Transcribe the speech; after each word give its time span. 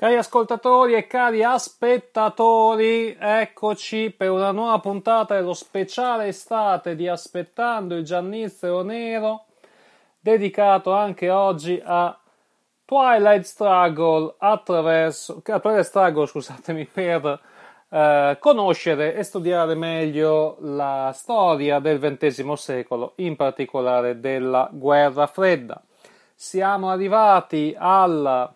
Cari 0.00 0.16
ascoltatori 0.16 0.94
e 0.94 1.06
cari 1.06 1.44
aspettatori, 1.44 3.14
eccoci 3.20 4.10
per 4.16 4.30
una 4.30 4.50
nuova 4.50 4.78
puntata 4.78 5.34
dello 5.34 5.52
speciale 5.52 6.28
estate 6.28 6.96
di 6.96 7.06
Aspettando 7.06 7.96
il 7.96 8.02
Giannizzero 8.02 8.80
Nero, 8.80 9.44
dedicato 10.18 10.94
anche 10.94 11.28
oggi 11.28 11.78
a 11.84 12.18
Twilight 12.86 13.42
Struggle 13.42 14.36
attraverso 14.38 15.42
Twilight 15.42 15.80
Struggle, 15.80 16.26
scusatemi, 16.26 16.86
per 16.86 17.38
eh, 17.90 18.38
conoscere 18.40 19.14
e 19.14 19.22
studiare 19.22 19.74
meglio 19.74 20.56
la 20.60 21.12
storia 21.14 21.78
del 21.78 21.98
XX 21.98 22.52
secolo, 22.54 23.12
in 23.16 23.36
particolare 23.36 24.18
della 24.18 24.66
Guerra 24.72 25.26
Fredda. 25.26 25.78
Siamo 26.34 26.88
arrivati 26.88 27.76
al 27.78 28.54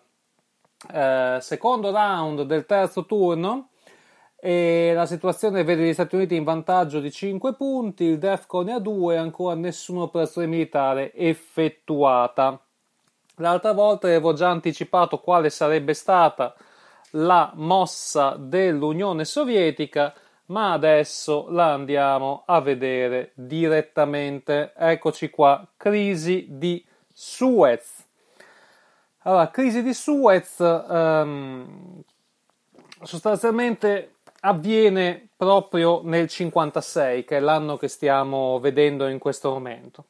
eh, 0.91 1.37
secondo 1.41 1.91
round 1.91 2.43
del 2.43 2.65
terzo 2.65 3.05
turno 3.05 3.69
e 4.45 4.91
la 4.93 5.07
situazione 5.07 5.63
vede 5.63 5.87
gli 5.87 5.93
Stati 5.93 6.15
Uniti 6.15 6.35
in 6.35 6.43
vantaggio 6.43 6.99
di 6.99 7.11
5 7.11 7.55
punti, 7.55 8.03
il 8.03 8.19
DEFCON 8.19 8.67
è 8.67 8.73
a 8.73 8.79
2 8.79 9.15
e 9.15 9.17
ancora 9.17 9.55
nessuna 9.55 10.03
operazione 10.03 10.45
militare 10.45 11.13
effettuata. 11.15 12.59
L'altra 13.37 13.71
volta 13.73 14.07
avevo 14.07 14.33
già 14.33 14.49
anticipato 14.49 15.19
quale 15.19 15.49
sarebbe 15.49 15.93
stata 15.93 16.53
la 17.11 17.51
mossa 17.55 18.35
dell'Unione 18.37 19.25
Sovietica, 19.25 20.13
ma 20.47 20.73
adesso 20.73 21.47
la 21.49 21.73
andiamo 21.73 22.43
a 22.45 22.61
vedere 22.61 23.31
direttamente. 23.33 24.73
Eccoci 24.77 25.29
qua, 25.29 25.67
crisi 25.75 26.45
di 26.49 26.85
Suez. 27.11 28.04
Allora, 29.27 29.49
crisi 29.49 29.81
di 29.81 29.95
Suez 29.95 30.59
um, 30.59 31.99
sostanzialmente 33.01 34.17
avviene 34.41 35.29
proprio 35.35 36.01
nel 36.03 36.27
56, 36.27 37.25
che 37.25 37.37
è 37.37 37.39
l'anno 37.39 37.75
che 37.75 37.87
stiamo 37.87 38.59
vedendo 38.59 39.07
in 39.07 39.17
questo 39.17 39.49
momento. 39.49 40.05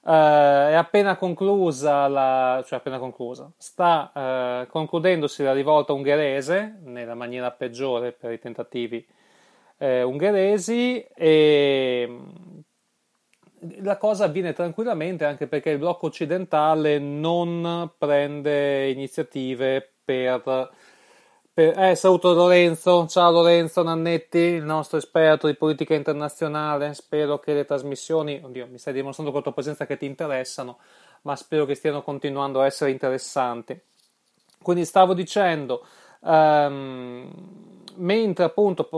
Uh, 0.00 0.10
è 0.10 0.74
appena 0.74 1.14
conclusa, 1.16 2.08
la, 2.08 2.64
cioè 2.66 2.80
appena 2.80 2.98
conclusa, 2.98 3.48
sta 3.56 4.10
uh, 4.12 4.66
concludendosi 4.68 5.44
la 5.44 5.52
rivolta 5.52 5.92
ungherese 5.92 6.80
nella 6.82 7.14
maniera 7.14 7.52
peggiore 7.52 8.10
per 8.10 8.32
i 8.32 8.40
tentativi 8.40 9.06
uh, 9.76 9.86
ungheresi 9.86 11.00
e 11.14 12.22
la 13.80 13.96
cosa 13.96 14.24
avviene 14.24 14.52
tranquillamente 14.52 15.24
anche 15.24 15.46
perché 15.46 15.70
il 15.70 15.78
blocco 15.78 16.06
occidentale 16.06 16.98
non 16.98 17.90
prende 17.96 18.88
iniziative 18.90 19.92
per, 20.04 20.70
per 21.52 21.78
eh, 21.78 21.94
saluto 21.94 22.32
Lorenzo, 22.32 23.06
ciao 23.08 23.30
Lorenzo 23.30 23.82
Nannetti, 23.82 24.38
il 24.38 24.64
nostro 24.64 24.98
esperto 24.98 25.46
di 25.46 25.54
politica 25.54 25.94
internazionale, 25.94 26.94
spero 26.94 27.38
che 27.38 27.52
le 27.54 27.64
trasmissioni, 27.64 28.40
oddio 28.42 28.66
mi 28.68 28.78
stai 28.78 28.92
dimostrando 28.92 29.32
con 29.32 29.42
tua 29.42 29.52
presenza 29.52 29.86
che 29.86 29.96
ti 29.96 30.06
interessano, 30.06 30.78
ma 31.22 31.34
spero 31.36 31.64
che 31.64 31.74
stiano 31.74 32.02
continuando 32.02 32.60
a 32.60 32.66
essere 32.66 32.90
interessanti. 32.90 33.78
Quindi 34.62 34.84
stavo 34.84 35.14
dicendo, 35.14 35.86
um, 36.20 37.77
mentre 37.98 38.44
appunto 38.44 38.88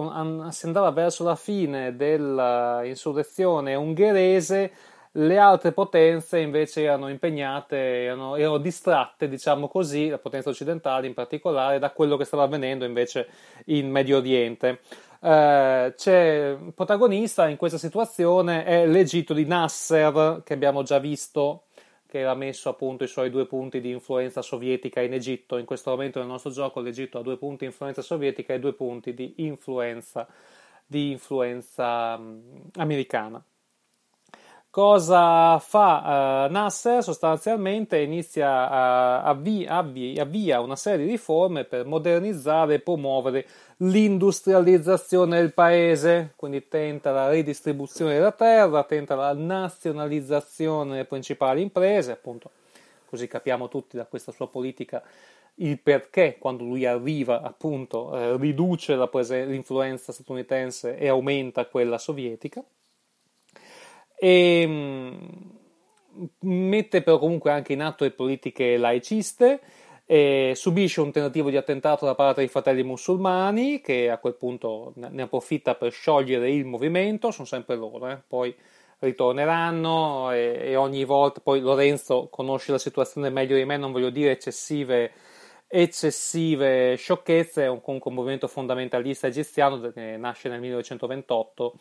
si 0.50 0.66
andava 0.66 0.90
verso 0.90 1.24
la 1.24 1.36
fine 1.36 1.96
dell'insurrezione 1.96 3.74
ungherese, 3.74 4.72
le 5.14 5.38
altre 5.38 5.72
potenze 5.72 6.38
invece 6.38 6.82
erano 6.82 7.08
impegnate, 7.08 8.04
erano, 8.04 8.36
erano, 8.36 8.58
distratte, 8.58 9.28
diciamo 9.28 9.68
così, 9.68 10.08
la 10.08 10.18
potenza 10.18 10.50
occidentale 10.50 11.06
in 11.08 11.14
particolare, 11.14 11.78
da 11.80 11.90
quello 11.90 12.16
che 12.16 12.24
stava 12.24 12.44
avvenendo 12.44 12.84
invece 12.84 13.28
in 13.66 13.90
Medio 13.90 14.18
Oriente. 14.18 14.80
Eh, 15.20 15.94
c'è 15.96 16.56
protagonista 16.74 17.48
in 17.48 17.56
questa 17.56 17.76
situazione 17.76 18.64
è 18.64 18.86
l'Egitto 18.86 19.34
di 19.34 19.44
Nasser, 19.44 20.42
che 20.44 20.54
abbiamo 20.54 20.82
già 20.82 20.98
visto 20.98 21.64
che 22.10 22.18
era 22.18 22.34
messo 22.34 22.68
appunto 22.68 23.04
i 23.04 23.06
suoi 23.06 23.30
due 23.30 23.46
punti 23.46 23.80
di 23.80 23.90
influenza 23.90 24.42
sovietica 24.42 25.00
in 25.00 25.14
Egitto. 25.14 25.56
In 25.56 25.64
questo 25.64 25.90
momento 25.90 26.18
nel 26.18 26.28
nostro 26.28 26.50
gioco 26.50 26.80
l'Egitto 26.80 27.18
ha 27.18 27.22
due 27.22 27.38
punti 27.38 27.58
di 27.60 27.66
influenza 27.66 28.02
sovietica 28.02 28.52
e 28.52 28.58
due 28.58 28.74
punti 28.74 29.14
di 29.14 29.34
influenza, 29.36 30.26
di 30.84 31.12
influenza 31.12 32.16
um, 32.18 32.42
americana. 32.74 33.42
Cosa 34.68 35.58
fa 35.58 36.46
uh, 36.46 36.52
Nasser? 36.52 37.02
Sostanzialmente 37.02 37.98
inizia 37.98 38.68
a 38.68 39.22
avvia, 39.22 39.76
avvia, 39.76 40.22
avvia 40.22 40.60
una 40.60 40.76
serie 40.76 41.04
di 41.04 41.10
riforme 41.12 41.64
per 41.64 41.86
modernizzare 41.86 42.74
e 42.74 42.80
promuovere 42.80 43.46
l'industrializzazione 43.82 45.38
del 45.38 45.52
paese, 45.52 46.32
quindi 46.36 46.68
tenta 46.68 47.12
la 47.12 47.30
ridistribuzione 47.30 48.14
della 48.14 48.32
terra, 48.32 48.84
tenta 48.84 49.14
la 49.14 49.32
nazionalizzazione 49.32 50.90
delle 50.90 51.04
principali 51.04 51.62
imprese, 51.62 52.12
appunto 52.12 52.50
così 53.06 53.26
capiamo 53.26 53.68
tutti 53.68 53.96
da 53.96 54.06
questa 54.06 54.32
sua 54.32 54.48
politica 54.48 55.02
il 55.56 55.78
perché 55.78 56.36
quando 56.38 56.64
lui 56.64 56.86
arriva 56.86 57.42
appunto 57.42 58.16
eh, 58.16 58.36
riduce 58.36 58.96
presen- 59.08 59.50
l'influenza 59.50 60.12
statunitense 60.12 60.96
e 60.96 61.08
aumenta 61.08 61.66
quella 61.66 61.98
sovietica. 61.98 62.62
E 64.16 64.66
mh, 64.66 65.58
mette 66.40 67.02
però 67.02 67.18
comunque 67.18 67.50
anche 67.50 67.72
in 67.72 67.82
atto 67.82 68.04
le 68.04 68.10
politiche 68.10 68.76
laiciste 68.76 69.60
e 70.12 70.54
subisce 70.56 71.00
un 71.00 71.12
tentativo 71.12 71.50
di 71.50 71.56
attentato 71.56 72.04
da 72.04 72.16
parte 72.16 72.40
dei 72.40 72.48
fratelli 72.48 72.82
musulmani 72.82 73.80
che 73.80 74.10
a 74.10 74.18
quel 74.18 74.34
punto 74.34 74.92
ne 74.96 75.22
approfitta 75.22 75.76
per 75.76 75.92
sciogliere 75.92 76.50
il 76.50 76.64
movimento, 76.64 77.30
sono 77.30 77.46
sempre 77.46 77.76
loro, 77.76 78.08
eh. 78.08 78.20
poi 78.26 78.52
ritorneranno 78.98 80.32
e, 80.32 80.62
e, 80.62 80.74
ogni 80.74 81.04
volta, 81.04 81.40
poi 81.40 81.60
Lorenzo 81.60 82.26
conosce 82.28 82.72
la 82.72 82.78
situazione 82.78 83.30
meglio 83.30 83.54
di 83.54 83.64
me, 83.64 83.76
non 83.76 83.92
voglio 83.92 84.10
dire 84.10 84.32
eccessive, 84.32 85.12
eccessive 85.68 86.96
sciocchezze, 86.96 87.62
è 87.62 87.68
un, 87.68 87.80
comunque 87.80 88.10
un 88.10 88.16
movimento 88.16 88.48
fondamentalista 88.48 89.28
egiziano 89.28 89.92
che 89.92 90.16
nasce 90.16 90.48
nel 90.48 90.58
1928 90.58 91.74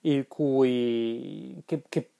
il 0.00 0.26
cui, 0.26 1.62
che, 1.64 1.84
che 1.88 2.10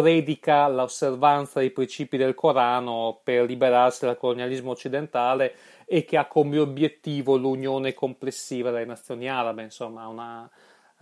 predica 0.00 0.66
l'osservanza 0.68 1.60
dei 1.60 1.70
principi 1.70 2.16
del 2.16 2.34
Corano 2.34 3.20
per 3.22 3.44
liberarsi 3.44 4.06
dal 4.06 4.16
colonialismo 4.16 4.70
occidentale 4.70 5.54
e 5.84 6.04
che 6.04 6.16
ha 6.16 6.26
come 6.26 6.58
obiettivo 6.58 7.36
l'unione 7.36 7.92
complessiva 7.92 8.70
delle 8.70 8.86
nazioni 8.86 9.28
arabe, 9.28 9.62
insomma, 9.62 10.06
una, 10.06 10.50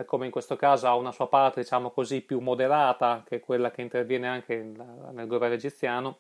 come 0.05 0.27
in 0.27 0.33
questo 0.33 0.57
caso 0.57 0.89
ha 0.89 0.97
una 0.97 1.13
sua 1.13 1.29
parte, 1.29 1.61
diciamo 1.61 1.91
così, 1.91 2.23
più 2.23 2.41
moderata, 2.41 3.23
che 3.25 3.37
è 3.37 3.41
quella 3.41 3.71
che 3.71 3.83
interviene 3.83 4.27
anche 4.27 4.57
nel 4.57 5.27
governo 5.27 5.55
egiziano 5.55 6.19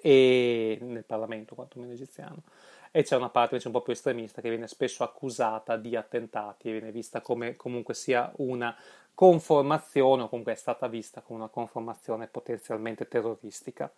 e 0.00 0.78
nel 0.80 1.04
Parlamento, 1.04 1.54
quantomeno 1.56 1.92
egiziano, 1.92 2.42
e 2.90 3.02
c'è 3.02 3.16
una 3.16 3.30
parte 3.30 3.54
invece 3.54 3.68
un 3.68 3.74
po' 3.74 3.82
più 3.82 3.92
estremista 3.92 4.40
che 4.40 4.50
viene 4.50 4.68
spesso 4.68 5.02
accusata 5.02 5.76
di 5.76 5.96
attentati 5.96 6.68
e 6.68 6.72
viene 6.72 6.92
vista 6.92 7.22
come 7.22 7.56
comunque 7.56 7.94
sia 7.94 8.30
una 8.36 8.76
conformazione, 9.14 10.22
o 10.22 10.28
comunque 10.28 10.52
è 10.52 10.56
stata 10.56 10.86
vista 10.88 11.20
come 11.20 11.40
una 11.40 11.48
conformazione 11.48 12.26
potenzialmente 12.26 13.06
terroristica. 13.08 13.90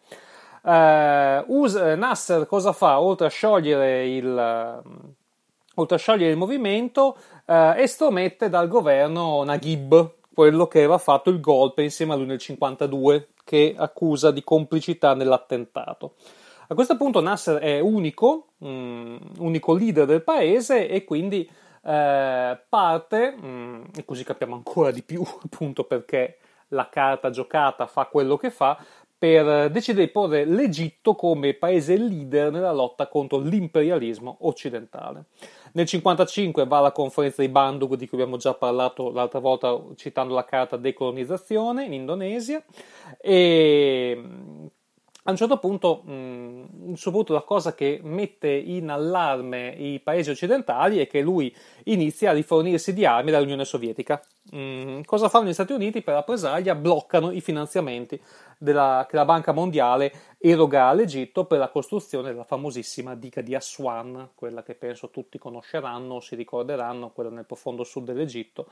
Uh, 0.62 1.44
Us- 1.46 1.74
Nasser 1.74 2.46
cosa 2.46 2.72
fa? 2.72 3.00
Oltre 3.00 3.26
a 3.26 3.30
sciogliere 3.30 4.08
il, 4.08 4.82
uh, 4.84 5.12
oltre 5.74 5.96
a 5.96 5.98
sciogliere 5.98 6.32
il 6.32 6.38
movimento, 6.38 7.16
uh, 7.44 7.52
estromette 7.76 8.48
dal 8.48 8.68
governo 8.68 9.42
Naguib, 9.44 10.14
quello 10.32 10.66
che 10.66 10.78
aveva 10.78 10.98
fatto 10.98 11.30
il 11.30 11.40
golpe 11.40 11.82
insieme 11.82 12.14
a 12.14 12.16
lui 12.16 12.26
nel 12.26 12.38
52, 12.38 13.28
che 13.44 13.74
accusa 13.76 14.30
di 14.30 14.42
complicità 14.42 15.14
nell'attentato. 15.14 16.14
A 16.68 16.74
questo 16.74 16.96
punto 16.96 17.20
Nasser 17.20 17.58
è 17.58 17.78
unico, 17.78 18.48
um, 18.58 19.18
unico 19.38 19.74
leader 19.74 20.06
del 20.06 20.22
paese 20.22 20.88
e 20.88 21.04
quindi 21.04 21.48
eh, 21.84 22.58
parte, 22.68 23.30
mh, 23.30 23.46
mm, 23.46 23.84
e 23.96 24.04
così 24.04 24.24
capiamo 24.24 24.54
ancora 24.54 24.90
di 24.90 25.02
più 25.02 25.22
appunto 25.44 25.84
perché 25.84 26.38
la 26.68 26.88
carta 26.88 27.30
giocata 27.30 27.86
fa 27.86 28.06
quello 28.06 28.36
che 28.36 28.50
fa, 28.50 28.78
per 29.16 29.70
decidere 29.70 30.04
di 30.04 30.12
porre 30.12 30.44
l'Egitto 30.44 31.14
come 31.14 31.54
paese 31.54 31.96
leader 31.96 32.50
nella 32.50 32.72
lotta 32.72 33.06
contro 33.06 33.38
l'imperialismo 33.38 34.38
occidentale. 34.40 35.24
Nel 35.72 35.88
1955 35.88 36.66
va 36.66 36.78
alla 36.78 36.92
conferenza 36.92 37.40
di 37.40 37.48
Bandung 37.48 37.94
di 37.94 38.06
cui 38.06 38.18
abbiamo 38.18 38.36
già 38.36 38.52
parlato 38.52 39.10
l'altra 39.10 39.38
volta 39.38 39.80
citando 39.96 40.34
la 40.34 40.44
carta 40.44 40.76
decolonizzazione 40.76 41.84
in 41.84 41.94
Indonesia 41.94 42.62
e 43.18 44.22
a 45.26 45.30
un 45.30 45.36
certo 45.36 45.58
punto, 45.58 46.02
mh, 46.02 46.94
soprattutto 46.94 47.32
la 47.32 47.40
cosa 47.40 47.74
che 47.74 47.98
mette 48.02 48.50
in 48.50 48.90
allarme 48.90 49.68
i 49.70 49.98
paesi 50.00 50.28
occidentali 50.28 50.98
è 50.98 51.06
che 51.06 51.22
lui 51.22 51.54
inizia 51.84 52.30
a 52.30 52.34
rifornirsi 52.34 52.92
di 52.92 53.06
armi 53.06 53.30
dall'Unione 53.30 53.64
Sovietica. 53.64 54.22
Mh, 54.50 55.00
cosa 55.06 55.30
fanno 55.30 55.48
gli 55.48 55.54
Stati 55.54 55.72
Uniti 55.72 56.02
per 56.02 56.14
rappresaglia? 56.14 56.74
Bloccano 56.74 57.30
i 57.30 57.40
finanziamenti 57.40 58.20
della, 58.58 59.06
che 59.08 59.16
la 59.16 59.24
Banca 59.24 59.52
Mondiale 59.52 60.12
eroga 60.38 60.88
all'Egitto 60.88 61.46
per 61.46 61.58
la 61.58 61.70
costruzione 61.70 62.28
della 62.28 62.44
famosissima 62.44 63.14
diga 63.14 63.40
di 63.40 63.54
Aswan, 63.54 64.32
quella 64.34 64.62
che 64.62 64.74
penso 64.74 65.08
tutti 65.08 65.38
conosceranno 65.38 66.20
si 66.20 66.34
ricorderanno, 66.34 67.12
quella 67.12 67.30
nel 67.30 67.46
profondo 67.46 67.82
sud 67.82 68.04
dell'Egitto, 68.04 68.66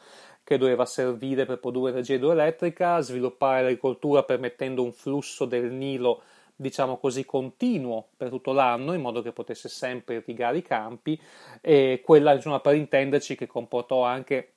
che 0.45 0.59
doveva 0.59 0.85
servire 0.85 1.47
per 1.47 1.61
produrre 1.61 1.93
energia 1.93 2.17
idroelettrica, 2.17 3.01
sviluppare 3.01 3.63
l'agricoltura 3.63 4.23
permettendo 4.23 4.83
un 4.83 4.93
flusso 4.93 5.47
del 5.47 5.73
Nilo 5.73 6.23
diciamo 6.55 6.99
così, 6.99 7.25
continuo 7.25 8.09
per 8.17 8.29
tutto 8.29 8.53
l'anno, 8.53 8.93
in 8.93 9.01
modo 9.01 9.23
che 9.23 9.33
potesse 9.33 9.69
sempre 9.69 10.17
irrigare 10.17 10.59
i 10.59 10.63
campi, 10.63 11.21
e 11.61 12.03
quella, 12.05 12.33
insomma, 12.35 12.61
per 12.61 12.75
intenderci, 12.75 13.37
che 13.37 13.47
comportò 13.47 14.05
anche 14.05 14.53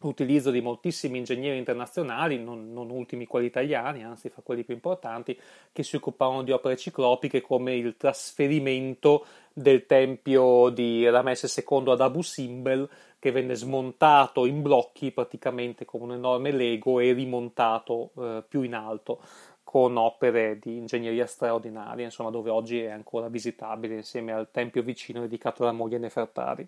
l'utilizzo 0.00 0.50
di 0.50 0.60
moltissimi 0.60 1.18
ingegneri 1.18 1.56
internazionali, 1.56 2.38
non, 2.38 2.72
non, 2.72 2.90
ultimi 2.90 3.26
quelli 3.26 3.46
italiani, 3.46 4.04
anzi 4.04 4.28
fra 4.28 4.42
quelli 4.42 4.64
più 4.64 4.74
importanti, 4.74 5.38
che 5.72 5.82
si 5.82 5.96
occupavano 5.96 6.42
di 6.42 6.52
opere 6.52 6.76
ciclopiche 6.76 7.40
come 7.40 7.74
il 7.74 7.96
trasferimento 7.96 9.24
del 9.52 9.86
tempio 9.86 10.68
di 10.68 11.08
Ramesse 11.08 11.48
II 11.66 11.90
ad 11.90 12.00
Abu 12.00 12.22
Simbel, 12.22 12.88
che 13.18 13.30
venne 13.30 13.54
smontato 13.54 14.44
in 14.44 14.60
blocchi 14.60 15.10
praticamente 15.10 15.84
come 15.84 16.04
un 16.04 16.12
enorme 16.12 16.52
Lego 16.52 17.00
e 17.00 17.12
rimontato 17.12 18.10
eh, 18.18 18.44
più 18.46 18.62
in 18.62 18.74
alto 18.74 19.20
con 19.66 19.96
opere 19.96 20.60
di 20.60 20.76
ingegneria 20.76 21.26
straordinaria, 21.26 22.04
insomma, 22.04 22.30
dove 22.30 22.50
oggi 22.50 22.80
è 22.80 22.90
ancora 22.90 23.26
visitabile 23.26 23.96
insieme 23.96 24.32
al 24.32 24.48
tempio 24.52 24.80
vicino 24.80 25.22
dedicato 25.22 25.64
alla 25.64 25.72
moglie 25.72 25.98
Nefertari. 25.98 26.64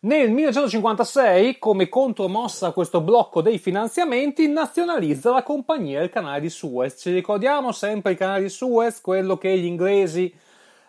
Nel 0.00 0.30
1956, 0.30 1.58
come 1.58 1.88
contromossa 1.88 2.66
a 2.66 2.72
questo 2.72 3.00
blocco 3.00 3.40
dei 3.40 3.56
finanziamenti, 3.56 4.46
nazionalizza 4.48 5.30
la 5.32 5.42
compagnia 5.42 6.00
del 6.00 6.10
canale 6.10 6.40
di 6.40 6.50
Suez. 6.50 7.00
Ci 7.00 7.10
ricordiamo 7.10 7.72
sempre 7.72 8.12
il 8.12 8.18
canale 8.18 8.42
di 8.42 8.48
Suez, 8.50 9.00
quello 9.00 9.38
che 9.38 9.56
gli 9.58 9.64
inglesi 9.64 10.30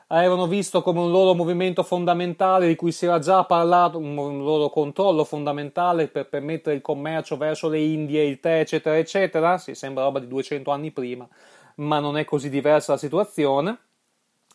avevano 0.08 0.48
visto 0.48 0.82
come 0.82 1.00
un 1.02 1.12
loro 1.12 1.34
movimento 1.34 1.84
fondamentale 1.84 2.68
di 2.68 2.76
cui 2.76 2.92
si 2.92 3.06
era 3.06 3.20
già 3.20 3.44
parlato, 3.44 3.98
un 3.98 4.44
loro 4.44 4.70
controllo 4.70 5.24
fondamentale 5.24 6.08
per 6.08 6.28
permettere 6.30 6.76
il 6.76 6.82
commercio 6.82 7.36
verso 7.38 7.68
le 7.68 7.80
Indie, 7.80 8.24
il 8.24 8.40
tè, 8.40 8.60
eccetera, 8.60 8.98
eccetera. 8.98 9.58
Si 9.58 9.76
sembra 9.76 10.04
roba 10.04 10.20
di 10.20 10.28
200 10.28 10.72
anni 10.72 10.92
prima, 10.92 11.28
ma 11.76 12.00
non 12.00 12.18
è 12.18 12.26
così 12.26 12.50
diversa 12.50 12.94
la 12.94 12.98
situazione. 12.98 13.78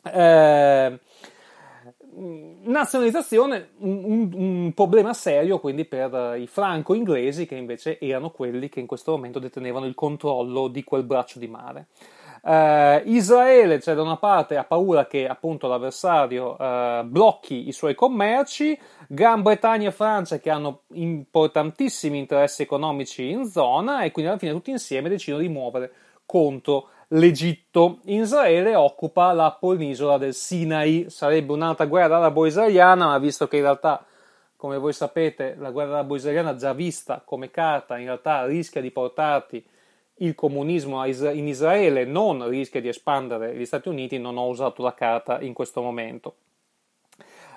Eh, 0.04 0.98
nazionalizzazione 2.14 3.70
un, 3.78 4.30
un, 4.34 4.72
problema 4.74 5.14
serio 5.14 5.58
quindi 5.58 5.86
per 5.86 6.36
i 6.36 6.46
franco-inglesi 6.46 7.46
che 7.46 7.54
invece 7.54 7.98
erano 8.00 8.30
quelli 8.30 8.68
che 8.68 8.80
in 8.80 8.86
questo 8.86 9.12
momento 9.12 9.38
detenevano 9.38 9.86
il 9.86 9.94
controllo 9.94 10.68
di 10.68 10.84
quel 10.84 11.04
braccio 11.04 11.38
di 11.38 11.48
mare. 11.48 11.86
Uh, 12.44 13.00
Israele, 13.04 13.78
cioè 13.78 13.94
da 13.94 14.02
una 14.02 14.16
parte, 14.16 14.56
ha 14.56 14.64
paura 14.64 15.06
che 15.06 15.28
appunto 15.28 15.68
l'avversario 15.68 16.56
uh, 16.58 17.04
blocchi 17.04 17.68
i 17.68 17.72
suoi 17.72 17.94
commerci, 17.94 18.76
Gran 19.06 19.42
Bretagna 19.42 19.90
e 19.90 19.92
Francia 19.92 20.40
che 20.40 20.50
hanno 20.50 20.80
importantissimi 20.94 22.18
interessi 22.18 22.62
economici 22.62 23.30
in 23.30 23.44
zona 23.44 24.02
e 24.02 24.10
quindi 24.10 24.32
alla 24.32 24.40
fine 24.40 24.50
tutti 24.50 24.70
insieme 24.70 25.08
decidono 25.08 25.40
di 25.40 25.48
muovere 25.48 25.92
contro 26.26 26.88
l'Egitto. 27.08 28.00
Israele 28.06 28.74
occupa 28.74 29.30
la 29.32 29.56
penisola 29.58 30.18
del 30.18 30.34
Sinai, 30.34 31.06
sarebbe 31.10 31.52
un'altra 31.52 31.86
guerra 31.86 32.16
arabo-israeliana, 32.16 33.06
ma 33.06 33.18
visto 33.18 33.46
che 33.46 33.58
in 33.58 33.62
realtà, 33.62 34.04
come 34.56 34.78
voi 34.78 34.92
sapete, 34.92 35.54
la 35.60 35.70
guerra 35.70 35.92
arabo-israeliana 35.92 36.56
già 36.56 36.72
vista 36.72 37.22
come 37.24 37.52
carta, 37.52 37.98
in 37.98 38.06
realtà 38.06 38.46
rischia 38.46 38.80
di 38.80 38.90
portarti 38.90 39.64
il 40.16 40.34
comunismo 40.34 41.04
in 41.04 41.48
Israele, 41.48 42.04
non 42.04 42.48
rischia 42.48 42.80
di 42.80 42.88
espandere 42.88 43.54
gli 43.56 43.64
Stati 43.64 43.88
Uniti, 43.88 44.18
non 44.18 44.36
ho 44.36 44.46
usato 44.46 44.82
la 44.82 44.94
carta 44.94 45.40
in 45.40 45.52
questo 45.52 45.82
momento. 45.82 46.34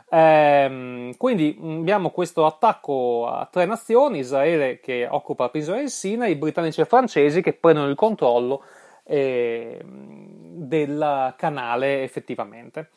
Ehm, 0.10 1.18
quindi 1.18 1.58
abbiamo 1.60 2.12
questo 2.12 2.46
attacco 2.46 3.28
a 3.28 3.48
tre 3.52 3.66
nazioni, 3.66 4.20
Israele 4.20 4.80
che 4.80 5.08
occupa 5.10 5.44
la 5.44 5.50
penisola 5.50 5.78
del 5.78 5.90
Sinai, 5.90 6.32
i 6.32 6.36
britannici 6.36 6.80
e 6.80 6.84
i 6.84 6.88
francesi 6.88 7.42
che 7.42 7.54
prendono 7.54 7.90
il 7.90 7.96
controllo 7.96 8.64
eh, 9.04 9.80
del 9.84 11.34
canale 11.38 12.04
effettivamente. 12.04 12.90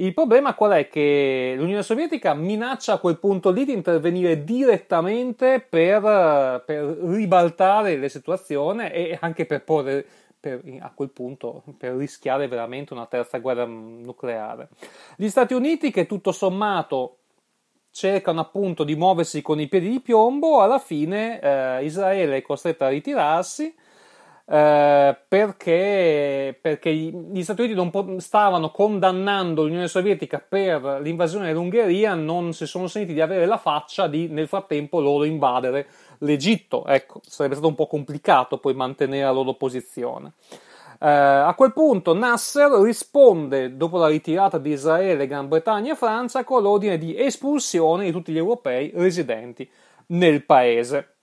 Il 0.00 0.14
problema 0.14 0.54
qual 0.54 0.72
è? 0.72 0.88
Che 0.88 1.54
l'Unione 1.56 1.82
Sovietica 1.82 2.32
minaccia 2.32 2.92
a 2.92 2.98
quel 2.98 3.18
punto 3.18 3.50
lì 3.50 3.64
di 3.64 3.72
intervenire 3.72 4.44
direttamente 4.44 5.58
per, 5.60 6.62
per 6.64 6.84
ribaltare 7.02 7.96
la 7.96 8.08
situazione 8.08 8.92
e 8.92 9.18
anche 9.20 9.44
per 9.44 9.64
porre 9.64 10.06
per, 10.38 10.62
a 10.78 10.92
quel 10.94 11.10
punto 11.10 11.64
per 11.76 11.96
rischiare 11.96 12.46
veramente 12.46 12.92
una 12.92 13.06
terza 13.06 13.38
guerra 13.38 13.64
nucleare. 13.64 14.68
Gli 15.16 15.28
Stati 15.28 15.54
Uniti 15.54 15.90
che 15.90 16.06
tutto 16.06 16.30
sommato 16.30 17.16
cercano 17.90 18.38
appunto 18.38 18.84
di 18.84 18.94
muoversi 18.94 19.42
con 19.42 19.58
i 19.58 19.66
piedi 19.66 19.90
di 19.90 20.00
piombo, 20.00 20.60
alla 20.60 20.78
fine 20.78 21.40
eh, 21.40 21.84
Israele 21.84 22.36
è 22.36 22.42
costretta 22.42 22.86
a 22.86 22.90
ritirarsi 22.90 23.74
eh, 24.50 25.14
perché, 25.28 26.58
perché, 26.58 26.90
gli 26.90 27.42
Stati 27.42 27.70
Uniti 27.70 28.20
stavano 28.20 28.70
condannando 28.70 29.62
l'Unione 29.62 29.88
Sovietica 29.88 30.42
per 30.46 31.00
l'invasione 31.02 31.48
dell'Ungheria, 31.48 32.14
non 32.14 32.54
si 32.54 32.66
sono 32.66 32.86
sentiti 32.86 33.12
di 33.12 33.20
avere 33.20 33.44
la 33.44 33.58
faccia 33.58 34.06
di 34.06 34.28
nel 34.28 34.48
frattempo 34.48 35.00
loro 35.00 35.24
invadere 35.24 35.86
l'Egitto. 36.20 36.86
Ecco, 36.86 37.20
sarebbe 37.26 37.56
stato 37.56 37.68
un 37.68 37.74
po' 37.74 37.86
complicato 37.86 38.56
poi 38.56 38.72
mantenere 38.72 39.24
la 39.24 39.32
loro 39.32 39.52
posizione. 39.52 40.32
Eh, 40.98 41.06
a 41.08 41.52
quel 41.54 41.74
punto 41.74 42.14
Nasser 42.14 42.70
risponde, 42.70 43.76
dopo 43.76 43.98
la 43.98 44.08
ritirata 44.08 44.56
di 44.56 44.70
Israele, 44.70 45.26
Gran 45.26 45.48
Bretagna 45.48 45.92
e 45.92 45.96
Francia, 45.96 46.44
con 46.44 46.62
l'ordine 46.62 46.96
di 46.96 47.14
espulsione 47.20 48.04
di 48.04 48.12
tutti 48.12 48.32
gli 48.32 48.38
europei 48.38 48.92
residenti 48.94 49.68
nel 50.06 50.42
paese. 50.46 51.16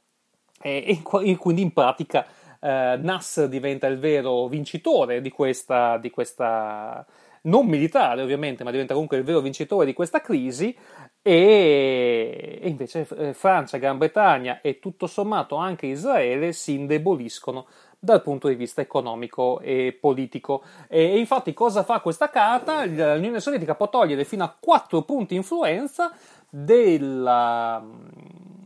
E, 0.61 1.01
e 1.03 1.37
quindi 1.37 1.63
in 1.63 1.73
pratica 1.73 2.25
eh, 2.65 2.97
Nasser 2.99 3.47
diventa 3.47 3.85
il 3.85 3.99
vero 3.99 4.47
vincitore 4.47 5.21
di 5.21 5.29
questa, 5.29 5.97
di 5.97 6.09
questa, 6.09 7.05
non 7.43 7.67
militare 7.67 8.23
ovviamente, 8.23 8.63
ma 8.63 8.71
diventa 8.71 8.93
comunque 8.93 9.17
il 9.17 9.23
vero 9.23 9.39
vincitore 9.39 9.85
di 9.85 9.93
questa 9.93 10.19
crisi 10.19 10.75
e, 11.21 12.59
e 12.59 12.67
invece 12.67 13.07
eh, 13.17 13.33
Francia, 13.33 13.77
Gran 13.77 13.99
Bretagna 13.99 14.61
e 14.61 14.79
tutto 14.79 15.05
sommato 15.05 15.57
anche 15.57 15.85
Israele 15.85 16.53
si 16.53 16.73
indeboliscono 16.73 17.67
dal 17.99 18.23
punto 18.23 18.47
di 18.47 18.55
vista 18.55 18.81
economico 18.81 19.59
e 19.59 19.95
politico. 19.99 20.63
E, 20.87 21.19
infatti 21.19 21.53
cosa 21.53 21.83
fa 21.83 21.99
questa 21.99 22.31
carta? 22.31 22.83
L'Unione 22.83 23.39
Sovietica 23.39 23.75
può 23.75 23.89
togliere 23.89 24.25
fino 24.25 24.43
a 24.43 24.55
4 24.59 25.03
punti 25.03 25.35
influenza 25.35 26.11
della, 26.49 27.83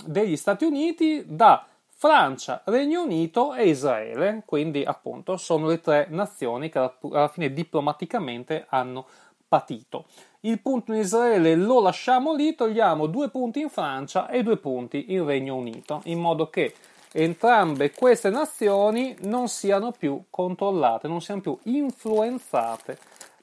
degli 0.05 0.37
Stati 0.37 0.63
Uniti 0.63 1.23
da 1.27 1.65
Francia, 2.01 2.61
Regno 2.63 3.03
Unito 3.03 3.53
e 3.53 3.67
Israele, 3.67 4.43
quindi 4.45 4.85
appunto 4.85 5.35
sono 5.35 5.67
le 5.67 5.81
tre 5.81 6.07
nazioni 6.09 6.69
che 6.69 6.79
alla 6.79 7.27
fine 7.27 7.51
diplomaticamente 7.51 8.65
hanno 8.69 9.05
patito. 9.45 10.05
Il 10.41 10.61
punto 10.61 10.93
in 10.93 10.99
Israele 10.99 11.55
lo 11.55 11.81
lasciamo 11.81 12.33
lì, 12.33 12.55
togliamo 12.55 13.05
due 13.07 13.27
punti 13.27 13.59
in 13.59 13.67
Francia 13.67 14.29
e 14.29 14.43
due 14.43 14.55
punti 14.55 15.11
in 15.11 15.25
Regno 15.25 15.57
Unito, 15.57 15.99
in 16.05 16.21
modo 16.21 16.49
che 16.49 16.73
entrambe 17.11 17.91
queste 17.91 18.29
nazioni 18.29 19.17
non 19.23 19.49
siano 19.49 19.91
più 19.91 20.23
controllate, 20.29 21.09
non 21.09 21.19
siano 21.19 21.41
più 21.41 21.59
influenzate 21.63 22.97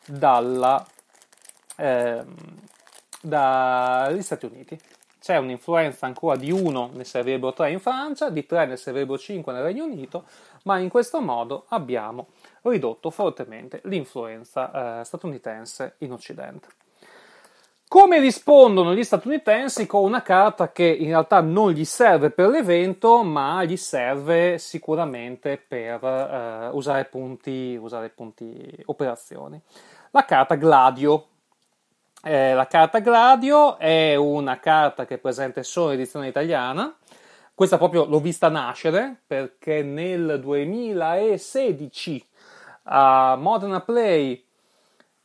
dalla, 0.07 0.83
eh, 1.77 2.25
dagli 3.21 4.23
Stati 4.23 4.47
Uniti 4.47 4.81
c'è 5.27 5.39
un'influenza 5.39 6.07
ancora 6.07 6.37
di 6.37 6.53
1 6.53 6.91
ne 6.93 7.03
servirebbero 7.03 7.53
3 7.53 7.73
in 7.73 7.81
Francia, 7.81 8.31
di 8.31 8.47
3 8.47 8.67
ne 8.67 8.77
servirebbero 8.77 9.19
5 9.19 9.53
nel 9.53 9.65
Regno 9.65 9.83
Unito, 9.83 10.23
ma 10.63 10.79
in 10.79 10.89
questo 10.89 11.21
modo 11.21 11.65
abbiamo 11.71 12.29
ridotto 12.63 13.11
fortemente 13.11 13.81
l'influenza 13.87 15.01
eh, 15.01 15.05
statunitense 15.05 15.97
in 15.99 16.13
Occidente. 16.13 16.69
Come 17.89 18.21
rispondono 18.21 18.95
gli 18.95 19.03
statunitensi 19.03 19.85
con 19.87 20.05
una 20.05 20.23
carta 20.23 20.71
che 20.71 20.85
in 20.85 21.09
realtà 21.09 21.41
non 21.41 21.73
gli 21.73 21.85
serve 21.85 22.31
per 22.31 22.49
l'evento, 22.49 23.25
ma 23.25 23.65
gli 23.65 23.77
serve 23.77 24.59
sicuramente 24.59 25.57
per 25.59 26.05
eh, 26.05 26.69
usare, 26.71 27.05
punti, 27.07 27.77
usare 27.81 28.11
punti 28.11 28.81
operazioni. 28.85 29.61
La 30.13 30.25
carta 30.25 30.55
Gladio, 30.55 31.27
eh, 32.27 32.55
la 32.55 32.67
carta 32.67 32.99
Gladio 32.99 33.79
è 33.79 34.17
una 34.17 34.59
carta 34.59 35.07
che 35.07 35.15
è 35.15 35.19
presente 35.19 35.63
solo 35.63 35.93
in 35.93 36.01
edizione 36.01 36.27
italiana. 36.27 36.93
Questa 37.55 37.79
proprio 37.79 38.05
l'ho 38.05 38.19
vista 38.19 38.49
nascere 38.49 39.23
perché 39.25 39.85
nel 39.85 40.41
2016 40.41 42.29
a 42.89 43.37
Modena 43.37 43.81
Play, 43.81 44.45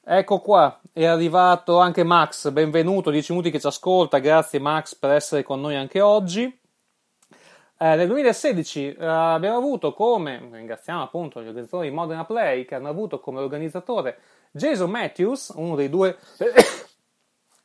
ecco 0.03 0.39
qua, 0.41 0.79
è 0.93 1.05
arrivato 1.05 1.79
anche 1.79 2.03
Max, 2.03 2.51
benvenuto, 2.51 3.09
10 3.09 3.31
minuti 3.31 3.49
che 3.49 3.59
ci 3.59 3.65
ascolta, 3.65 4.19
grazie 4.19 4.59
Max 4.59 4.93
per 4.93 5.09
essere 5.09 5.41
con 5.41 5.59
noi 5.59 5.75
anche 5.75 6.01
oggi. 6.01 6.43
Eh, 6.43 7.95
nel 7.95 8.05
2016 8.05 8.93
eh, 8.93 9.05
abbiamo 9.07 9.57
avuto 9.57 9.91
come, 9.91 10.47
ringraziamo 10.51 11.01
appunto 11.01 11.41
gli 11.41 11.47
organizzatori 11.47 11.89
di 11.89 11.95
Modena 11.95 12.25
Play 12.25 12.63
che 12.63 12.75
hanno 12.75 12.89
avuto 12.89 13.19
come 13.19 13.39
organizzatore 13.39 14.19
Jason 14.51 14.89
Matthews, 14.89 15.51
uno 15.55 15.75
dei 15.75 15.89
due, 15.89 16.17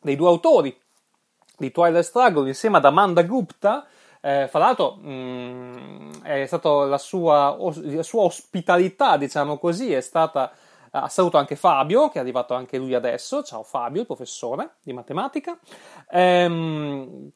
dei 0.00 0.16
due 0.16 0.28
autori 0.28 0.76
di 1.56 1.70
Twilight 1.70 2.04
Struggle 2.04 2.48
insieme 2.48 2.76
ad 2.78 2.84
Amanda 2.84 3.22
Gupta. 3.22 3.86
Eh, 4.20 4.48
fra 4.48 4.58
l'altro 4.58 4.96
mh, 4.96 5.08
mm, 5.08 6.10
è 6.22 6.46
stata 6.46 6.84
la 6.84 6.98
sua, 6.98 7.56
la 7.82 8.02
sua 8.02 8.22
ospitalità, 8.22 9.16
diciamo 9.16 9.58
così, 9.58 9.92
è 9.92 10.00
stata 10.00 10.52
Uh, 10.88 11.08
saluto 11.08 11.36
anche 11.36 11.56
Fabio, 11.56 12.08
che 12.08 12.16
è 12.18 12.22
arrivato 12.22 12.54
anche 12.54 12.78
lui 12.78 12.94
adesso. 12.94 13.42
Ciao 13.42 13.62
Fabio, 13.62 14.00
il 14.00 14.06
professore 14.06 14.76
di 14.82 14.94
matematica. 14.94 15.58
Ehm, 16.08 17.30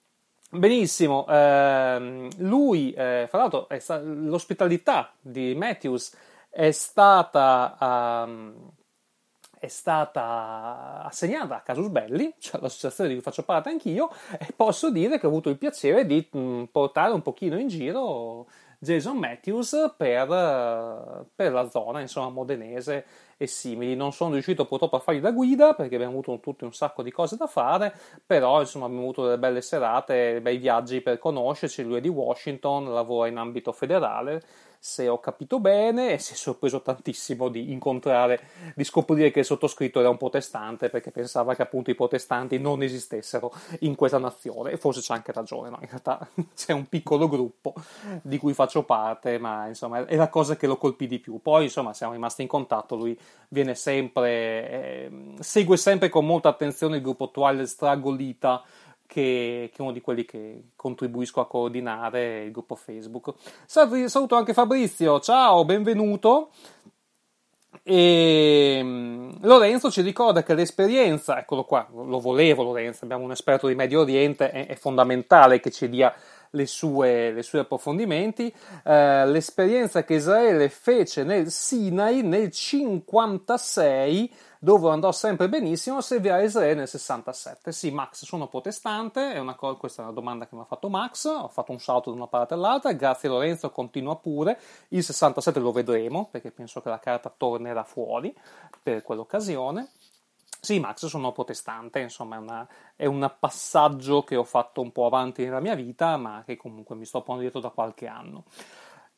benissimo, 0.50 1.26
ehm, 1.28 2.28
lui, 2.38 2.92
eh, 2.92 3.26
fra 3.28 3.38
l'altro, 3.38 3.66
sta- 3.78 4.00
l'ospitalità 4.00 5.12
di 5.20 5.54
Matthews 5.54 6.16
è 6.48 6.70
stata. 6.70 7.76
Um, 8.26 8.70
è 9.60 9.68
stata 9.68 11.02
assegnata 11.04 11.56
a 11.56 11.60
Casus 11.60 11.88
Belli, 11.88 12.32
cioè 12.38 12.62
l'associazione 12.62 13.10
di 13.10 13.16
cui 13.16 13.22
faccio 13.22 13.42
parte 13.42 13.68
anch'io, 13.68 14.10
e 14.38 14.48
posso 14.56 14.90
dire 14.90 15.20
che 15.20 15.26
ho 15.26 15.28
avuto 15.28 15.50
il 15.50 15.58
piacere 15.58 16.06
di 16.06 16.26
mm, 16.34 16.64
portare 16.72 17.12
un 17.12 17.20
pochino 17.20 17.58
in 17.58 17.68
giro 17.68 18.46
Jason 18.78 19.18
Matthews 19.18 19.92
per, 19.98 21.26
per 21.34 21.52
la 21.52 21.68
zona, 21.68 22.00
insomma, 22.00 22.30
modenese 22.30 23.04
e 23.36 23.46
simili. 23.46 23.94
Non 23.94 24.12
sono 24.12 24.32
riuscito 24.32 24.64
purtroppo 24.64 24.96
a 24.96 25.00
fargli 25.00 25.20
da 25.20 25.30
guida 25.30 25.74
perché 25.74 25.96
abbiamo 25.96 26.14
avuto 26.14 26.40
tutti 26.40 26.64
un 26.64 26.72
sacco 26.72 27.02
di 27.02 27.10
cose 27.10 27.36
da 27.36 27.46
fare, 27.46 27.92
però 28.24 28.60
insomma 28.60 28.86
abbiamo 28.86 29.02
avuto 29.02 29.24
delle 29.24 29.38
belle 29.38 29.60
serate, 29.60 30.40
bei 30.40 30.56
viaggi 30.56 31.02
per 31.02 31.18
conoscerci. 31.18 31.82
Lui 31.82 31.98
è 31.98 32.00
di 32.00 32.08
Washington, 32.08 32.90
lavora 32.90 33.28
in 33.28 33.36
ambito 33.36 33.72
federale 33.72 34.42
se 34.82 35.08
ho 35.08 35.20
capito 35.20 35.60
bene, 35.60 36.14
e 36.14 36.18
si 36.18 36.32
è 36.32 36.36
sorpreso 36.36 36.80
tantissimo 36.80 37.50
di 37.50 37.70
incontrare, 37.70 38.40
di 38.74 38.82
scoprire 38.82 39.30
che 39.30 39.40
il 39.40 39.44
sottoscritto 39.44 40.00
era 40.00 40.08
un 40.08 40.16
protestante 40.16 40.88
perché 40.88 41.10
pensava 41.10 41.54
che 41.54 41.60
appunto 41.60 41.90
i 41.90 41.94
protestanti 41.94 42.58
non 42.58 42.82
esistessero 42.82 43.52
in 43.80 43.94
questa 43.94 44.16
nazione 44.16 44.70
e 44.70 44.78
forse 44.78 45.02
c'è 45.02 45.12
anche 45.12 45.32
ragione, 45.32 45.68
no? 45.68 45.76
in 45.82 45.86
realtà 45.86 46.26
c'è 46.56 46.72
un 46.72 46.88
piccolo 46.88 47.28
gruppo 47.28 47.74
di 48.22 48.38
cui 48.38 48.54
faccio 48.54 48.82
parte, 48.84 49.38
ma 49.38 49.66
insomma 49.66 50.06
è 50.06 50.16
la 50.16 50.30
cosa 50.30 50.56
che 50.56 50.66
lo 50.66 50.78
colpì 50.78 51.06
di 51.06 51.18
più. 51.18 51.42
Poi 51.42 51.64
insomma 51.64 51.92
siamo 51.92 52.14
rimasti 52.14 52.40
in 52.40 52.48
contatto, 52.48 52.96
lui 52.96 53.18
viene 53.48 53.74
sempre, 53.74 54.70
eh, 54.70 55.10
segue 55.40 55.76
sempre 55.76 56.08
con 56.08 56.24
molta 56.24 56.48
attenzione 56.48 56.96
il 56.96 57.02
gruppo 57.02 57.30
Twilight 57.30 57.66
Stragolita 57.66 58.64
che, 59.10 59.70
che, 59.72 59.76
è 59.76 59.82
uno 59.82 59.90
di 59.90 60.00
quelli 60.00 60.24
che 60.24 60.70
contribuisco 60.76 61.40
a 61.40 61.48
coordinare 61.48 62.44
il 62.44 62.52
gruppo 62.52 62.76
Facebook. 62.76 63.34
Saluto 63.66 64.36
anche 64.36 64.52
Fabrizio, 64.52 65.18
ciao, 65.18 65.64
benvenuto. 65.64 66.50
E 67.82 68.80
mm, 68.80 69.30
Lorenzo 69.40 69.90
ci 69.90 70.02
ricorda 70.02 70.44
che 70.44 70.54
l'esperienza, 70.54 71.40
eccolo 71.40 71.64
qua, 71.64 71.88
lo 71.92 72.20
volevo 72.20 72.62
Lorenzo, 72.62 73.04
abbiamo 73.04 73.24
un 73.24 73.32
esperto 73.32 73.66
di 73.66 73.74
Medio 73.74 74.02
Oriente, 74.02 74.50
è, 74.50 74.66
è 74.68 74.74
fondamentale 74.76 75.58
che 75.58 75.72
ci 75.72 75.88
dia 75.88 76.14
le 76.50 76.66
sue, 76.66 77.32
le 77.32 77.42
sue 77.42 77.60
approfondimenti. 77.60 78.52
Eh, 78.84 79.26
l'esperienza 79.26 80.04
che 80.04 80.14
Israele 80.14 80.68
fece 80.68 81.24
nel 81.24 81.50
Sinai 81.50 82.22
nel 82.22 82.52
56 82.52 84.32
dove 84.62 84.90
andò 84.90 85.10
sempre 85.10 85.48
benissimo, 85.48 86.02
servirà 86.02 86.34
a 86.34 86.42
Israele 86.42 86.74
nel 86.74 86.88
67. 86.88 87.72
Sì, 87.72 87.90
Max, 87.90 88.24
sono 88.26 88.46
protestante, 88.46 89.32
è 89.32 89.38
una 89.38 89.54
co- 89.54 89.78
questa 89.78 90.02
è 90.02 90.04
una 90.04 90.12
domanda 90.12 90.46
che 90.46 90.54
mi 90.54 90.60
ha 90.60 90.66
fatto 90.66 90.90
Max, 90.90 91.24
ho 91.24 91.48
fatto 91.48 91.72
un 91.72 91.80
salto 91.80 92.10
da 92.10 92.16
una 92.16 92.26
parte 92.26 92.52
all'altra, 92.52 92.92
grazie 92.92 93.30
Lorenzo, 93.30 93.70
continua 93.70 94.16
pure, 94.16 94.60
il 94.88 95.02
67 95.02 95.58
lo 95.58 95.72
vedremo, 95.72 96.28
perché 96.30 96.50
penso 96.50 96.82
che 96.82 96.90
la 96.90 97.00
carta 97.00 97.32
tornerà 97.34 97.84
fuori 97.84 98.36
per 98.82 99.02
quell'occasione. 99.02 99.88
Sì, 100.60 100.78
Max, 100.78 101.06
sono 101.06 101.32
protestante, 101.32 102.00
insomma, 102.00 102.66
è, 102.94 103.06
un 103.06 103.32
passaggio 103.38 104.24
che 104.24 104.36
ho 104.36 104.44
fatto 104.44 104.82
un 104.82 104.92
po' 104.92 105.06
avanti 105.06 105.42
nella 105.42 105.60
mia 105.60 105.74
vita, 105.74 106.18
ma 106.18 106.42
che 106.44 106.58
comunque 106.58 106.94
mi 106.96 107.06
sto 107.06 107.22
ponendo 107.22 107.40
dietro 107.40 107.60
da 107.60 107.70
qualche 107.70 108.06
anno. 108.06 108.44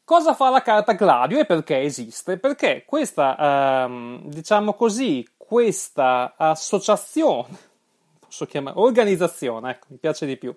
Cosa 0.05 0.35
fa 0.35 0.51
la 0.51 0.63
carta 0.63 0.93
Gladio 0.95 1.39
e 1.39 1.47
perché 1.47 1.81
esiste? 1.81 2.37
Perché 2.37 2.85
questa, 2.85 3.85
ehm, 3.85 4.29
diciamo 4.29 4.75
così, 4.75 5.27
questa 5.53 6.33
associazione, 6.39 7.49
posso 8.19 8.47
chiamare 8.47 8.79
organizzazione, 8.79 9.73
ecco, 9.73 9.89
mi 9.91 9.99
piace 9.99 10.25
di 10.25 10.39
più, 10.39 10.55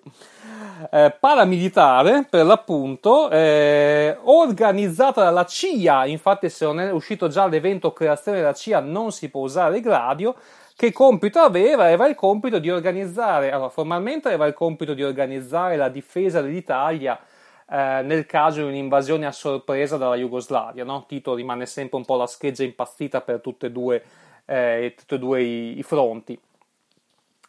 eh, 0.90 1.14
paramilitare 1.20 2.26
per 2.30 2.46
l'appunto, 2.46 3.28
eh, 3.28 4.16
organizzata 4.22 5.22
dalla 5.22 5.44
CIA, 5.44 6.06
infatti 6.06 6.48
se 6.48 6.64
non 6.64 6.80
è 6.80 6.90
uscito 6.92 7.28
già 7.28 7.46
l'evento 7.46 7.92
creazione 7.92 8.38
della 8.38 8.54
CIA 8.54 8.80
non 8.80 9.12
si 9.12 9.28
può 9.28 9.42
usare 9.42 9.82
Gladio, 9.82 10.34
che 10.74 10.92
compito 10.92 11.40
aveva? 11.40 11.84
Aveva 11.84 12.08
il 12.08 12.14
compito 12.14 12.58
di 12.58 12.70
organizzare, 12.70 13.50
allora 13.50 13.68
formalmente 13.68 14.28
aveva 14.28 14.46
il 14.46 14.54
compito 14.54 14.94
di 14.94 15.02
organizzare 15.02 15.76
la 15.76 15.90
difesa 15.90 16.40
dell'Italia 16.40 17.20
eh, 17.68 18.00
nel 18.02 18.24
caso 18.24 18.62
di 18.62 18.68
un'invasione 18.68 19.26
a 19.26 19.32
sorpresa 19.32 19.98
dalla 19.98 20.16
Jugoslavia, 20.16 20.84
no? 20.84 21.04
Tito 21.06 21.34
rimane 21.34 21.66
sempre 21.66 21.98
un 21.98 22.06
po' 22.06 22.16
la 22.16 22.26
scheggia 22.26 22.62
impazzita 22.62 23.20
per 23.20 23.40
tutte 23.40 23.66
e 23.66 23.70
due 23.70 24.02
eh, 24.46 24.94
tutti 24.96 25.14
e 25.14 25.18
due 25.18 25.42
i, 25.42 25.78
i, 25.78 25.82
fronti. 25.82 26.38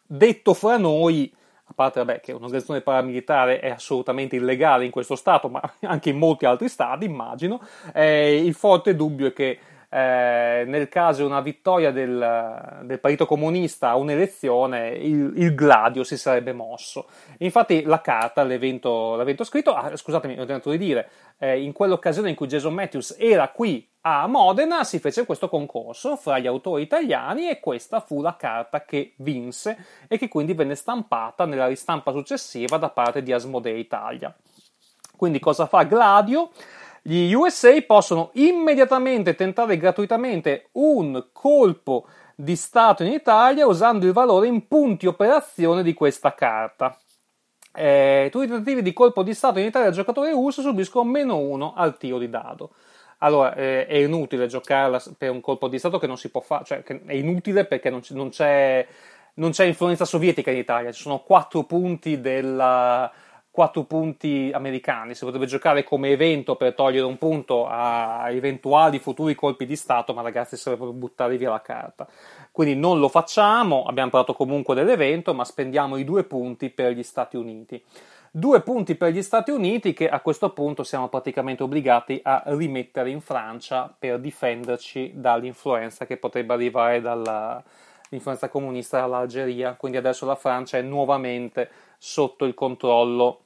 Detto 0.06 0.54
fra 0.54 0.76
noi, 0.76 1.32
a 1.64 1.72
parte 1.74 2.04
vabbè, 2.04 2.20
che 2.20 2.32
un'organizzazione 2.32 2.80
paramilitare 2.80 3.60
è 3.60 3.70
assolutamente 3.70 4.36
illegale 4.36 4.84
in 4.84 4.90
questo 4.90 5.16
Stato, 5.16 5.48
ma 5.48 5.62
anche 5.82 6.10
in 6.10 6.18
molti 6.18 6.44
altri 6.44 6.68
Stati, 6.68 7.04
immagino, 7.04 7.60
eh, 7.94 8.36
il 8.36 8.54
forte 8.54 8.94
dubbio 8.94 9.28
è 9.28 9.32
che 9.32 9.58
eh, 9.90 10.64
nel 10.66 10.88
caso 10.88 11.22
di 11.22 11.28
una 11.28 11.40
vittoria 11.40 11.90
del, 11.90 12.82
del, 12.82 13.00
Partito 13.00 13.24
Comunista 13.24 13.88
a 13.88 13.96
un'elezione, 13.96 14.90
il, 14.90 15.32
il, 15.36 15.54
gladio 15.54 16.04
si 16.04 16.18
sarebbe 16.18 16.52
mosso. 16.52 17.06
Infatti, 17.38 17.82
la 17.84 18.02
carta, 18.02 18.42
l'evento, 18.42 19.16
l'evento 19.16 19.44
scritto, 19.44 19.72
ah, 19.74 19.96
scusatemi, 19.96 20.34
ho 20.34 20.44
tentato 20.44 20.70
di 20.70 20.78
dire, 20.78 21.08
eh, 21.38 21.62
in 21.62 21.72
quell'occasione 21.72 22.28
in 22.28 22.34
cui 22.34 22.46
Jason 22.46 22.74
Matthews 22.74 23.16
era 23.18 23.48
qui 23.48 23.88
a 24.16 24.26
Modena, 24.26 24.84
si 24.84 24.98
fece 24.98 25.24
questo 25.24 25.48
concorso 25.48 26.16
fra 26.16 26.38
gli 26.38 26.46
autori 26.46 26.82
italiani 26.82 27.48
e 27.48 27.60
questa 27.60 28.00
fu 28.00 28.20
la 28.22 28.36
carta 28.36 28.84
che 28.84 29.14
vinse 29.18 29.76
e 30.08 30.18
che 30.18 30.28
quindi 30.28 30.54
venne 30.54 30.74
stampata 30.74 31.44
nella 31.44 31.66
ristampa 31.66 32.12
successiva 32.12 32.76
da 32.78 32.88
parte 32.88 33.22
di 33.22 33.32
Asmodee 33.32 33.78
Italia. 33.78 34.34
Quindi 35.16 35.38
cosa 35.38 35.66
fa 35.66 35.82
Gladio? 35.82 36.50
Gli 37.02 37.32
USA 37.32 37.74
possono 37.86 38.30
immediatamente 38.34 39.34
tentare 39.34 39.76
gratuitamente 39.76 40.68
un 40.72 41.28
colpo 41.32 42.06
di 42.34 42.54
Stato 42.54 43.02
in 43.02 43.12
Italia 43.12 43.66
usando 43.66 44.06
il 44.06 44.12
valore 44.12 44.46
in 44.46 44.66
punti 44.68 45.06
operazione 45.06 45.82
di 45.82 45.92
questa 45.94 46.34
carta. 46.34 46.96
Eh, 47.74 48.28
tutti 48.30 48.46
i 48.46 48.48
tentativi 48.48 48.82
di 48.82 48.92
colpo 48.92 49.22
di 49.22 49.34
Stato 49.34 49.58
in 49.58 49.66
Italia 49.66 49.88
al 49.88 49.94
giocatore 49.94 50.30
russo 50.30 50.62
subiscono 50.62 51.08
meno 51.08 51.38
1 51.38 51.74
al 51.74 51.96
tiro 51.96 52.18
di 52.18 52.28
dado. 52.28 52.70
Allora, 53.18 53.54
eh, 53.54 53.86
è 53.86 53.96
inutile 53.96 54.46
giocarla 54.46 55.02
per 55.16 55.30
un 55.30 55.40
colpo 55.40 55.68
di 55.68 55.78
Stato 55.78 55.98
che 55.98 56.06
non 56.06 56.16
si 56.16 56.30
può 56.30 56.40
fare, 56.40 56.64
cioè 56.64 56.82
è 56.82 57.14
inutile 57.14 57.64
perché 57.64 57.90
non, 57.90 58.00
c- 58.00 58.10
non, 58.12 58.28
c'è, 58.30 58.86
non 59.34 59.50
c'è 59.50 59.64
influenza 59.64 60.04
sovietica 60.04 60.50
in 60.50 60.58
Italia, 60.58 60.92
ci 60.92 61.02
sono 61.02 61.18
4 61.20 61.64
punti 61.64 62.20
della 62.20 63.10
4 63.58 63.82
punti 63.82 64.52
americani, 64.54 65.16
si 65.16 65.24
potrebbe 65.24 65.46
giocare 65.46 65.82
come 65.82 66.10
evento 66.10 66.54
per 66.54 66.74
togliere 66.74 67.04
un 67.04 67.18
punto 67.18 67.66
a 67.66 68.30
eventuali 68.30 69.00
futuri 69.00 69.34
colpi 69.34 69.66
di 69.66 69.74
Stato, 69.74 70.14
ma 70.14 70.22
ragazzi 70.22 70.56
sarebbero 70.56 70.92
buttare 70.92 71.36
via 71.36 71.50
la 71.50 71.60
carta. 71.60 72.06
Quindi 72.52 72.76
non 72.76 73.00
lo 73.00 73.08
facciamo, 73.08 73.82
abbiamo 73.82 74.10
parlato 74.10 74.32
comunque 74.34 74.76
dell'evento, 74.76 75.34
ma 75.34 75.44
spendiamo 75.44 75.96
i 75.96 76.04
due 76.04 76.22
punti 76.22 76.70
per 76.70 76.92
gli 76.92 77.02
Stati 77.02 77.36
Uniti. 77.36 77.82
Due 78.38 78.60
punti 78.60 78.94
per 78.94 79.10
gli 79.10 79.20
Stati 79.20 79.50
Uniti 79.50 79.92
che 79.92 80.08
a 80.08 80.20
questo 80.20 80.50
punto 80.50 80.84
siamo 80.84 81.08
praticamente 81.08 81.64
obbligati 81.64 82.20
a 82.22 82.44
rimettere 82.46 83.10
in 83.10 83.20
Francia 83.20 83.92
per 83.98 84.20
difenderci 84.20 85.10
dall'influenza 85.16 86.06
che 86.06 86.18
potrebbe 86.18 86.52
arrivare 86.52 87.00
dall'influenza 87.00 88.48
comunista 88.48 89.00
dall'Algeria. 89.00 89.74
Quindi 89.74 89.98
adesso 89.98 90.24
la 90.24 90.36
Francia 90.36 90.78
è 90.78 90.82
nuovamente 90.82 91.68
sotto 91.98 92.44
il 92.44 92.54
controllo 92.54 93.40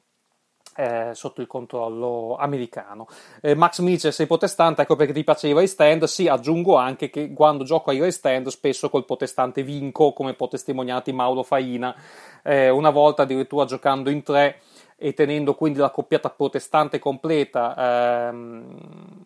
eh, 0.77 1.11
sotto 1.15 1.41
il 1.41 1.47
controllo 1.47 2.37
americano. 2.37 3.07
Eh, 3.41 3.55
Max 3.55 3.81
mi 3.81 3.91
dice 3.93 4.13
sei 4.13 4.27
protestante, 4.27 4.83
ecco 4.83 4.97
perché 4.97 5.13
ti 5.15 5.25
piace 5.25 5.49
i 5.49 5.67
stand. 5.67 6.05
Sì, 6.05 6.29
aggiungo 6.29 6.77
anche 6.77 7.09
che 7.09 7.33
quando 7.33 7.65
gioco 7.65 7.91
ai 7.91 8.13
stand 8.13 8.49
spesso 8.49 8.91
col 8.91 9.07
protestante 9.07 9.63
vinco, 9.63 10.13
come 10.13 10.35
può 10.35 10.49
testimoniarti 10.49 11.13
Mauro 11.13 11.43
Faina. 11.43 11.95
Eh, 12.43 12.69
una 12.69 12.91
volta 12.91 13.23
addirittura 13.23 13.65
giocando 13.65 14.11
in 14.11 14.23
tre 14.23 14.61
e 15.02 15.14
tenendo 15.14 15.54
quindi 15.54 15.80
la 15.80 15.90
coppiata 15.90 16.30
protestante 16.30 17.00
completa, 17.00 18.28
ehm, 18.28 19.25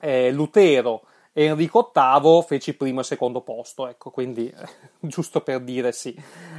eh, 0.00 0.30
Lutero 0.30 1.02
Enrico 1.32 1.92
VIII 1.92 2.42
fece 2.46 2.74
primo 2.74 3.00
e 3.00 3.04
secondo 3.04 3.42
posto, 3.42 3.88
ecco, 3.88 4.10
quindi 4.10 4.50
giusto 5.00 5.42
per 5.42 5.60
dire 5.60 5.92
sì, 5.92 6.16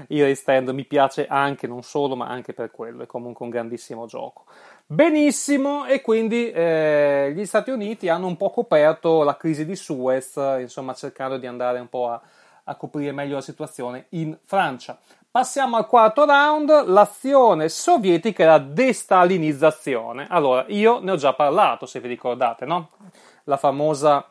il 0.10 0.22
Race 0.22 0.36
Stand 0.36 0.70
mi 0.70 0.86
piace 0.86 1.26
anche, 1.26 1.66
non 1.66 1.82
solo, 1.82 2.16
ma 2.16 2.28
anche 2.28 2.54
per 2.54 2.70
quello, 2.70 3.02
è 3.02 3.08
comunque 3.08 3.46
un 3.46 3.52
grandissimo 3.52 4.06
gioco. 4.06 4.46
Benissimo, 4.86 5.86
e 5.86 6.02
quindi 6.02 6.52
eh, 6.52 7.32
gli 7.34 7.46
Stati 7.46 7.72
Uniti 7.72 8.08
hanno 8.08 8.28
un 8.28 8.38
po' 8.38 8.52
coperto 8.52 9.24
la 9.24 9.36
crisi 9.36 9.66
di 9.66 9.76
Suez, 9.76 10.36
insomma 10.60 10.94
cercando 10.94 11.38
di 11.38 11.48
andare 11.48 11.80
un 11.80 11.90
po' 11.90 12.10
a, 12.10 12.22
a 12.66 12.76
coprire 12.76 13.12
meglio 13.12 13.36
la 13.36 13.42
situazione 13.42 14.06
in 14.10 14.38
Francia. 14.44 15.00
Passiamo 15.38 15.78
al 15.78 15.86
quarto 15.86 16.26
round, 16.26 16.88
l'azione 16.88 17.70
sovietica 17.70 18.42
e 18.42 18.46
la 18.48 18.58
destalinizzazione. 18.58 20.26
Allora, 20.32 20.66
io 20.70 20.98
ne 21.00 21.12
ho 21.12 21.16
già 21.16 21.34
parlato, 21.34 21.86
se 21.86 22.00
vi 22.00 22.08
ricordate, 22.08 22.66
no? 22.66 22.90
La 23.44 23.58
famosa 23.58 24.28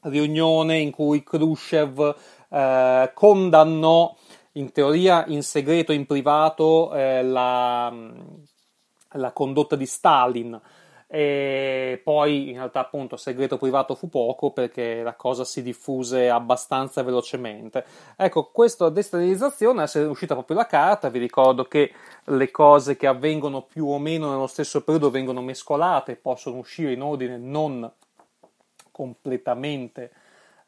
riunione 0.00 0.80
in 0.80 0.90
cui 0.90 1.22
Khrushchev 1.22 2.14
eh, 2.50 3.10
condannò 3.14 4.14
in 4.52 4.70
teoria 4.70 5.24
in 5.28 5.42
segreto, 5.42 5.92
in 5.92 6.04
privato, 6.04 6.92
eh, 6.92 7.22
la, 7.22 7.90
la, 9.12 9.32
condotta 9.32 9.76
di 9.76 9.86
Stalin. 9.86 10.60
E 11.10 11.98
poi 12.04 12.50
in 12.50 12.56
realtà 12.56 12.80
appunto 12.80 13.16
segreto 13.16 13.56
privato 13.56 13.94
fu 13.94 14.10
poco 14.10 14.50
perché 14.50 15.02
la 15.02 15.14
cosa 15.14 15.42
si 15.42 15.62
diffuse 15.62 16.28
abbastanza 16.28 17.02
velocemente. 17.02 17.82
Ecco, 18.14 18.50
questa 18.52 18.90
destabilizzazione 18.90 19.84
è 19.90 20.06
uscita 20.06 20.34
proprio 20.34 20.58
la 20.58 20.66
carta, 20.66 21.08
vi 21.08 21.18
ricordo 21.18 21.64
che 21.64 21.92
le 22.24 22.50
cose 22.50 22.98
che 22.98 23.06
avvengono 23.06 23.62
più 23.62 23.86
o 23.86 23.98
meno 23.98 24.28
nello 24.28 24.46
stesso 24.46 24.84
periodo 24.84 25.10
vengono 25.10 25.40
mescolate, 25.40 26.14
possono 26.16 26.58
uscire 26.58 26.92
in 26.92 27.00
ordine 27.00 27.38
non 27.38 27.90
completamente 28.92 30.12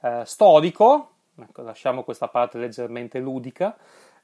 eh, 0.01 0.23
storico, 0.25 1.11
ecco, 1.39 1.61
lasciamo 1.61 2.03
questa 2.03 2.29
parte 2.29 2.57
leggermente 2.57 3.19
ludica, 3.19 3.77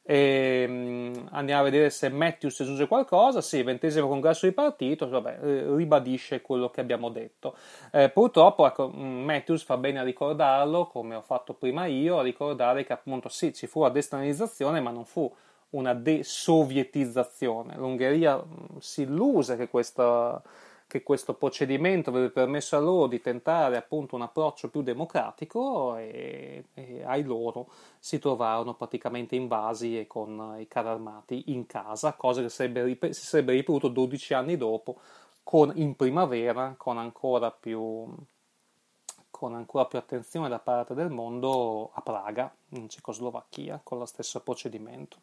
e, 0.09 0.65
um, 0.69 1.29
andiamo 1.33 1.63
a 1.63 1.65
vedere 1.65 1.91
se 1.91 2.09
Matthews 2.09 2.61
aggiunge 2.61 2.87
qualcosa. 2.87 3.41
Sì, 3.41 3.63
ventesimo 3.65 4.07
congresso 4.07 4.47
di 4.47 4.53
partito, 4.53 5.09
vabbè, 5.09 5.39
eh, 5.43 5.75
ribadisce 5.75 6.43
quello 6.43 6.71
che 6.71 6.81
abbiamo 6.81 7.09
detto. 7.11 7.57
Eh, 7.91 8.09
purtroppo, 8.11 8.67
ecco, 8.67 8.89
mm, 8.89 9.25
Matthews 9.25 9.65
fa 9.65 9.77
bene 9.77 9.99
a 9.99 10.05
ricordarlo, 10.05 10.87
come 10.87 11.17
ho 11.17 11.23
fatto 11.23 11.55
prima 11.55 11.87
io, 11.87 12.21
a 12.21 12.23
ricordare 12.23 12.85
che 12.85 12.93
appunto 12.93 13.29
sì, 13.29 13.53
ci 13.53 13.67
fu 13.67 13.83
la 13.83 13.89
destabilizzazione, 13.89 14.81
ma 14.81 14.91
non 14.91 15.05
fu 15.05 15.31
una 15.71 15.93
desovietizzazione. 15.93 17.75
L'Ungheria 17.77 18.37
mm, 18.37 18.77
si 18.79 19.03
illuse 19.03 19.57
che 19.57 19.69
questa 19.69 20.41
che 20.87 21.03
questo 21.03 21.35
procedimento 21.35 22.11
avrebbe 22.11 22.31
permesso 22.31 22.77
a 22.77 22.81
loro 22.81 23.09
di 23.09 23.21
tentare 23.21 23.77
appunto 23.77 24.15
un 24.15 24.23
approccio 24.23 24.69
più 24.69 24.83
democratico 24.83 25.97
e, 25.97 26.67
e 26.75 27.03
ai 27.05 27.25
loro 27.25 27.69
si 27.99 28.19
trovarono 28.19 28.75
praticamente 28.75 29.35
invasi 29.35 29.99
e 29.99 30.07
con 30.07 30.57
i 30.59 30.69
carri 30.69 30.89
armati 30.89 31.45
in 31.47 31.67
casa, 31.67 32.15
cosa 32.15 32.41
che 32.41 32.49
sarebbe, 32.49 33.13
si 33.13 33.27
sarebbe 33.27 33.53
ripetuto 33.53 33.89
12 33.89 34.35
anni 34.35 34.57
dopo 34.57 35.01
con, 35.43 35.73
in 35.75 35.97
primavera 35.97 36.75
con 36.77 36.99
ancora 36.99 37.51
più 37.51 38.09
con 39.37 39.55
ancora 39.55 39.85
più 39.85 39.99
attenzione 39.99 40.49
da 40.49 40.59
parte 40.59 40.95
del 40.95 41.11
mondo 41.11 41.91
a 41.93 42.01
Praga, 42.01 42.51
in 42.71 42.89
Cecoslovacchia, 42.89 43.81
con 43.83 43.99
lo 43.99 44.07
stesso 44.07 44.41
procedimento. 44.41 45.19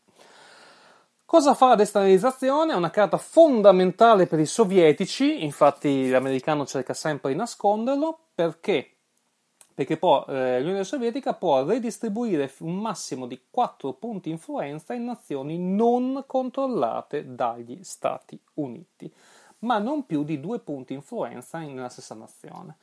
Cosa 1.34 1.56
fa 1.56 1.70
la 1.70 1.75
destabilizzazione? 1.75 2.74
È 2.74 2.75
una 2.75 2.92
carta 2.92 3.18
fondamentale 3.18 4.28
per 4.28 4.38
i 4.38 4.46
sovietici, 4.46 5.44
infatti 5.44 6.08
l'americano 6.08 6.63
cerca 6.63 6.94
sempre 6.94 7.32
di 7.32 7.38
nasconderlo, 7.38 8.20
perché? 8.36 8.98
Perché 9.74 9.98
può, 9.98 10.24
eh, 10.28 10.60
l'Unione 10.60 10.84
Sovietica 10.84 11.34
può 11.34 11.66
redistribuire 11.66 12.54
un 12.60 12.75
massimo 12.75 13.25
di 13.25 13.46
4 13.50 13.94
punti 13.94 14.30
influenza 14.30 14.94
in 14.94 15.06
nazioni 15.06 15.58
non 15.58 16.24
controllate 16.28 17.34
dagli 17.34 17.80
Stati 17.82 18.40
Uniti, 18.54 19.12
ma 19.62 19.80
non 19.80 20.06
più 20.06 20.24
di 20.24 20.40
2 20.40 20.60
punti 20.60 20.94
influenza 20.94 21.58
nella 21.58 21.90
stessa 21.90 22.13
nazione. 22.13 22.75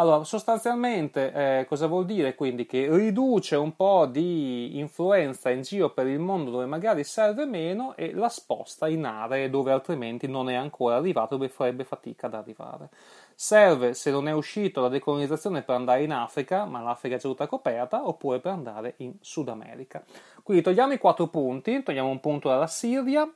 Allora, 0.00 0.24
sostanzialmente 0.24 1.30
eh, 1.60 1.66
cosa 1.66 1.86
vuol 1.86 2.06
dire 2.06 2.34
quindi? 2.34 2.64
Che 2.64 2.88
riduce 2.90 3.54
un 3.56 3.76
po' 3.76 4.06
di 4.06 4.78
influenza 4.78 5.50
in 5.50 5.60
giro 5.60 5.90
per 5.90 6.06
il 6.06 6.18
mondo 6.18 6.50
dove 6.50 6.64
magari 6.64 7.04
serve 7.04 7.44
meno 7.44 7.94
e 7.96 8.14
la 8.14 8.30
sposta 8.30 8.88
in 8.88 9.04
aree 9.04 9.50
dove 9.50 9.72
altrimenti 9.72 10.26
non 10.26 10.48
è 10.48 10.54
ancora 10.54 10.96
arrivato, 10.96 11.36
dove 11.36 11.50
farebbe 11.50 11.84
fatica 11.84 12.28
ad 12.28 12.34
arrivare. 12.34 12.88
Serve, 13.34 13.92
se 13.92 14.10
non 14.10 14.26
è 14.26 14.32
uscito 14.32 14.80
la 14.80 14.88
decolonizzazione, 14.88 15.60
per 15.60 15.74
andare 15.74 16.02
in 16.02 16.12
Africa, 16.12 16.64
ma 16.64 16.80
l'Africa 16.80 17.16
è 17.16 17.18
già 17.18 17.28
tutta 17.28 17.46
coperta, 17.46 18.08
oppure 18.08 18.38
per 18.40 18.52
andare 18.52 18.94
in 18.98 19.12
Sud 19.20 19.50
America. 19.50 20.02
Quindi 20.42 20.62
togliamo 20.62 20.94
i 20.94 20.98
quattro 20.98 21.26
punti, 21.26 21.82
togliamo 21.82 22.08
un 22.08 22.20
punto 22.20 22.48
dalla 22.48 22.68
Siria, 22.68 23.30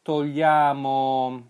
togliamo 0.00 1.48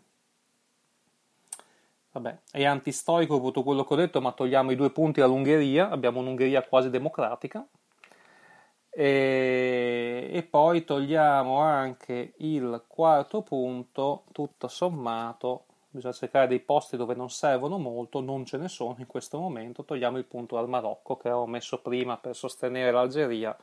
Vabbè, 2.13 2.39
è 2.51 2.65
antistorico 2.65 3.41
tutto 3.41 3.63
quello 3.63 3.85
che 3.85 3.95
ho 3.95 3.97
detto, 3.97 4.21
ma 4.21 4.33
togliamo 4.33 4.73
i 4.73 4.77
due 4.77 4.91
punti 4.91 5.21
all'Ungheria, 5.21 5.91
abbiamo 5.91 6.19
un'Ungheria 6.21 6.63
quasi 6.65 6.91
democratica. 6.91 7.65
E, 8.93 10.29
e, 10.33 10.43
poi 10.43 10.85
togliamo 10.85 11.59
anche 11.59 12.35
il 12.39 12.83
quarto 12.89 13.43
punto, 13.43 14.25
tutto 14.33 14.67
sommato, 14.67 15.67
bisogna 15.91 16.13
cercare 16.13 16.49
dei 16.49 16.59
posti 16.59 16.97
dove 16.97 17.15
non 17.15 17.31
servono 17.31 17.79
molto, 17.79 18.21
non 18.21 18.45
ce 18.45 18.57
ne 18.57 18.67
sono 18.67 18.97
in 18.99 19.07
questo 19.07 19.39
momento, 19.39 19.85
togliamo 19.85 20.19
il 20.19 20.25
punto 20.25 20.57
dal 20.57 20.69
Marocco 20.69 21.17
che 21.17 21.29
avevo 21.29 21.47
messo 21.47 21.81
prima 21.81 22.17
per 22.17 22.35
sostenere 22.35 22.91
l'Algeria, 22.91 23.57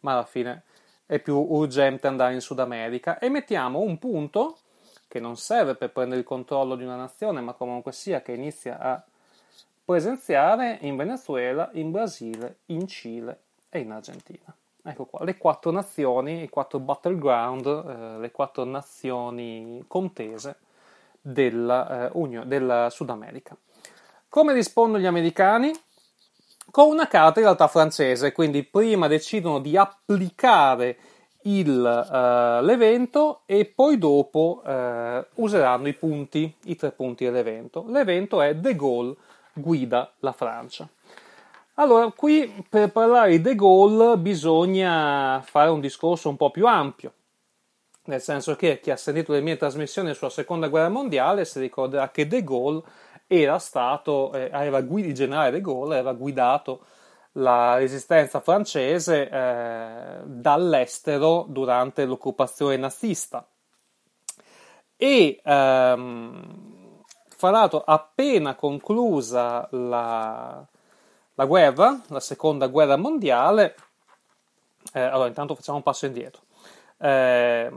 ma 0.00 0.12
alla 0.12 0.24
fine 0.24 0.62
è 1.04 1.18
più 1.18 1.36
urgente 1.36 2.06
andare 2.06 2.32
in 2.32 2.40
Sud 2.40 2.58
America 2.58 3.18
e 3.18 3.28
mettiamo 3.28 3.80
un 3.80 3.98
punto 3.98 4.56
che 5.12 5.20
non 5.20 5.36
serve 5.36 5.74
per 5.74 5.92
prendere 5.92 6.20
il 6.20 6.26
controllo 6.26 6.74
di 6.74 6.84
una 6.84 6.96
nazione, 6.96 7.42
ma 7.42 7.52
comunque 7.52 7.92
sia 7.92 8.22
che 8.22 8.32
inizia 8.32 8.78
a 8.78 9.04
presenziare 9.84 10.78
in 10.80 10.96
Venezuela, 10.96 11.68
in 11.74 11.90
Brasile, 11.90 12.60
in 12.66 12.88
Cile 12.88 13.40
e 13.68 13.80
in 13.80 13.90
Argentina. 13.90 14.56
Ecco 14.82 15.04
qua, 15.04 15.22
le 15.22 15.36
quattro 15.36 15.70
nazioni, 15.70 16.44
i 16.44 16.48
quattro 16.48 16.78
battleground, 16.78 17.66
eh, 17.66 18.18
le 18.20 18.30
quattro 18.30 18.64
nazioni 18.64 19.84
contese 19.86 20.60
della, 21.20 22.06
eh, 22.06 22.10
Unione, 22.14 22.46
della 22.46 22.88
Sud 22.88 23.10
America. 23.10 23.54
Come 24.30 24.54
rispondono 24.54 24.98
gli 24.98 25.06
americani? 25.06 25.72
Con 26.70 26.88
una 26.88 27.06
carta 27.06 27.38
in 27.40 27.44
realtà 27.44 27.68
francese, 27.68 28.32
quindi 28.32 28.64
prima 28.64 29.08
decidono 29.08 29.58
di 29.58 29.76
applicare 29.76 30.96
il, 31.44 31.68
uh, 31.68 32.64
l'evento 32.64 33.42
e 33.46 33.64
poi 33.64 33.98
dopo 33.98 34.62
uh, 34.64 35.24
useranno 35.42 35.88
i 35.88 35.94
punti, 35.94 36.54
i 36.64 36.76
tre 36.76 36.90
punti 36.92 37.24
dell'evento. 37.24 37.84
L'evento 37.88 38.40
è 38.40 38.54
De 38.54 38.76
Gaulle 38.76 39.16
guida 39.52 40.12
la 40.20 40.32
Francia. 40.32 40.88
Allora, 41.74 42.10
qui 42.14 42.64
per 42.68 42.92
parlare 42.92 43.30
di 43.30 43.40
De 43.40 43.54
Gaulle 43.54 44.18
bisogna 44.18 45.40
fare 45.44 45.70
un 45.70 45.80
discorso 45.80 46.28
un 46.28 46.36
po' 46.36 46.50
più 46.50 46.66
ampio, 46.66 47.12
nel 48.04 48.20
senso 48.20 48.56
che 48.56 48.78
chi 48.80 48.90
ha 48.90 48.96
sentito 48.96 49.32
le 49.32 49.40
mie 49.40 49.56
trasmissioni 49.56 50.12
sulla 50.14 50.30
seconda 50.30 50.68
guerra 50.68 50.90
mondiale 50.90 51.44
si 51.44 51.58
ricorderà 51.60 52.10
che 52.10 52.26
De 52.26 52.44
Gaulle 52.44 52.82
era 53.26 53.58
stato, 53.58 54.32
eh, 54.34 54.50
aveva, 54.52 54.78
il 54.78 55.14
generale 55.14 55.50
De 55.50 55.60
Gaulle 55.62 55.94
aveva 55.94 56.12
guidato 56.12 56.80
la 57.32 57.76
resistenza 57.76 58.40
francese 58.40 59.28
eh, 59.28 60.20
dall'estero 60.24 61.46
durante 61.48 62.04
l'occupazione 62.04 62.76
nazista. 62.76 63.46
E 64.96 65.40
ehm, 65.42 67.02
fra 67.28 67.50
l'altro, 67.50 67.82
appena 67.84 68.54
conclusa 68.54 69.66
la, 69.72 70.64
la, 71.34 71.44
guerra, 71.44 72.00
la 72.08 72.20
seconda 72.20 72.68
guerra 72.68 72.96
mondiale, 72.96 73.74
eh, 74.92 75.00
allora 75.00 75.28
intanto 75.28 75.54
facciamo 75.54 75.78
un 75.78 75.82
passo 75.82 76.06
indietro. 76.06 76.42
Eh, 76.98 77.70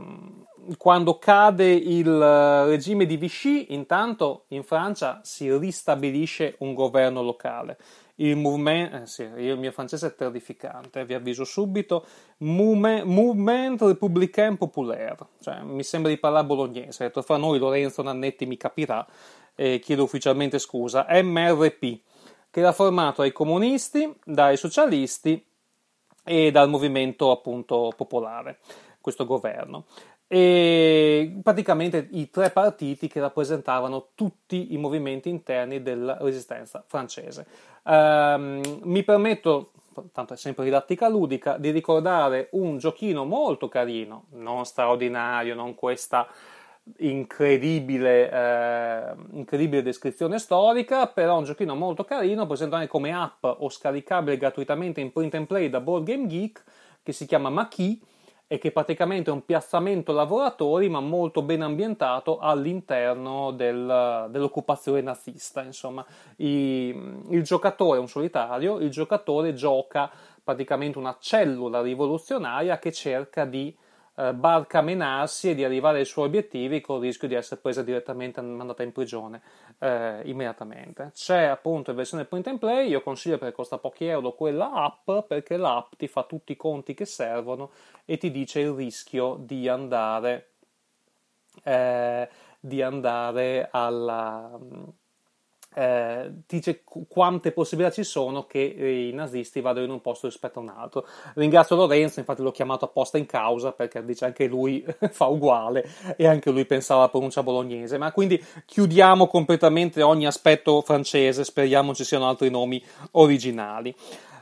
quando 0.76 1.18
cade 1.18 1.70
il 1.72 2.64
regime 2.66 3.06
di 3.06 3.16
Vichy, 3.16 3.66
intanto 3.70 4.44
in 4.48 4.62
Francia 4.62 5.20
si 5.22 5.50
ristabilisce 5.56 6.56
un 6.58 6.74
governo 6.74 7.22
locale 7.22 7.76
il 8.16 8.36
movement, 8.36 8.94
eh 8.94 9.06
sì, 9.06 9.22
il 9.22 9.58
mio 9.58 9.72
francese 9.72 10.06
è 10.06 10.14
terrificante, 10.14 11.04
vi 11.04 11.14
avviso 11.14 11.44
subito, 11.44 12.06
Mouvement, 12.38 13.04
Mouvement 13.04 13.80
Républicain 13.82 14.56
Populaire, 14.56 15.16
cioè 15.40 15.60
mi 15.62 15.82
sembra 15.82 16.10
di 16.10 16.18
parlare 16.18 16.46
bolognese, 16.46 17.04
detto 17.04 17.22
fra 17.22 17.36
noi 17.36 17.58
Lorenzo 17.58 18.02
Nannetti 18.02 18.46
mi 18.46 18.56
capirà, 18.56 19.06
e 19.54 19.78
chiedo 19.80 20.04
ufficialmente 20.04 20.58
scusa, 20.58 21.06
MRP, 21.08 22.00
che 22.50 22.60
era 22.60 22.72
formato 22.72 23.22
dai 23.22 23.32
comunisti, 23.32 24.14
dai 24.24 24.56
socialisti 24.56 25.44
e 26.24 26.50
dal 26.50 26.68
movimento 26.68 27.30
appunto 27.30 27.92
popolare, 27.96 28.58
questo 29.00 29.26
governo. 29.26 29.84
E 30.28 31.38
praticamente 31.42 32.08
i 32.12 32.30
tre 32.30 32.50
partiti 32.50 33.06
che 33.06 33.20
rappresentavano 33.20 34.08
tutti 34.14 34.72
i 34.72 34.76
movimenti 34.76 35.28
interni 35.28 35.82
della 35.82 36.18
resistenza 36.20 36.82
francese. 36.86 37.46
Um, 37.84 38.60
mi 38.82 39.04
permetto, 39.04 39.70
tanto 40.12 40.34
è 40.34 40.36
sempre 40.36 40.64
didattica 40.64 41.08
ludica, 41.08 41.56
di 41.58 41.70
ricordare 41.70 42.48
un 42.52 42.78
giochino 42.78 43.24
molto 43.24 43.68
carino, 43.68 44.24
non 44.30 44.64
straordinario, 44.64 45.54
non 45.54 45.74
questa 45.76 46.26
incredibile, 46.98 48.30
eh, 48.30 49.14
incredibile 49.32 49.82
descrizione 49.82 50.38
storica, 50.38 51.06
però 51.06 51.38
un 51.38 51.44
giochino 51.44 51.74
molto 51.74 52.04
carino, 52.04 52.46
presente 52.46 52.74
anche 52.74 52.88
come 52.88 53.12
app 53.12 53.44
o 53.44 53.68
scaricabile 53.68 54.36
gratuitamente 54.36 55.00
in 55.00 55.12
print 55.12 55.34
and 55.34 55.46
play 55.46 55.68
da 55.68 55.80
Board 55.80 56.04
Game 56.04 56.26
Geek, 56.26 56.64
che 57.02 57.12
si 57.12 57.26
chiama 57.26 57.50
Maquis 57.50 57.98
e 58.48 58.58
che 58.58 58.70
praticamente 58.70 59.30
è 59.30 59.32
un 59.32 59.44
piazzamento 59.44 60.12
lavoratori 60.12 60.88
ma 60.88 61.00
molto 61.00 61.42
ben 61.42 61.62
ambientato 61.62 62.38
all'interno 62.38 63.50
del, 63.50 64.28
dell'occupazione 64.30 65.00
nazista. 65.00 65.62
Insomma, 65.62 66.04
I, 66.36 67.24
il 67.30 67.42
giocatore 67.42 67.98
è 67.98 68.00
un 68.00 68.08
solitario, 68.08 68.78
il 68.78 68.90
giocatore 68.90 69.52
gioca 69.54 70.10
praticamente 70.42 70.98
una 70.98 71.16
cellula 71.18 71.82
rivoluzionaria 71.82 72.78
che 72.78 72.92
cerca 72.92 73.44
di 73.44 73.76
eh, 74.16 74.32
barcamenarsi 74.32 75.50
e 75.50 75.54
di 75.54 75.64
arrivare 75.64 75.98
ai 75.98 76.04
suoi 76.04 76.26
obiettivi 76.26 76.80
con 76.80 76.96
il 76.96 77.02
rischio 77.02 77.28
di 77.28 77.34
essere 77.34 77.60
presa 77.60 77.82
direttamente 77.82 78.40
mandata 78.40 78.82
in 78.82 78.92
prigione 78.92 79.42
eh, 79.78 80.22
immediatamente. 80.24 81.12
C'è 81.14 81.44
appunto 81.44 81.90
in 81.90 81.96
versione 81.96 82.24
print 82.24 82.46
and 82.46 82.58
play, 82.58 82.88
io 82.88 83.02
consiglio 83.02 83.38
perché 83.38 83.54
costa 83.54 83.78
pochi 83.78 84.06
euro 84.06 84.32
quella 84.32 84.72
app 84.72 85.26
perché 85.26 85.56
l'app 85.56 85.92
ti 85.96 86.08
fa 86.08 86.22
tutti 86.24 86.52
i 86.52 86.56
conti 86.56 86.94
che 86.94 87.04
servono 87.04 87.70
e 88.04 88.16
ti 88.16 88.30
dice 88.30 88.60
il 88.60 88.70
rischio 88.70 89.36
di 89.38 89.68
andare, 89.68 90.52
eh, 91.62 92.28
di 92.58 92.82
andare 92.82 93.68
alla 93.70 94.58
eh, 95.78 96.32
dice 96.46 96.84
quante 97.06 97.52
possibilità 97.52 97.92
ci 97.92 98.02
sono 98.02 98.46
che 98.46 98.74
eh, 98.78 99.08
i 99.08 99.12
nazisti 99.12 99.60
vadano 99.60 99.84
in 99.84 99.92
un 99.92 100.00
posto 100.00 100.26
rispetto 100.26 100.58
a 100.58 100.62
un 100.62 100.70
altro. 100.70 101.06
Ringrazio 101.34 101.76
Lorenzo, 101.76 102.18
infatti 102.18 102.40
l'ho 102.40 102.50
chiamato 102.50 102.86
apposta 102.86 103.18
in 103.18 103.26
causa 103.26 103.72
perché 103.72 104.02
dice 104.02 104.24
anche 104.24 104.46
lui 104.46 104.82
fa 105.12 105.26
uguale 105.26 105.86
e 106.16 106.26
anche 106.26 106.50
lui 106.50 106.64
pensava 106.64 107.00
alla 107.00 107.10
pronuncia 107.10 107.42
bolognese. 107.42 107.98
Ma 107.98 108.10
quindi 108.10 108.42
chiudiamo 108.64 109.26
completamente 109.26 110.00
ogni 110.00 110.26
aspetto 110.26 110.80
francese, 110.80 111.44
speriamo 111.44 111.94
ci 111.94 112.04
siano 112.04 112.26
altri 112.26 112.48
nomi 112.48 112.82
originali. 113.12 113.94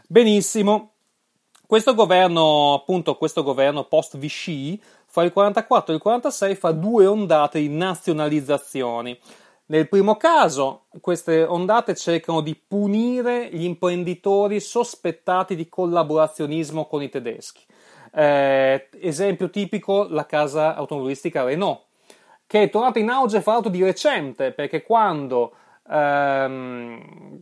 Benissimo. 0.07 0.91
Questo 1.67 1.95
governo, 1.95 2.75
appunto, 2.75 3.17
questo 3.17 3.43
governo 3.43 3.85
post-Vichy, 3.85 4.81
fra 5.07 5.25
il 5.25 5.33
44 5.33 5.93
e 5.93 5.97
il 5.97 6.03
46 6.03 6.55
fa 6.55 6.71
due 6.71 7.07
ondate 7.07 7.59
di 7.59 7.69
nazionalizzazioni. 7.69 9.19
Nel 9.67 9.89
primo 9.89 10.17
caso, 10.17 10.89
queste 11.01 11.43
ondate 11.43 11.95
cercano 11.95 12.43
di 12.43 12.55
punire 12.55 13.49
gli 13.51 13.65
imprenditori 13.65 14.61
sospettati 14.61 15.57
di 15.57 15.71
collaborazionismo 15.71 16.87
con 16.87 17.03
i 17.03 17.09
tedeschi. 17.09 17.65
Eh, 18.13 18.91
esempio 19.01 19.49
tipico, 19.49 20.07
la 20.11 20.27
casa 20.27 20.75
automobilistica 20.75 21.45
Renault, 21.45 21.85
che 22.47 22.65
è 22.65 22.71
tornata 22.71 22.99
in 22.99 23.09
auge 23.09 23.41
fra 23.41 23.53
l'altro 23.53 23.71
di 23.71 23.83
recente, 23.83 24.53
perché 24.53 24.83
quando, 24.83 25.55
ehm, 25.91 27.41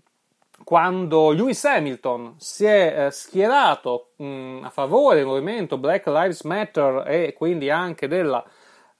quando 0.62 1.32
Lewis 1.32 1.64
Hamilton 1.64 2.34
si 2.38 2.64
è 2.66 3.06
eh, 3.06 3.10
schierato 3.10 4.12
mh, 4.18 4.60
a 4.62 4.70
favore 4.70 5.16
del 5.16 5.26
movimento 5.26 5.76
Black 5.76 6.06
Lives 6.06 6.42
Matter 6.42 7.02
e 7.08 7.32
quindi 7.32 7.68
anche 7.68 8.06
della... 8.06 8.44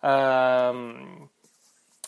Ehm, 0.03 1.31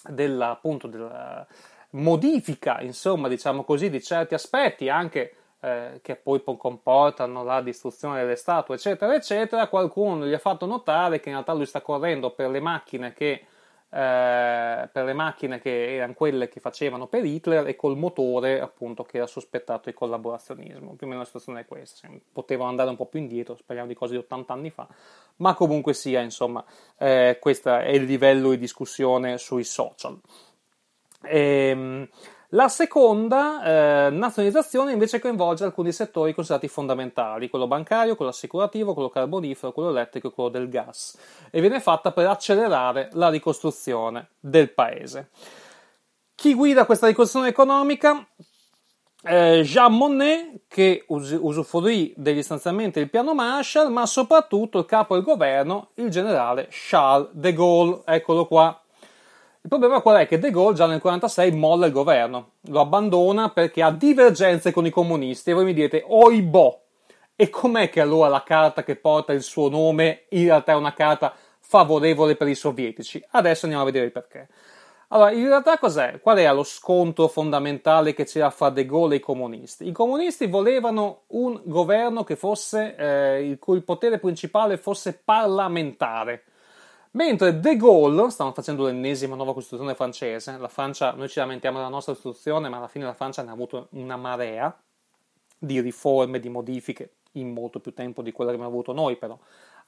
della, 0.08 0.50
appunto, 0.50 0.86
della 0.86 1.46
modifica, 1.90 2.80
insomma, 2.80 3.28
diciamo 3.28 3.64
così, 3.64 3.90
di 3.90 4.02
certi 4.02 4.34
aspetti, 4.34 4.88
anche 4.88 5.34
eh, 5.60 6.00
che 6.02 6.16
poi 6.16 6.42
comportano 6.42 7.42
la 7.42 7.62
distruzione 7.62 8.20
delle 8.20 8.36
statue, 8.36 8.74
eccetera, 8.74 9.14
eccetera, 9.14 9.68
qualcuno 9.68 10.26
gli 10.26 10.32
ha 10.32 10.38
fatto 10.38 10.66
notare 10.66 11.20
che 11.20 11.28
in 11.28 11.36
realtà 11.36 11.52
lui 11.52 11.66
sta 11.66 11.80
correndo 11.80 12.30
per 12.30 12.50
le 12.50 12.60
macchine 12.60 13.12
che 13.12 13.46
eh, 13.94 14.88
per 14.90 15.04
le 15.04 15.12
macchine 15.12 15.60
che 15.60 15.94
erano 15.94 16.14
quelle 16.14 16.48
che 16.48 16.58
facevano 16.58 17.06
per 17.06 17.24
Hitler 17.24 17.68
e 17.68 17.76
col 17.76 17.96
motore 17.96 18.60
appunto 18.60 19.04
che 19.04 19.18
era 19.18 19.26
sospettato 19.28 19.88
di 19.88 19.94
collaborazionismo. 19.94 20.94
Più 20.94 21.06
o 21.06 21.08
meno 21.08 21.20
la 21.20 21.26
situazione 21.26 21.60
è 21.60 21.64
questa, 21.64 22.08
potevano 22.32 22.70
andare 22.70 22.90
un 22.90 22.96
po' 22.96 23.06
più 23.06 23.20
indietro, 23.20 23.54
speriamo 23.54 23.86
di 23.86 23.94
cose 23.94 24.14
di 24.14 24.18
80 24.18 24.52
anni 24.52 24.70
fa, 24.70 24.88
ma 25.36 25.54
comunque 25.54 25.94
sia, 25.94 26.20
insomma, 26.22 26.64
eh, 26.98 27.38
questo 27.40 27.72
è 27.72 27.90
il 27.90 28.02
livello 28.02 28.50
di 28.50 28.58
discussione 28.58 29.38
sui 29.38 29.62
social. 29.62 30.18
Ehm, 31.22 32.08
la 32.54 32.68
seconda 32.68 33.62
eh, 33.62 34.10
nazionalizzazione 34.10 34.92
invece 34.92 35.18
coinvolge 35.18 35.64
alcuni 35.64 35.90
settori 35.92 36.34
considerati 36.34 36.68
fondamentali, 36.68 37.50
quello 37.50 37.66
bancario, 37.66 38.14
quello 38.14 38.30
assicurativo, 38.30 38.94
quello 38.94 39.10
carbonifero, 39.10 39.72
quello 39.72 39.90
elettrico 39.90 40.28
e 40.28 40.32
quello 40.32 40.50
del 40.50 40.68
gas, 40.68 41.18
e 41.50 41.60
viene 41.60 41.80
fatta 41.80 42.12
per 42.12 42.26
accelerare 42.26 43.08
la 43.12 43.28
ricostruzione 43.28 44.28
del 44.38 44.70
paese. 44.70 45.30
Chi 46.36 46.54
guida 46.54 46.86
questa 46.86 47.08
ricostruzione 47.08 47.48
economica? 47.48 48.26
Eh, 49.26 49.62
Jean 49.64 49.96
Monnet, 49.96 50.62
che 50.68 51.04
us- 51.08 51.36
usufruì 51.40 52.12
degli 52.16 52.42
stanziamenti 52.42 52.98
del 52.98 53.10
piano 53.10 53.34
Marshall, 53.34 53.90
ma 53.90 54.06
soprattutto 54.06 54.78
il 54.78 54.84
capo 54.84 55.14
del 55.14 55.24
governo, 55.24 55.90
il 55.94 56.10
generale 56.10 56.68
Charles 56.70 57.30
de 57.32 57.52
Gaulle. 57.52 58.02
Eccolo 58.04 58.46
qua, 58.46 58.78
il 59.64 59.70
problema 59.70 60.02
qual 60.02 60.18
è? 60.18 60.26
Che 60.26 60.38
De 60.38 60.50
Gaulle 60.50 60.74
già 60.74 60.84
nel 60.84 61.00
1946 61.02 61.52
molla 61.52 61.86
il 61.86 61.92
governo, 61.92 62.50
lo 62.68 62.80
abbandona 62.80 63.48
perché 63.48 63.82
ha 63.82 63.90
divergenze 63.90 64.70
con 64.72 64.84
i 64.84 64.90
comunisti 64.90 65.48
e 65.48 65.54
voi 65.54 65.64
mi 65.64 65.72
dite, 65.72 66.04
oibò, 66.06 66.78
e 67.34 67.48
com'è 67.48 67.88
che 67.88 68.02
allora 68.02 68.28
la 68.28 68.42
carta 68.42 68.84
che 68.84 68.96
porta 68.96 69.32
il 69.32 69.42
suo 69.42 69.70
nome 69.70 70.26
in 70.28 70.44
realtà 70.44 70.72
è 70.72 70.76
una 70.76 70.92
carta 70.92 71.34
favorevole 71.60 72.36
per 72.36 72.48
i 72.48 72.54
sovietici? 72.54 73.24
Adesso 73.30 73.64
andiamo 73.64 73.86
a 73.86 73.90
vedere 73.90 74.04
il 74.04 74.12
perché. 74.12 74.48
Allora, 75.08 75.32
in 75.32 75.46
realtà 75.46 75.78
cos'è? 75.78 76.20
Qual 76.20 76.38
era 76.38 76.52
lo 76.52 76.62
scontro 76.62 77.26
fondamentale 77.26 78.12
che 78.12 78.24
c'era 78.24 78.50
fra 78.50 78.68
De 78.68 78.84
Gaulle 78.84 79.14
e 79.14 79.16
i 79.16 79.20
comunisti? 79.20 79.88
I 79.88 79.92
comunisti 79.92 80.46
volevano 80.46 81.22
un 81.28 81.58
governo 81.64 82.22
fosse, 82.36 82.96
eh, 82.96 83.48
il 83.48 83.58
cui 83.58 83.80
potere 83.80 84.18
principale 84.18 84.76
fosse 84.76 85.18
parlamentare 85.24 86.44
Mentre 87.14 87.60
De 87.60 87.76
Gaulle, 87.76 88.28
stanno 88.30 88.52
facendo 88.52 88.86
l'ennesima 88.86 89.36
nuova 89.36 89.52
Costituzione 89.52 89.94
francese, 89.94 90.56
la 90.58 90.66
Francia, 90.66 91.12
noi 91.12 91.28
ci 91.28 91.38
lamentiamo 91.38 91.76
della 91.76 91.88
nostra 91.88 92.12
Costituzione, 92.12 92.68
ma 92.68 92.78
alla 92.78 92.88
fine 92.88 93.04
la 93.04 93.14
Francia 93.14 93.42
ne 93.42 93.50
ha 93.50 93.52
avuto 93.52 93.86
una 93.92 94.16
marea 94.16 94.76
di 95.56 95.80
riforme, 95.80 96.40
di 96.40 96.48
modifiche, 96.48 97.12
in 97.32 97.52
molto 97.52 97.78
più 97.78 97.94
tempo 97.94 98.20
di 98.20 98.32
quella 98.32 98.50
che 98.50 98.56
abbiamo 98.56 98.74
avuto 98.74 98.92
noi, 98.92 99.14
però, 99.16 99.38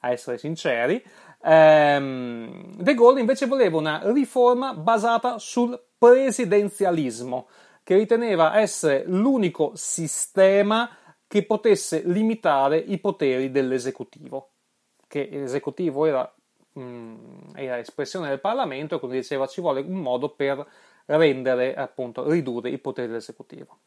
a 0.00 0.12
essere 0.12 0.38
sinceri. 0.38 1.04
Ehm, 1.42 2.76
De 2.76 2.94
Gaulle 2.94 3.18
invece 3.18 3.46
voleva 3.46 3.76
una 3.76 4.00
riforma 4.12 4.72
basata 4.74 5.40
sul 5.40 5.76
presidenzialismo, 5.98 7.48
che 7.82 7.96
riteneva 7.96 8.60
essere 8.60 9.02
l'unico 9.04 9.72
sistema 9.74 10.88
che 11.26 11.44
potesse 11.44 12.02
limitare 12.04 12.78
i 12.78 12.98
poteri 12.98 13.50
dell'esecutivo, 13.50 14.50
che 15.08 15.28
l'esecutivo 15.28 16.04
era 16.04 16.32
mh, 16.78 17.52
era 17.54 17.78
espressione 17.78 18.28
del 18.28 18.40
Parlamento 18.40 18.96
e 18.96 19.00
come 19.00 19.14
diceva 19.14 19.46
ci 19.46 19.60
vuole 19.60 19.80
un 19.80 20.00
modo 20.00 20.30
per 20.30 20.66
rendere, 21.06 21.74
appunto, 21.74 22.28
ridurre 22.28 22.70
i 22.70 22.78
poteri 22.78 23.08
dell'esecutivo. 23.08 23.78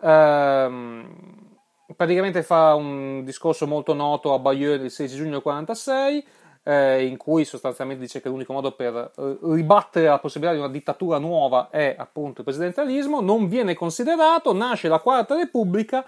Ehm, 0.00 1.56
praticamente 1.94 2.42
fa 2.42 2.74
un 2.74 3.24
discorso 3.24 3.66
molto 3.66 3.94
noto 3.94 4.34
a 4.34 4.38
Bayeux 4.38 4.82
il 4.82 4.90
16 4.90 5.16
giugno 5.16 5.40
1946 5.44 6.26
eh, 6.68 7.06
in 7.06 7.16
cui 7.16 7.44
sostanzialmente 7.44 8.02
dice 8.02 8.20
che 8.20 8.28
l'unico 8.28 8.52
modo 8.52 8.72
per 8.72 9.12
eh, 9.16 9.38
ribattere 9.42 10.06
la 10.06 10.18
possibilità 10.18 10.52
di 10.56 10.62
una 10.62 10.72
dittatura 10.72 11.18
nuova 11.18 11.70
è 11.70 11.94
appunto 11.96 12.40
il 12.40 12.44
presidenzialismo, 12.44 13.20
non 13.20 13.48
viene 13.48 13.74
considerato, 13.74 14.52
nasce 14.52 14.88
la 14.88 14.98
Quarta 14.98 15.36
Repubblica, 15.36 16.04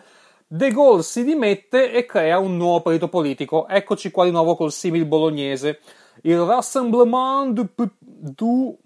De 0.48 0.70
Gaulle 0.72 1.02
si 1.02 1.22
dimette 1.22 1.92
e 1.92 2.06
crea 2.06 2.38
un 2.38 2.56
nuovo 2.56 2.80
partito 2.80 3.08
politico. 3.08 3.68
Eccoci 3.68 4.10
qua 4.10 4.24
di 4.24 4.32
nuovo 4.32 4.56
col 4.56 4.72
simil 4.72 5.04
bolognese 5.04 5.78
il 6.22 6.38
Rassemblement 6.40 7.52
du, 7.52 7.68
du 7.98 8.78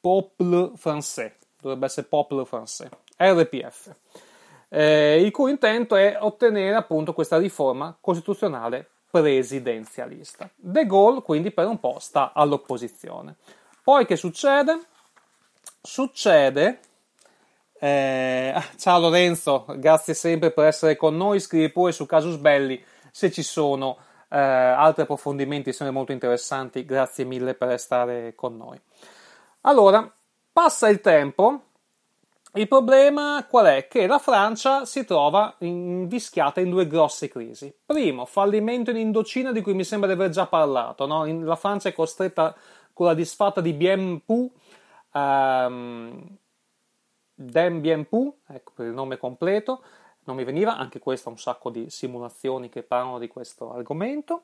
Peuple 0.00 0.72
Français, 0.76 1.32
dovrebbe 1.60 1.86
essere 1.86 2.06
Peuple 2.06 2.44
Français, 2.44 2.88
RPF, 3.16 3.94
eh, 4.68 5.20
il 5.22 5.30
cui 5.30 5.50
intento 5.50 5.96
è 5.96 6.16
ottenere 6.20 6.76
appunto 6.76 7.12
questa 7.12 7.38
riforma 7.38 7.96
costituzionale 8.00 8.88
presidenzialista. 9.10 10.48
De 10.54 10.86
Gaulle 10.86 11.22
quindi 11.22 11.50
per 11.50 11.66
un 11.66 11.78
po' 11.78 11.98
sta 11.98 12.32
all'opposizione. 12.34 13.36
Poi 13.82 14.04
che 14.04 14.16
succede? 14.16 14.80
Succede 15.80 16.80
eh, 17.78 18.54
ciao 18.78 18.98
Lorenzo, 18.98 19.66
grazie 19.76 20.14
sempre 20.14 20.50
per 20.50 20.66
essere 20.66 20.96
con 20.96 21.16
noi. 21.16 21.40
Scrivi 21.40 21.70
pure 21.70 21.92
su 21.92 22.06
Casus 22.06 22.36
Belli 22.36 22.82
se 23.10 23.30
ci 23.30 23.42
sono 23.42 23.98
eh, 24.28 24.38
altri 24.38 25.02
approfondimenti 25.02 25.72
sono 25.72 25.92
molto 25.92 26.12
interessanti, 26.12 26.84
grazie 26.84 27.24
mille 27.24 27.54
per 27.54 27.68
restare 27.68 28.34
con 28.34 28.56
noi. 28.56 28.80
Allora, 29.62 30.10
passa 30.52 30.88
il 30.88 31.00
tempo, 31.00 31.60
il 32.54 32.68
problema 32.68 33.44
qual 33.48 33.66
è? 33.66 33.86
Che 33.86 34.06
la 34.06 34.18
Francia 34.18 34.84
si 34.84 35.04
trova 35.04 35.54
invischiata 35.58 36.60
in 36.60 36.70
due 36.70 36.86
grosse 36.86 37.28
crisi. 37.28 37.74
Primo, 37.84 38.24
fallimento 38.24 38.90
in 38.90 38.96
Indocina 38.96 39.52
di 39.52 39.60
cui 39.60 39.74
mi 39.74 39.84
sembra 39.84 40.08
di 40.08 40.14
aver 40.14 40.30
già 40.30 40.46
parlato. 40.46 41.06
No? 41.06 41.26
La 41.42 41.56
Francia 41.56 41.90
è 41.90 41.92
costretta 41.92 42.54
con 42.92 43.06
la 43.06 43.14
disfatta 43.14 43.60
di 43.60 43.74
Bien 43.74 44.24
Phu, 44.24 44.50
um, 45.12 46.38
Deng 47.34 47.80
Bien 47.80 48.08
Phu, 48.08 48.34
ecco 48.48 48.72
per 48.74 48.86
il 48.86 48.92
nome 48.92 49.18
completo, 49.18 49.82
non 50.26 50.36
mi 50.36 50.44
veniva, 50.44 50.76
anche 50.76 50.98
questo 50.98 51.28
ha 51.28 51.32
un 51.32 51.38
sacco 51.38 51.70
di 51.70 51.90
simulazioni 51.90 52.68
che 52.68 52.82
parlano 52.82 53.18
di 53.18 53.28
questo 53.28 53.72
argomento. 53.72 54.42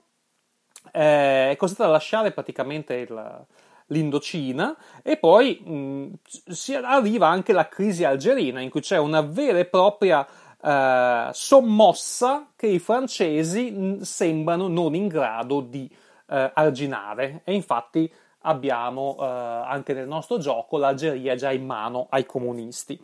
Eh, 0.91 1.51
è 1.51 1.57
costretta 1.57 1.85
a 1.85 1.93
lasciare 1.93 2.33
praticamente 2.33 2.95
il, 2.95 3.47
l'Indocina 3.87 4.77
e 5.03 5.17
poi 5.17 5.61
mh, 5.61 6.19
si 6.51 6.75
arriva 6.75 7.29
anche 7.29 7.53
la 7.53 7.69
crisi 7.69 8.05
algerina 8.05 8.61
in 8.61 8.71
cui 8.71 8.81
c'è 8.81 8.99
una 8.99 9.21
vera 9.21 9.59
e 9.59 9.65
propria 9.67 10.27
eh, 10.61 11.29
sommossa 11.33 12.49
che 12.57 12.67
i 12.67 12.79
francesi 12.79 13.99
sembrano 14.03 14.69
non 14.69 14.95
in 14.95 15.09
grado 15.09 15.61
di 15.61 15.89
eh, 16.29 16.51
arginare 16.55 17.43
e 17.45 17.55
infatti 17.55 18.13
abbiamo 18.43 19.17
eh, 19.21 19.25
anche 19.25 19.93
nel 19.93 20.09
nostro 20.09 20.39
gioco 20.39 20.79
l'Algeria 20.79 21.35
già 21.35 21.53
in 21.53 21.65
mano 21.65 22.07
ai 22.11 22.27
comunisti. 22.27 22.99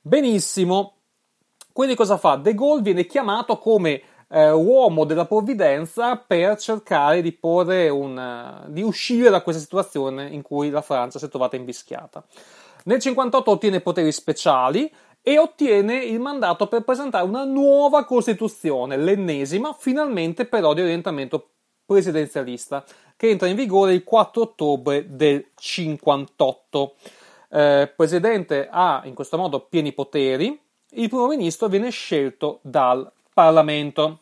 Benissimo, 0.00 0.93
quindi 1.74 1.96
cosa 1.96 2.18
fa? 2.18 2.36
De 2.36 2.54
Gaulle 2.54 2.82
viene 2.82 3.04
chiamato 3.04 3.58
come 3.58 4.00
eh, 4.28 4.52
uomo 4.52 5.04
della 5.04 5.26
provvidenza 5.26 6.16
per 6.16 6.56
cercare 6.56 7.20
di, 7.20 7.36
un, 7.42 8.64
di 8.68 8.80
uscire 8.80 9.28
da 9.28 9.42
questa 9.42 9.60
situazione 9.60 10.28
in 10.28 10.42
cui 10.42 10.70
la 10.70 10.82
Francia 10.82 11.18
si 11.18 11.24
è 11.24 11.28
trovata 11.28 11.56
invischiata. 11.56 12.22
Nel 12.84 13.00
1958 13.02 13.50
ottiene 13.50 13.80
poteri 13.80 14.12
speciali 14.12 14.88
e 15.20 15.36
ottiene 15.36 15.96
il 15.96 16.20
mandato 16.20 16.68
per 16.68 16.84
presentare 16.84 17.26
una 17.26 17.42
nuova 17.42 18.04
Costituzione, 18.04 18.96
l'ennesima, 18.96 19.74
finalmente 19.76 20.44
però 20.44 20.74
di 20.74 20.82
orientamento 20.82 21.48
presidenzialista, 21.84 22.84
che 23.16 23.30
entra 23.30 23.48
in 23.48 23.56
vigore 23.56 23.94
il 23.94 24.04
4 24.04 24.42
ottobre 24.42 25.06
del 25.08 25.44
1958. 25.66 26.94
Eh, 27.50 27.92
presidente 27.96 28.68
ha 28.70 29.02
in 29.06 29.14
questo 29.14 29.36
modo 29.36 29.58
pieni 29.58 29.92
poteri, 29.92 30.60
il 30.94 31.08
primo 31.08 31.26
ministro 31.26 31.68
viene 31.68 31.90
scelto 31.90 32.58
dal 32.62 33.10
Parlamento. 33.32 34.20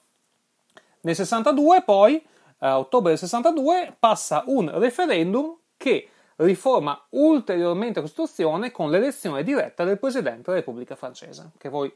Nel 1.01 1.15
62 1.15 1.83
poi, 1.83 2.25
a 2.59 2.79
ottobre 2.79 3.11
del 3.11 3.19
62, 3.19 3.97
passa 3.99 4.45
un 4.47 4.71
referendum 4.79 5.57
che 5.77 6.09
riforma 6.37 7.01
ulteriormente 7.11 8.01
la 8.01 8.07
Costituzione 8.07 8.71
con 8.71 8.91
l'elezione 8.91 9.43
diretta 9.43 9.85
del 9.85 9.99
Presidente 9.99 10.43
della 10.45 10.57
Repubblica 10.57 10.95
francese, 10.95 11.51
che 11.59 11.69
voi 11.69 11.93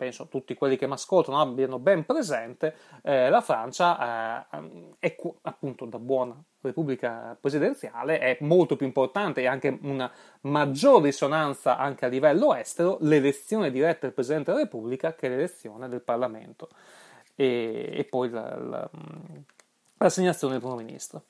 penso 0.00 0.28
tutti 0.28 0.54
quelli 0.54 0.78
che 0.78 0.86
mi 0.86 0.94
ascoltano 0.94 1.38
abbiano 1.38 1.78
ben 1.78 2.06
presente, 2.06 2.74
eh, 3.02 3.28
la 3.28 3.42
Francia 3.42 4.48
eh, 4.50 4.94
è 4.98 5.14
appunto 5.42 5.84
da 5.84 5.98
buona 5.98 6.42
repubblica 6.62 7.36
presidenziale 7.38 8.18
è 8.18 8.38
molto 8.40 8.76
più 8.76 8.86
importante 8.86 9.42
e 9.42 9.46
anche 9.46 9.78
una 9.82 10.10
maggior 10.42 11.02
risonanza 11.02 11.76
anche 11.76 12.06
a 12.06 12.08
livello 12.08 12.54
estero 12.54 12.96
l'elezione 13.00 13.70
diretta 13.70 14.06
del 14.06 14.14
Presidente 14.14 14.52
della 14.52 14.62
Repubblica 14.62 15.14
che 15.14 15.28
l'elezione 15.28 15.86
del 15.90 16.00
Parlamento 16.00 16.70
e, 17.34 17.90
e 17.92 18.04
poi 18.04 18.30
la, 18.30 18.56
la, 18.56 18.90
l'assegnazione 19.98 20.54
del 20.54 20.62
Primo 20.62 20.76
Ministro. 20.76 21.24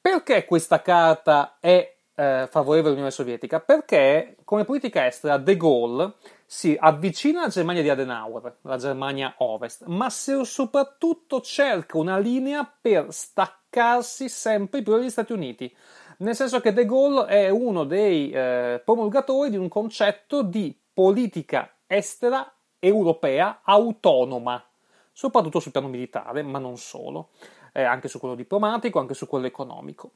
Perché 0.00 0.44
questa 0.44 0.82
carta 0.82 1.58
è 1.60 1.96
eh, 2.16 2.48
favorevole 2.50 2.88
all'Unione 2.88 3.12
Sovietica? 3.12 3.60
Perché 3.60 4.38
come 4.42 4.64
politica 4.64 5.06
estera 5.06 5.38
De 5.38 5.56
Gaulle 5.56 6.14
si 6.46 6.76
avvicina 6.78 7.40
alla 7.40 7.48
Germania 7.48 7.82
di 7.82 7.90
Adenauer, 7.90 8.58
la 8.62 8.76
Germania 8.76 9.34
Ovest, 9.38 9.84
ma 9.86 10.08
soprattutto 10.08 11.40
cerca 11.40 11.98
una 11.98 12.18
linea 12.18 12.64
per 12.64 13.08
staccarsi 13.10 14.28
sempre 14.28 14.82
più 14.82 14.92
dagli 14.92 15.10
Stati 15.10 15.32
Uniti. 15.32 15.74
Nel 16.18 16.36
senso 16.36 16.60
che 16.60 16.72
De 16.72 16.86
Gaulle 16.86 17.26
è 17.26 17.48
uno 17.50 17.84
dei 17.84 18.30
eh, 18.30 18.80
promulgatori 18.82 19.50
di 19.50 19.56
un 19.56 19.68
concetto 19.68 20.42
di 20.42 20.74
politica 20.94 21.70
estera 21.86 22.50
europea 22.78 23.60
autonoma, 23.62 24.64
soprattutto 25.12 25.60
sul 25.60 25.72
piano 25.72 25.88
militare, 25.88 26.42
ma 26.42 26.58
non 26.58 26.78
solo, 26.78 27.30
eh, 27.72 27.82
anche 27.82 28.08
su 28.08 28.18
quello 28.18 28.34
diplomatico, 28.34 28.98
anche 28.98 29.14
su 29.14 29.26
quello 29.26 29.46
economico. 29.46 30.12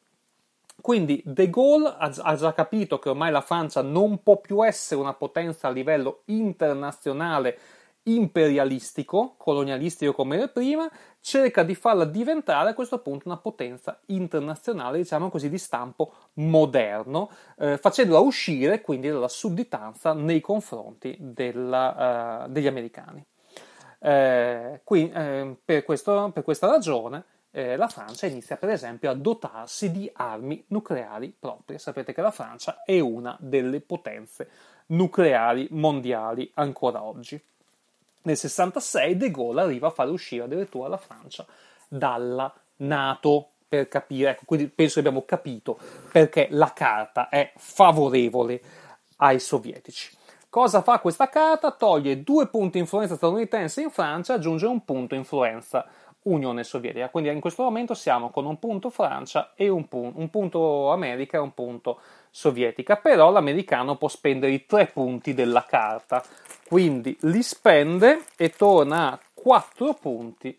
Quindi 0.80 1.22
De 1.24 1.50
Gaulle 1.50 1.94
ha 1.98 2.34
già 2.36 2.52
capito 2.52 2.98
che 2.98 3.10
ormai 3.10 3.30
la 3.30 3.40
Francia 3.40 3.82
non 3.82 4.22
può 4.22 4.40
più 4.40 4.64
essere 4.64 5.00
una 5.00 5.14
potenza 5.14 5.68
a 5.68 5.70
livello 5.70 6.22
internazionale 6.26 7.58
imperialistico, 8.04 9.34
colonialistico 9.36 10.12
come 10.12 10.36
era 10.36 10.48
prima, 10.48 10.90
cerca 11.20 11.62
di 11.62 11.74
farla 11.74 12.04
diventare 12.04 12.70
a 12.70 12.74
questo 12.74 13.00
punto 13.00 13.28
una 13.28 13.36
potenza 13.36 14.00
internazionale, 14.06 14.98
diciamo 14.98 15.28
così, 15.28 15.50
di 15.50 15.58
stampo 15.58 16.12
moderno, 16.34 17.30
eh, 17.58 17.76
facendola 17.76 18.20
uscire 18.20 18.80
quindi 18.80 19.08
dalla 19.08 19.28
sudditanza 19.28 20.14
nei 20.14 20.40
confronti 20.40 21.16
della, 21.20 22.44
uh, 22.46 22.50
degli 22.50 22.66
americani. 22.66 23.24
Eh, 24.02 24.80
qui, 24.82 25.10
eh, 25.10 25.56
per, 25.62 25.84
questo, 25.84 26.30
per 26.32 26.42
questa 26.42 26.66
ragione 26.68 27.24
eh, 27.52 27.76
la 27.76 27.88
Francia 27.88 28.26
inizia 28.26 28.56
per 28.56 28.70
esempio 28.70 29.10
a 29.10 29.14
dotarsi 29.14 29.90
di 29.90 30.10
armi 30.12 30.62
nucleari 30.68 31.34
proprie. 31.36 31.78
Sapete 31.78 32.12
che 32.12 32.22
la 32.22 32.30
Francia 32.30 32.82
è 32.84 33.00
una 33.00 33.36
delle 33.40 33.80
potenze 33.80 34.48
nucleari 34.86 35.68
mondiali 35.70 36.50
ancora 36.54 37.02
oggi. 37.02 37.40
Nel 38.22 38.36
66 38.36 39.16
De 39.16 39.30
Gaulle 39.30 39.62
arriva 39.62 39.88
a 39.88 39.92
fare 39.92 40.10
uscire 40.10 40.44
addirittura 40.44 40.88
la 40.88 40.98
Francia 40.98 41.46
dalla 41.88 42.52
Nato 42.76 43.48
per 43.68 43.88
capire, 43.88 44.30
ecco, 44.30 44.42
quindi 44.46 44.66
penso 44.68 44.94
che 44.94 45.00
abbiamo 45.00 45.24
capito 45.24 45.78
perché 46.10 46.48
la 46.50 46.72
carta 46.72 47.28
è 47.28 47.52
favorevole 47.56 48.60
ai 49.16 49.38
sovietici. 49.38 50.10
Cosa 50.48 50.82
fa 50.82 50.98
questa 50.98 51.28
carta? 51.28 51.70
Toglie 51.70 52.24
due 52.24 52.48
punti 52.48 52.78
influenza 52.78 53.14
statunitense 53.14 53.82
in 53.82 53.90
Francia, 53.90 54.34
aggiunge 54.34 54.66
un 54.66 54.84
punto 54.84 55.14
influenza 55.14 55.86
Unione 56.22 56.64
Sovietica. 56.64 57.08
Quindi 57.08 57.30
in 57.30 57.40
questo 57.40 57.62
momento 57.62 57.94
siamo 57.94 58.30
con 58.30 58.44
un 58.44 58.58
punto 58.58 58.90
Francia 58.90 59.52
e 59.54 59.68
un, 59.68 59.88
pun- 59.88 60.12
un 60.14 60.28
punto 60.28 60.90
America 60.90 61.36
e 61.38 61.40
un 61.40 61.54
punto 61.54 62.00
sovietica, 62.30 62.96
però 62.96 63.30
l'americano 63.30 63.96
può 63.96 64.08
spendere 64.08 64.52
i 64.52 64.66
tre 64.66 64.86
punti 64.86 65.34
della 65.34 65.64
carta, 65.64 66.22
quindi 66.66 67.16
li 67.22 67.42
spende 67.42 68.24
e 68.36 68.50
torna 68.50 69.12
a 69.12 69.20
quattro 69.32 69.94
punti 69.94 70.58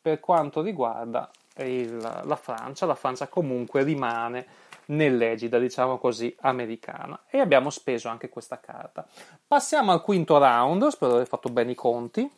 per 0.00 0.20
quanto 0.20 0.62
riguarda 0.62 1.30
il, 1.58 1.96
la 1.96 2.36
Francia. 2.36 2.86
La 2.86 2.94
Francia 2.94 3.28
comunque 3.28 3.82
rimane 3.82 4.46
nell'egida, 4.86 5.58
diciamo 5.58 5.98
così, 5.98 6.34
americana. 6.40 7.24
E 7.28 7.40
abbiamo 7.40 7.70
speso 7.70 8.08
anche 8.08 8.28
questa 8.28 8.60
carta. 8.60 9.06
Passiamo 9.46 9.92
al 9.92 10.02
quinto 10.02 10.38
round, 10.38 10.86
spero 10.88 11.10
di 11.10 11.16
aver 11.16 11.28
fatto 11.28 11.48
bene 11.48 11.72
i 11.72 11.74
conti. 11.74 12.30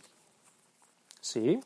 Sì, 1.20 1.58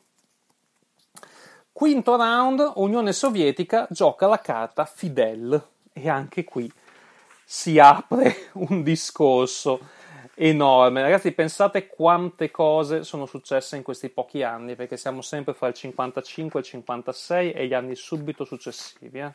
Quinto 1.73 2.15
round, 2.15 2.73
Unione 2.75 3.11
Sovietica 3.13 3.87
gioca 3.89 4.27
la 4.27 4.39
carta 4.39 4.85
Fidel 4.85 5.59
e 5.91 6.07
anche 6.07 6.43
qui 6.43 6.71
si 7.43 7.79
apre 7.79 8.49
un 8.69 8.83
discorso 8.83 9.79
enorme. 10.35 11.01
Ragazzi, 11.01 11.31
pensate 11.31 11.87
quante 11.87 12.51
cose 12.51 13.03
sono 13.03 13.25
successe 13.25 13.75
in 13.75 13.81
questi 13.81 14.09
pochi 14.09 14.43
anni, 14.43 14.75
perché 14.75 14.97
siamo 14.97 15.21
sempre 15.21 15.55
fra 15.55 15.67
il 15.67 15.73
55 15.73 16.59
e 16.59 16.61
il 16.61 16.69
56 16.69 17.51
e 17.51 17.65
gli 17.65 17.73
anni 17.73 17.95
subito 17.95 18.45
successivi. 18.45 19.19
Eh? 19.19 19.31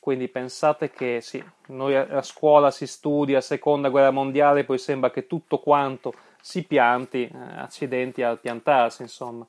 Quindi 0.00 0.28
pensate 0.28 0.90
che 0.90 1.20
sì, 1.20 1.44
noi 1.66 1.94
a 1.94 2.22
scuola 2.22 2.70
si 2.70 2.86
studia 2.86 3.42
seconda 3.42 3.90
guerra 3.90 4.10
mondiale, 4.10 4.64
poi 4.64 4.78
sembra 4.78 5.10
che 5.10 5.26
tutto 5.26 5.58
quanto 5.58 6.14
si 6.40 6.62
pianti, 6.62 7.24
eh, 7.24 7.58
accidenti 7.58 8.22
al 8.22 8.40
piantarsi, 8.40 9.02
insomma. 9.02 9.46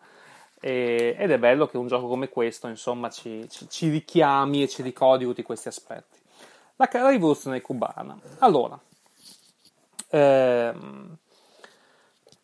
E, 0.65 1.13
ed 1.19 1.29
è 1.29 1.37
bello 1.37 1.67
che 1.67 1.75
un 1.75 1.87
gioco 1.87 2.07
come 2.07 2.29
questo, 2.29 2.69
insomma, 2.69 3.09
ci, 3.09 3.49
ci, 3.49 3.67
ci 3.69 3.89
richiami 3.89 4.63
e 4.63 4.69
ci 4.69 4.81
ricordi 4.81 5.25
tutti 5.25 5.43
questi 5.43 5.67
aspetti. 5.67 6.17
La, 6.77 6.89
la 6.89 7.09
rivoluzione 7.09 7.59
cubana. 7.59 8.17
Allora, 8.39 8.79
ehm, 10.09 11.17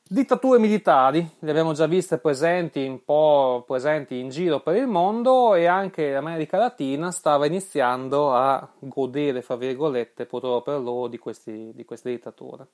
dittature 0.05 0.59
militari, 0.59 1.25
le 1.39 1.49
abbiamo 1.49 1.71
già 1.71 1.85
viste 1.85 2.17
presenti 2.17 2.85
un 2.85 3.05
po' 3.05 3.63
presenti 3.65 4.19
in 4.19 4.27
giro 4.27 4.59
per 4.59 4.75
il 4.75 4.87
mondo 4.87 5.55
e 5.55 5.67
anche 5.67 6.11
l'America 6.11 6.57
Latina 6.57 7.11
stava 7.11 7.45
iniziando 7.45 8.33
a 8.33 8.69
godere, 8.79 9.41
fra 9.41 9.55
virgolette, 9.55 10.25
purtroppo 10.25 10.71
per 10.71 10.81
loro, 10.81 11.07
di, 11.07 11.17
questi, 11.17 11.71
di 11.73 11.85
queste 11.85 12.09
dittature. 12.09 12.67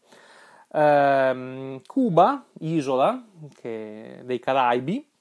Eh, 0.71 1.81
Cuba, 1.85 2.45
isola 2.61 3.23
che, 3.53 4.21
dei 4.23 4.39
Caraibi, 4.39 5.13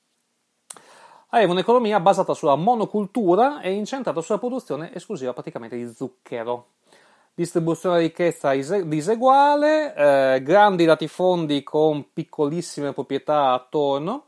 aveva 1.34 1.52
un'economia 1.52 1.98
basata 1.98 2.32
sulla 2.32 2.54
monocultura 2.54 3.60
e 3.60 3.72
incentrata 3.72 4.20
sulla 4.20 4.38
produzione 4.38 4.94
esclusiva 4.94 5.32
praticamente 5.32 5.76
di 5.76 5.92
zucchero. 5.92 6.68
Distribuzione 7.34 7.98
di 7.98 8.04
ricchezza 8.04 8.54
diseguale, 8.54 9.94
eh, 9.94 10.42
grandi 10.42 10.84
latifondi 10.84 11.64
con 11.64 12.12
piccolissime 12.12 12.92
proprietà 12.92 13.52
attorno 13.52 14.26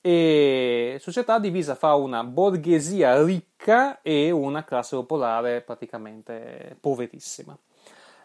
e 0.00 0.96
società 0.98 1.38
divisa 1.38 1.76
fra 1.76 1.94
una 1.94 2.24
borghesia 2.24 3.22
ricca 3.22 4.02
e 4.02 4.32
una 4.32 4.64
classe 4.64 4.96
popolare 4.96 5.60
praticamente 5.60 6.76
poverissima. 6.80 7.56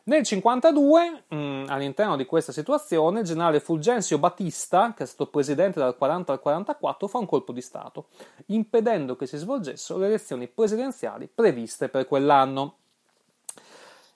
Nel 0.08 0.22
1952, 0.22 1.24
mm, 1.34 1.66
all'interno 1.68 2.16
di 2.16 2.28
questa 2.28 2.52
situazione, 2.52 3.22
il 3.22 3.26
generale 3.26 3.60
Fulgenzio 3.60 4.20
Batista, 4.20 4.94
che 4.96 5.02
è 5.02 5.06
stato 5.08 5.32
presidente 5.32 5.80
dal 5.80 5.98
40 5.98 6.32
al 6.32 6.40
44, 6.40 7.08
fa 7.08 7.18
un 7.18 7.26
colpo 7.26 7.52
di 7.52 7.62
Stato, 7.62 8.10
impedendo 8.48 9.16
che 9.16 9.26
si 9.26 9.38
svolgessero 9.38 9.98
le 9.98 10.06
elezioni 10.06 10.48
presidenziali 10.48 11.28
previste 11.34 11.90
per 11.90 12.08
quell'anno. 12.08 12.76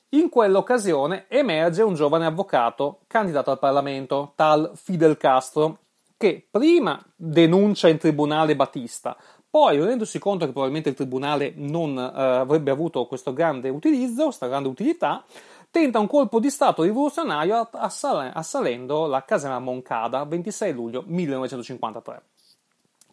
In 0.09 0.29
quell'occasione 0.29 1.25
emerge 1.27 1.81
un 1.81 1.95
giovane 1.95 2.27
avvocato 2.27 2.99
candidato 3.07 3.49
al 3.49 3.57
Parlamento, 3.57 4.33
tal 4.35 4.73
Fidel 4.75 5.17
Castro, 5.17 5.79
che 6.17 6.45
prima 6.51 7.03
denuncia 7.15 7.87
in 7.87 7.97
tribunale 7.97 8.55
Batista, 8.55 9.17
poi, 9.51 9.77
rendendosi 9.77 10.19
conto 10.19 10.45
che 10.45 10.51
probabilmente 10.51 10.89
il 10.89 10.95
tribunale 10.95 11.53
non 11.55 11.97
eh, 11.97 12.21
avrebbe 12.21 12.69
avuto 12.69 13.07
questo 13.07 13.33
grande 13.33 13.69
utilizzo, 13.69 14.25
questa 14.25 14.45
grande 14.45 14.69
utilità, 14.69 15.23
tenta 15.71 15.99
un 15.99 16.07
colpo 16.07 16.39
di 16.39 16.49
Stato 16.49 16.83
rivoluzionario 16.83 17.69
assalendo 17.71 19.05
la 19.05 19.23
caserma 19.23 19.59
Moncada 19.59 20.23
26 20.23 20.73
luglio 20.73 21.03
1953. 21.05 22.21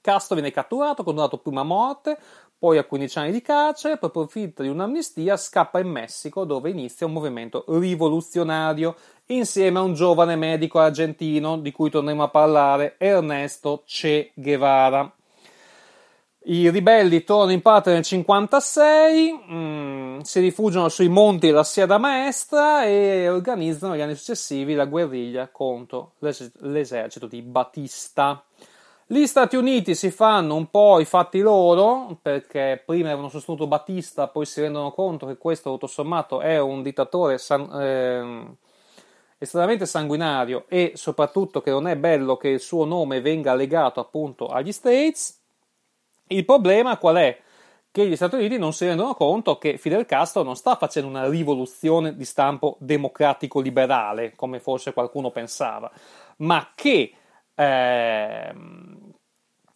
Castro 0.01 0.37
viene 0.37 0.53
catturato, 0.53 1.03
condannato 1.03 1.39
prima 1.39 1.63
a 1.63 1.65
morte, 1.65 2.17
poi 2.59 2.79
a 2.79 2.85
15 2.85 3.19
anni 3.19 3.33
di 3.33 3.43
carcere, 3.43 3.99
poi 3.99 4.09
approfitta 4.09 4.63
di 4.63 4.69
un'amnistia, 4.69 5.37
scappa 5.37 5.81
in 5.81 5.89
Messico 5.89 6.45
dove 6.45 6.71
inizia 6.71 7.07
un 7.07 7.13
movimento 7.13 7.65
rivoluzionario 7.67 8.95
insieme 9.27 9.79
a 9.79 9.83
un 9.83 9.95
giovane 9.95 10.37
medico 10.37 10.79
argentino 10.79 11.59
di 11.59 11.73
cui 11.73 11.91
torneremo 11.91 12.23
a 12.23 12.29
parlare, 12.29 12.95
Ernesto 12.99 13.83
Che 13.85 14.31
Guevara. 14.35 15.13
I 16.49 16.71
ribelli 16.71 17.25
tornano 17.25 17.51
in 17.51 17.61
parte 17.61 17.93
nel 17.93 18.05
56, 18.05 19.47
mm, 19.51 20.19
si 20.21 20.39
rifugiano 20.39 20.89
sui 20.89 21.09
monti 21.09 21.49
della 21.49 21.65
Sierra 21.65 21.99
Maestra 21.99 22.85
e 22.85 23.29
organizzano 23.29 23.93
negli 23.95 24.03
anni 24.03 24.15
successivi 24.15 24.75
la 24.75 24.85
guerriglia 24.85 25.49
contro 25.49 26.13
l'esercito 26.21 27.27
di 27.27 27.43
Batista. 27.43 28.45
Gli 29.09 29.27
Stati 29.27 29.57
Uniti 29.57 29.97
si 29.97 30.13
fanno 30.13 30.55
un 30.55 30.71
po' 30.71 31.01
i 31.01 31.05
fatti 31.05 31.41
loro, 31.41 32.17
perché 32.23 32.81
prima 32.87 33.09
avevano 33.09 33.29
sostenuto 33.29 33.67
Batista, 33.67 34.29
poi 34.29 34.47
si 34.47 34.61
rendono 34.61 34.93
conto 34.93 35.27
che 35.27 35.39
questo, 35.39 35.73
tutto 35.73 35.89
sommato, 35.89 36.41
è 36.41 36.61
un 36.61 36.81
dittatore 36.81 37.39
san- 37.39 37.69
eh, 37.73 38.57
estremamente 39.39 39.85
sanguinario 39.85 40.67
e 40.69 40.93
soprattutto 40.95 41.61
che 41.61 41.71
non 41.73 41.89
è 41.89 41.97
bello 41.97 42.37
che 42.37 42.51
il 42.51 42.61
suo 42.61 42.85
nome 42.85 43.21
venga 43.21 43.53
legato 43.55 43.99
appunto 43.99 44.47
agli 44.47 44.71
States 44.71 45.41
il 46.29 46.45
problema 46.45 46.97
qual 46.99 47.17
è? 47.17 47.41
Che 47.91 48.07
gli 48.07 48.17
Stati 48.17 48.35
Uniti 48.37 48.59
non 48.59 48.73
si 48.73 48.87
rendono 48.87 49.15
conto 49.15 49.57
che 49.57 49.79
Fidel 49.79 50.05
Castro 50.05 50.43
non 50.43 50.55
sta 50.55 50.77
facendo 50.77 51.09
una 51.09 51.29
rivoluzione 51.29 52.15
di 52.15 52.25
stampo 52.25 52.77
democratico-liberale, 52.81 54.35
come 54.35 54.61
forse 54.61 54.93
qualcuno 54.93 55.31
pensava, 55.31 55.91
ma 56.39 56.73
che, 56.75 57.13
eh, 57.55 58.55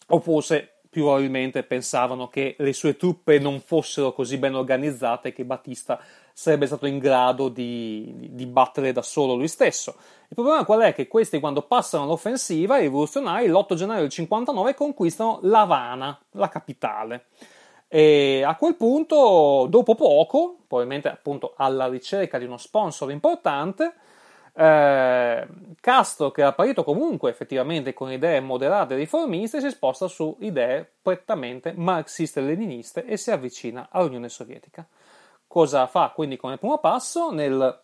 o 0.07 0.19
forse 0.19 0.81
più 0.91 1.03
probabilmente 1.03 1.63
pensavano 1.63 2.27
che 2.27 2.55
le 2.59 2.73
sue 2.73 2.97
truppe 2.97 3.39
non 3.39 3.61
fossero 3.61 4.11
così 4.11 4.37
ben 4.37 4.55
organizzate 4.55 5.31
che 5.31 5.45
Battista 5.45 5.99
sarebbe 6.33 6.65
stato 6.65 6.85
in 6.85 6.99
grado 6.99 7.49
di, 7.49 8.29
di, 8.31 8.45
battere 8.45 8.91
da 8.91 9.01
solo 9.01 9.35
lui 9.35 9.47
stesso. 9.47 9.95
Il 10.27 10.35
problema 10.35 10.63
qual 10.65 10.81
è? 10.81 10.93
Che 10.93 11.07
questi 11.07 11.39
quando 11.39 11.61
passano 11.63 12.03
all'offensiva, 12.03 12.77
i 12.77 12.83
rivoluzionari 12.83 13.47
l'8 13.47 13.73
gennaio 13.73 14.01
del 14.01 14.09
59 14.09 14.73
conquistano 14.73 15.39
L'Havana, 15.41 16.17
la 16.31 16.49
capitale. 16.49 17.25
E 17.87 18.41
a 18.45 18.55
quel 18.55 18.75
punto, 18.75 19.67
dopo 19.69 19.95
poco, 19.95 20.59
probabilmente 20.67 21.09
appunto 21.09 21.53
alla 21.57 21.87
ricerca 21.87 22.37
di 22.37 22.45
uno 22.45 22.57
sponsor 22.57 23.11
importante, 23.11 23.93
eh, 24.53 25.47
Castro, 25.79 26.31
che 26.31 26.41
era 26.41 26.53
partito 26.53 26.83
comunque 26.83 27.29
effettivamente 27.29 27.93
con 27.93 28.11
idee 28.11 28.39
moderate 28.39 28.93
e 28.93 28.97
riformiste, 28.97 29.61
si 29.61 29.69
sposta 29.69 30.07
su 30.07 30.35
idee 30.39 30.89
prettamente 31.01 31.73
marxiste-leniniste 31.75 33.05
e 33.05 33.17
si 33.17 33.31
avvicina 33.31 33.87
all'Unione 33.91 34.29
Sovietica. 34.29 34.85
Cosa 35.51 35.85
fa 35.85 36.13
quindi 36.15 36.37
come 36.37 36.57
primo 36.57 36.77
passo? 36.77 37.29
Nel 37.29 37.81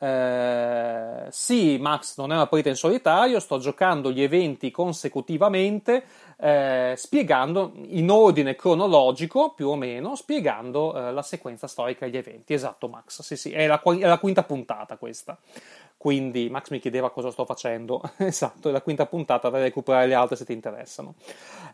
eh, 0.00 1.26
sì, 1.30 1.78
Max 1.78 2.18
non 2.18 2.32
è 2.32 2.34
una 2.34 2.48
partita 2.48 2.70
in 2.70 2.74
solitario, 2.74 3.38
sto 3.38 3.58
giocando 3.58 4.10
gli 4.10 4.20
eventi 4.20 4.72
consecutivamente, 4.72 6.04
eh, 6.38 6.94
spiegando 6.96 7.70
in 7.86 8.10
ordine 8.10 8.56
cronologico, 8.56 9.52
più 9.54 9.68
o 9.68 9.76
meno, 9.76 10.16
spiegando 10.16 10.92
eh, 10.92 11.12
la 11.12 11.22
sequenza 11.22 11.68
storica 11.68 12.04
degli 12.04 12.16
eventi. 12.16 12.52
Esatto, 12.52 12.88
Max, 12.88 13.22
sì, 13.22 13.36
sì, 13.36 13.52
è 13.52 13.68
la, 13.68 13.80
è 13.80 14.06
la 14.06 14.18
quinta 14.18 14.42
puntata 14.42 14.96
questa. 14.96 15.38
Quindi 16.06 16.48
Max 16.48 16.70
mi 16.70 16.78
chiedeva 16.78 17.10
cosa 17.10 17.32
sto 17.32 17.44
facendo. 17.44 18.00
esatto, 18.18 18.68
è 18.68 18.70
la 18.70 18.80
quinta 18.80 19.06
puntata 19.06 19.50
da 19.50 19.58
recuperare 19.58 20.06
le 20.06 20.14
altre 20.14 20.36
se 20.36 20.44
ti 20.44 20.52
interessano. 20.52 21.16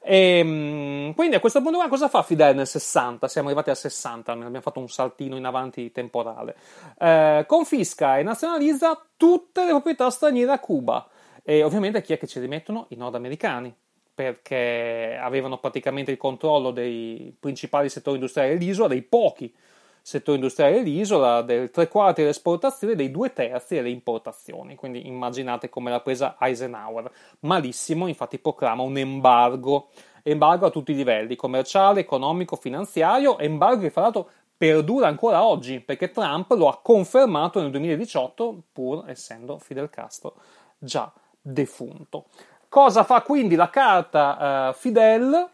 E, 0.01 0.39
ehm, 0.39 1.15
quindi 1.15 1.37
a 1.37 1.39
questo 1.39 1.61
punto 1.61 1.77
qua 1.77 1.87
cosa 1.89 2.09
fa 2.09 2.23
Fidel 2.23 2.55
nel 2.55 2.67
60? 2.67 3.29
Siamo 3.29 3.49
arrivati 3.49 3.69
al 3.69 3.77
60, 3.77 4.33
abbiamo 4.33 4.63
fatto 4.63 4.81
un 4.81 4.89
saltino 4.89 5.37
in 5.37 5.45
avanti 5.45 5.93
temporale. 5.93 6.57
Eh, 6.99 7.45
confisca 7.47 8.17
e 8.17 8.23
nazionalizza 8.23 9.05
tutte 9.19 9.65
le 9.65 9.71
proprietà 9.73 10.09
straniere 10.09 10.53
a 10.53 10.59
Cuba. 10.61 11.07
E 11.43 11.63
ovviamente 11.63 12.01
chi 12.01 12.15
è 12.15 12.17
che 12.17 12.27
ci 12.27 12.41
rimettono? 12.41 12.87
I 12.89 12.97
nordamericani 12.97 13.75
perché 14.15 15.19
avevano 15.21 15.59
praticamente 15.59 16.11
il 16.11 16.17
controllo 16.17 16.71
dei 16.71 17.37
principali 17.39 17.91
settori 17.91 18.17
industriali 18.17 18.57
dell'isola, 18.57 18.89
dei 18.89 19.03
pochi 19.03 19.55
settore 20.03 20.37
industriale 20.37 20.83
dell'isola, 20.83 21.43
del 21.43 21.71
tre 21.71 21.89
quarti 21.89 22.21
delle 22.21 22.33
esportazioni 22.33 22.93
e 22.93 22.97
dei 22.97 23.11
due 23.11 23.33
terzi 23.33 23.77
delle 23.77 23.91
importazioni. 23.91 24.75
Quindi 24.75 25.07
immaginate 25.07 25.69
come 25.69 25.91
l'ha 25.91 26.01
presa 26.01 26.37
Eisenhower. 26.39 27.11
Malissimo, 27.41 28.09
infatti 28.09 28.39
proclama 28.39 28.83
un 28.83 28.99
embargo, 28.99 29.89
embargo 30.23 30.67
a 30.67 30.71
tutti 30.71 30.93
i 30.93 30.97
livelli, 30.97 31.37
commerciale, 31.37 32.01
economico, 32.01 32.57
finanziario, 32.57 33.39
embargo 33.39 33.83
che 33.83 33.91
fra 33.91 34.03
l'altro 34.03 34.29
perdura 34.57 35.09
ancora 35.09 35.45
oggi, 35.45 35.81
perché 35.81 36.11
Trump 36.11 36.53
lo 36.53 36.69
ha 36.69 36.79
confermato 36.81 37.61
nel 37.61 37.71
2018, 37.71 38.63
pur 38.73 39.05
essendo 39.09 39.59
Fidel 39.59 39.91
Castro 39.91 40.35
già 40.79 41.13
defunto. 41.41 42.27
Cosa 42.69 43.05
fa 43.05 43.23
quindi 43.23 43.55
la 43.55 43.71
carta 43.71 44.71
uh, 44.71 44.73
Fidel? 44.73 45.49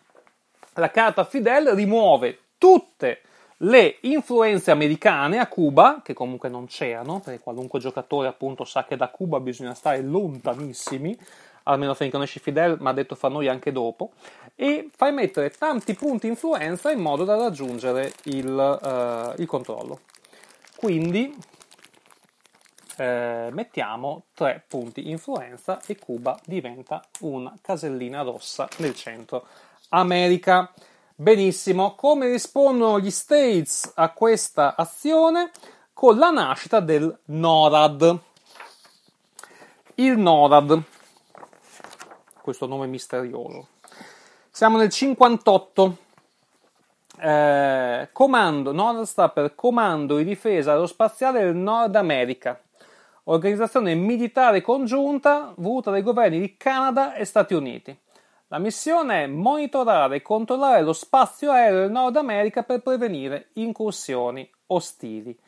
La 0.74 0.90
carta 0.90 1.24
Fidel 1.24 1.70
rimuove 1.70 2.38
tutte 2.58 3.22
le 3.58 3.98
influenze 4.02 4.70
americane 4.70 5.38
a 5.38 5.46
Cuba, 5.46 6.00
che 6.02 6.14
comunque 6.14 6.48
non 6.48 6.66
c'erano, 6.66 7.20
perché 7.20 7.40
qualunque 7.40 7.80
giocatore 7.80 8.28
appunto 8.28 8.64
sa 8.64 8.84
che 8.84 8.96
da 8.96 9.08
Cuba 9.08 9.40
bisogna 9.40 9.74
stare 9.74 10.00
lontanissimi, 10.02 11.18
almeno 11.64 11.94
finché 11.94 12.12
conosci 12.12 12.38
Fidel, 12.38 12.76
ma 12.80 12.90
ha 12.90 12.94
detto 12.94 13.14
fa 13.14 13.28
noi 13.28 13.48
anche 13.48 13.72
dopo, 13.72 14.12
e 14.54 14.88
fai 14.94 15.12
mettere 15.12 15.50
tanti 15.50 15.94
punti 15.94 16.26
influenza 16.26 16.90
in 16.90 17.00
modo 17.00 17.24
da 17.24 17.36
raggiungere 17.36 18.12
il, 18.24 18.46
uh, 18.46 19.40
il 19.40 19.46
controllo. 19.46 20.00
Quindi 20.76 21.36
eh, 22.98 23.48
mettiamo 23.52 24.24
tre 24.34 24.62
punti 24.66 25.10
influenza 25.10 25.80
e 25.86 25.96
Cuba 25.98 26.38
diventa 26.44 27.02
una 27.20 27.54
casellina 27.60 28.22
rossa 28.22 28.68
nel 28.78 28.94
centro 28.94 29.46
America. 29.90 30.72
Benissimo, 31.20 31.96
come 31.96 32.30
rispondono 32.30 33.00
gli 33.00 33.10
States 33.10 33.90
a 33.96 34.12
questa 34.12 34.76
azione? 34.76 35.50
Con 35.92 36.16
la 36.16 36.30
nascita 36.30 36.78
del 36.78 37.12
NORAD. 37.24 38.18
Il 39.96 40.16
NORAD, 40.16 40.80
questo 42.40 42.66
nome 42.68 42.86
misterioso. 42.86 43.66
Siamo 44.48 44.78
nel 44.78 44.90
58. 44.90 45.96
Eh, 47.18 48.08
comando, 48.12 48.70
NORAD 48.70 49.02
sta 49.02 49.28
per 49.28 49.56
Comando 49.56 50.18
di 50.18 50.24
Difesa 50.24 50.70
Aerospaziale 50.70 51.42
del 51.42 51.56
Nord 51.56 51.96
America, 51.96 52.62
organizzazione 53.24 53.92
militare 53.96 54.60
congiunta 54.60 55.52
voluta 55.56 55.90
dai 55.90 56.02
governi 56.02 56.38
di 56.38 56.56
Canada 56.56 57.14
e 57.14 57.24
Stati 57.24 57.54
Uniti. 57.54 58.06
La 58.50 58.58
missione 58.58 59.24
è 59.24 59.26
monitorare 59.26 60.16
e 60.16 60.22
controllare 60.22 60.80
lo 60.80 60.94
spazio 60.94 61.50
aereo 61.50 61.80
del 61.80 61.90
Nord 61.90 62.16
America 62.16 62.62
per 62.62 62.80
prevenire 62.80 63.50
incursioni 63.54 64.50
ostili. 64.68 65.38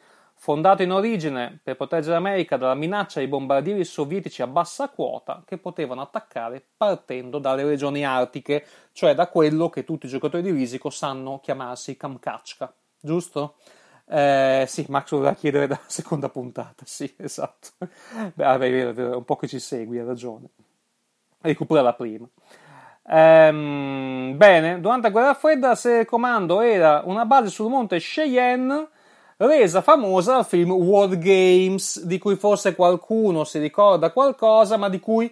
fondato 0.41 0.83
in 0.83 0.91
origine 0.91 1.61
per 1.63 1.77
proteggere 1.77 2.15
l'America 2.15 2.57
dalla 2.57 2.75
minaccia 2.75 3.21
di 3.21 3.27
bombardieri 3.27 3.85
sovietici 3.85 4.41
a 4.41 4.47
bassa 4.47 4.89
quota 4.89 5.43
che 5.45 5.59
potevano 5.59 6.01
attaccare 6.01 6.65
partendo 6.77 7.39
dalle 7.39 7.63
regioni 7.63 8.07
artiche, 8.07 8.65
cioè 8.93 9.15
da 9.15 9.29
quello 9.29 9.69
che 9.69 9.85
tutti 9.85 10.07
i 10.07 10.09
giocatori 10.09 10.43
di 10.43 10.51
risico 10.51 10.89
sanno 10.89 11.41
chiamarsi 11.41 11.97
Kamchatka, 11.97 12.73
giusto? 12.99 13.57
Eh, 14.07 14.65
sì, 14.67 14.87
Max 14.89 15.11
voleva 15.11 15.35
chiedere 15.35 15.67
dalla 15.67 15.81
seconda 15.87 16.31
puntata, 16.31 16.85
sì, 16.87 17.15
esatto. 17.19 17.69
Beh, 18.35 18.55
è 18.55 18.59
vero, 18.59 18.91
è 18.91 18.93
vero, 18.95 19.19
un 19.19 19.25
po' 19.25 19.37
che 19.37 19.47
ci 19.47 19.59
segui, 19.59 19.99
hai 19.99 20.07
ragione. 20.07 20.49
Recupera 21.43 21.83
la 21.83 21.93
prima. 21.93 22.27
Ehm, 23.13 24.37
bene, 24.37 24.81
durante 24.81 25.09
la 25.09 25.13
guerra 25.13 25.35
fredda 25.35 25.75
serie 25.75 26.05
comando 26.05 26.61
era 26.61 27.03
una 27.05 27.25
base 27.25 27.49
sul 27.49 27.69
monte 27.69 27.99
Cheyenne 27.99 28.87
resa 29.37 29.81
famosa 29.81 30.35
dal 30.35 30.47
film 30.47 30.71
War 30.71 31.19
Games, 31.19 32.05
di 32.05 32.19
cui 32.19 32.37
forse 32.37 32.77
qualcuno 32.77 33.43
si 33.43 33.59
ricorda 33.59 34.13
qualcosa, 34.13 34.77
ma 34.77 34.89
di 34.89 35.01
cui 35.01 35.29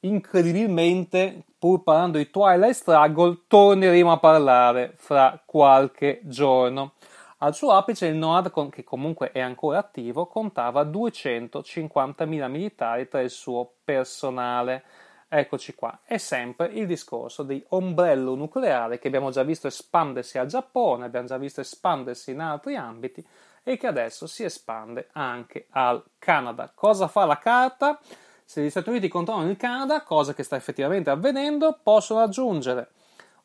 incredibilmente, 0.00 1.42
pur 1.58 1.82
parlando 1.82 2.16
di 2.16 2.30
Twilight 2.30 2.72
Struggle, 2.72 3.40
torneremo 3.48 4.12
a 4.12 4.18
parlare 4.18 4.94
fra 4.96 5.38
qualche 5.44 6.20
giorno. 6.22 6.92
Al 7.38 7.54
suo 7.54 7.72
apice 7.72 8.06
il 8.06 8.16
NOAD, 8.16 8.70
che 8.70 8.84
comunque 8.84 9.32
è 9.32 9.40
ancora 9.40 9.78
attivo, 9.78 10.26
contava 10.26 10.84
250.000 10.84 12.48
militari 12.48 13.08
tra 13.08 13.20
il 13.20 13.30
suo 13.30 13.72
personale. 13.84 14.84
Eccoci 15.32 15.76
qua, 15.76 16.00
è 16.02 16.16
sempre 16.16 16.66
il 16.66 16.88
discorso 16.88 17.44
di 17.44 17.64
ombrello 17.68 18.34
nucleare 18.34 18.98
che 18.98 19.06
abbiamo 19.06 19.30
già 19.30 19.44
visto 19.44 19.68
espandersi 19.68 20.38
al 20.38 20.48
Giappone, 20.48 21.04
abbiamo 21.04 21.28
già 21.28 21.38
visto 21.38 21.60
espandersi 21.60 22.32
in 22.32 22.40
altri 22.40 22.74
ambiti 22.74 23.24
e 23.62 23.76
che 23.76 23.86
adesso 23.86 24.26
si 24.26 24.42
espande 24.42 25.06
anche 25.12 25.68
al 25.70 26.02
Canada. 26.18 26.72
Cosa 26.74 27.06
fa 27.06 27.26
la 27.26 27.38
carta? 27.38 28.00
Se 28.44 28.60
gli 28.60 28.70
Stati 28.70 28.88
Uniti 28.88 29.06
controllano 29.06 29.50
il 29.50 29.56
Canada, 29.56 30.02
cosa 30.02 30.34
che 30.34 30.42
sta 30.42 30.56
effettivamente 30.56 31.10
avvenendo, 31.10 31.78
possono 31.80 32.18
aggiungere 32.18 32.90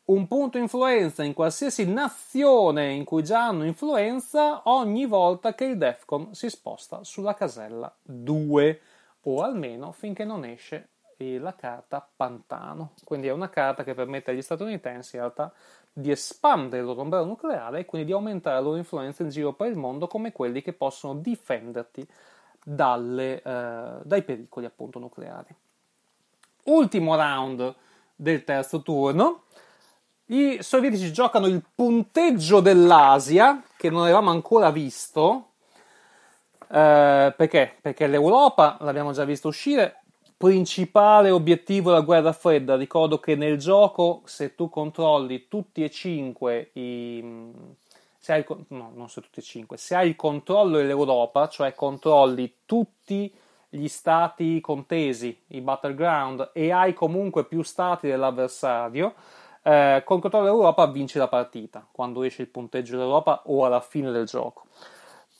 un 0.06 0.26
punto 0.26 0.58
influenza 0.58 1.22
in 1.22 1.34
qualsiasi 1.34 1.86
nazione 1.86 2.94
in 2.94 3.04
cui 3.04 3.22
già 3.22 3.46
hanno 3.46 3.64
influenza 3.64 4.62
ogni 4.64 5.06
volta 5.06 5.54
che 5.54 5.66
il 5.66 5.78
DEFCON 5.78 6.34
si 6.34 6.50
sposta 6.50 7.04
sulla 7.04 7.34
casella 7.34 7.94
2 8.02 8.80
o 9.22 9.42
almeno 9.42 9.92
finché 9.92 10.24
non 10.24 10.44
esce 10.44 10.88
la 11.18 11.54
carta 11.54 12.06
Pantano. 12.16 12.92
Quindi 13.04 13.28
è 13.28 13.32
una 13.32 13.48
carta 13.48 13.84
che 13.84 13.94
permette 13.94 14.30
agli 14.30 14.42
statunitensi 14.42 15.16
in 15.16 15.22
realtà 15.22 15.52
di 15.92 16.10
espandere 16.10 16.82
il 16.82 16.86
loro 16.86 17.00
ombrello 17.00 17.24
nucleare 17.24 17.80
e 17.80 17.84
quindi 17.86 18.08
di 18.08 18.12
aumentare 18.12 18.56
la 18.56 18.62
loro 18.62 18.76
influenza 18.76 19.22
in 19.22 19.30
giro 19.30 19.54
per 19.54 19.70
il 19.70 19.76
mondo 19.76 20.06
come 20.06 20.30
quelli 20.30 20.60
che 20.60 20.74
possono 20.74 21.14
difenderti 21.14 22.06
dalle, 22.62 23.42
eh, 23.42 23.90
dai 24.02 24.22
pericoli 24.22 24.66
appunto 24.66 24.98
nucleari. 24.98 25.54
Ultimo 26.64 27.16
round 27.16 27.74
del 28.14 28.44
terzo 28.44 28.82
turno. 28.82 29.44
I 30.26 30.58
sovietici 30.60 31.12
giocano 31.12 31.46
il 31.46 31.64
punteggio 31.72 32.60
dell'Asia, 32.60 33.62
che 33.76 33.88
non 33.88 34.02
avevamo 34.02 34.30
ancora 34.30 34.70
visto. 34.70 35.52
Eh, 36.68 37.32
perché? 37.36 37.76
Perché 37.80 38.06
l'Europa 38.08 38.76
l'abbiamo 38.80 39.12
già 39.12 39.24
visto 39.24 39.48
uscire, 39.48 40.02
principale 40.36 41.30
obiettivo 41.30 41.90
della 41.90 42.02
guerra 42.02 42.32
fredda. 42.32 42.76
Ricordo 42.76 43.18
che 43.18 43.34
nel 43.36 43.58
gioco, 43.58 44.22
se 44.24 44.54
tu 44.54 44.68
controlli 44.68 45.48
tutti 45.48 45.82
e 45.82 45.90
cinque 45.90 46.70
i. 46.74 47.24
Se 48.18 48.32
hai, 48.32 48.44
no, 48.68 48.90
non 48.94 49.08
se 49.08 49.20
tutti 49.20 49.40
e 49.40 49.42
cinque. 49.42 49.76
Se 49.76 49.94
hai 49.94 50.08
il 50.08 50.16
controllo 50.16 50.78
dell'Europa, 50.78 51.48
cioè 51.48 51.74
controlli 51.74 52.56
tutti 52.66 53.32
gli 53.68 53.88
stati 53.88 54.60
contesi, 54.60 55.38
i 55.48 55.60
battleground, 55.60 56.50
e 56.52 56.72
hai 56.72 56.92
comunque 56.92 57.44
più 57.44 57.62
stati 57.62 58.08
dell'avversario, 58.08 59.14
eh, 59.62 60.02
con 60.04 60.16
il 60.16 60.22
controllo 60.22 60.46
dell'Europa 60.46 60.86
vinci 60.86 61.18
la 61.18 61.28
partita 61.28 61.86
quando 61.90 62.22
esce 62.22 62.42
il 62.42 62.48
punteggio 62.48 62.96
dell'Europa 62.96 63.42
o 63.46 63.64
alla 63.64 63.80
fine 63.80 64.10
del 64.10 64.26
gioco. 64.26 64.66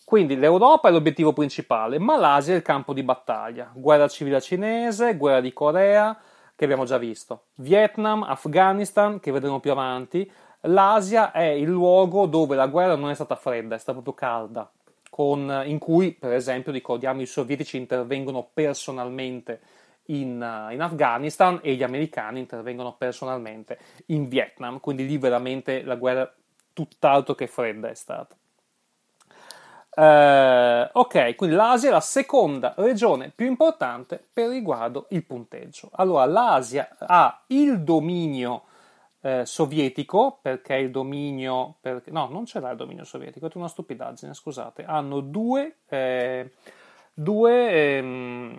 Quindi 0.06 0.36
l'Europa 0.36 0.88
è 0.88 0.92
l'obiettivo 0.92 1.32
principale, 1.32 1.98
ma 1.98 2.16
l'Asia 2.16 2.54
è 2.54 2.58
il 2.58 2.62
campo 2.62 2.92
di 2.92 3.02
battaglia. 3.02 3.72
Guerra 3.74 4.06
civile 4.06 4.40
cinese, 4.40 5.16
guerra 5.16 5.40
di 5.40 5.52
Corea, 5.52 6.16
che 6.54 6.62
abbiamo 6.62 6.84
già 6.84 6.96
visto. 6.96 7.46
Vietnam, 7.56 8.22
Afghanistan, 8.22 9.18
che 9.18 9.32
vedremo 9.32 9.58
più 9.58 9.72
avanti. 9.72 10.30
L'Asia 10.60 11.32
è 11.32 11.46
il 11.46 11.68
luogo 11.68 12.26
dove 12.26 12.54
la 12.54 12.68
guerra 12.68 12.94
non 12.94 13.10
è 13.10 13.14
stata 13.16 13.34
fredda, 13.34 13.74
è 13.74 13.78
stata 13.78 14.00
proprio 14.00 14.14
calda, 14.14 14.70
con, 15.10 15.64
in 15.66 15.80
cui, 15.80 16.12
per 16.12 16.34
esempio, 16.34 16.70
ricordiamo, 16.70 17.20
i 17.20 17.26
sovietici 17.26 17.76
intervengono 17.76 18.48
personalmente 18.54 19.60
in, 20.04 20.68
in, 20.70 20.80
Afghanistan 20.82 21.58
e 21.64 21.74
gli 21.74 21.82
americani 21.82 22.38
intervengono 22.38 22.94
personalmente 22.96 23.76
in 24.06 24.28
Vietnam, 24.28 24.78
quindi 24.78 25.04
lì 25.04 25.18
veramente 25.18 25.82
la 25.82 25.96
guerra 25.96 26.32
tutt'altro 26.72 27.34
che 27.34 27.48
fredda 27.48 27.88
è 27.88 27.94
stata. 27.94 28.36
Eh, 29.98 30.90
ok, 30.92 31.34
quindi 31.36 31.56
l'Asia 31.56 31.88
è 31.88 31.92
la 31.92 32.00
seconda 32.00 32.74
regione 32.76 33.32
più 33.34 33.46
importante 33.46 34.22
per 34.30 34.50
riguardo 34.50 35.06
il 35.10 35.24
punteggio. 35.24 35.88
Allora, 35.92 36.26
l'Asia 36.26 36.96
ha 36.98 37.44
il 37.46 37.80
dominio 37.82 38.64
eh, 39.22 39.46
sovietico, 39.46 40.38
perché 40.42 40.74
il 40.74 40.90
dominio... 40.90 41.76
Perché, 41.80 42.10
no, 42.10 42.28
non 42.30 42.44
ce 42.44 42.60
l'ha 42.60 42.72
il 42.72 42.76
dominio 42.76 43.04
sovietico, 43.04 43.46
è 43.46 43.50
una 43.54 43.68
stupidaggine, 43.68 44.34
scusate. 44.34 44.84
Hanno 44.84 45.20
due, 45.20 45.78
eh, 45.88 46.52
due 47.14 47.70
ehm, 47.70 48.56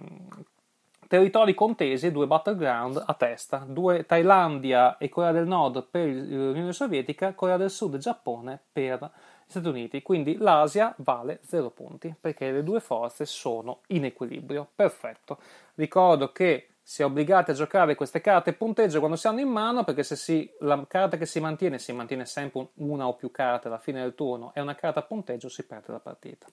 territori 1.07 1.53
contesi, 1.53 2.11
due 2.11 2.27
battleground 2.27 3.01
a 3.05 3.13
testa, 3.13 3.65
due 3.65 4.05
Thailandia 4.05 4.97
e 4.97 5.09
Corea 5.09 5.31
del 5.31 5.47
Nord 5.47 5.87
per 5.89 6.07
l'Unione 6.07 6.73
Sovietica, 6.73 7.33
Corea 7.33 7.57
del 7.57 7.69
Sud 7.69 7.95
e 7.95 7.99
Giappone 7.99 8.59
per 8.71 9.09
Stati 9.45 9.67
Uniti, 9.67 10.01
quindi 10.01 10.35
l'Asia 10.37 10.93
vale 10.97 11.39
0 11.43 11.69
punti 11.69 12.13
perché 12.19 12.51
le 12.51 12.63
due 12.63 12.81
forze 12.81 13.25
sono 13.25 13.79
in 13.87 14.03
equilibrio. 14.03 14.67
Perfetto. 14.75 15.37
Ricordo 15.75 16.33
che 16.33 16.71
si 16.81 17.01
è 17.01 17.05
obbligati 17.05 17.51
a 17.51 17.53
giocare 17.53 17.95
queste 17.95 18.21
carte 18.21 18.53
punteggio 18.53 18.99
quando 18.99 19.15
si 19.17 19.27
hanno 19.27 19.39
in 19.39 19.49
mano 19.49 19.83
perché 19.83 20.03
se 20.03 20.15
si, 20.15 20.49
la 20.59 20.85
carta 20.87 21.17
che 21.17 21.25
si 21.25 21.39
mantiene 21.39 21.79
si 21.79 21.91
mantiene 21.91 22.25
sempre 22.25 22.69
una 22.75 23.07
o 23.07 23.15
più 23.15 23.31
carte 23.31 23.67
alla 23.67 23.77
fine 23.77 24.01
del 24.01 24.15
turno 24.15 24.53
è 24.53 24.59
una 24.59 24.75
carta 24.75 25.01
punteggio 25.01 25.49
si 25.49 25.65
perde 25.65 25.91
la 25.91 25.99
partita. 25.99 26.47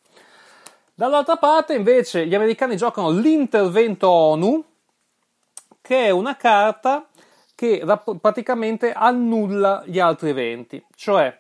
Dall'altra 0.97 1.37
parte 1.37 1.75
invece 1.75 2.25
gli 2.25 2.35
americani 2.37 2.77
giocano 2.77 3.11
l'intervento 3.11 4.09
ONU 4.09 4.65
che 5.81 6.05
è 6.07 6.11
una 6.11 6.37
carta 6.37 7.09
che 7.55 7.85
praticamente 8.21 8.93
annulla 8.93 9.83
gli 9.87 9.99
altri 9.99 10.31
eventi, 10.31 10.83
cioè 10.95 11.37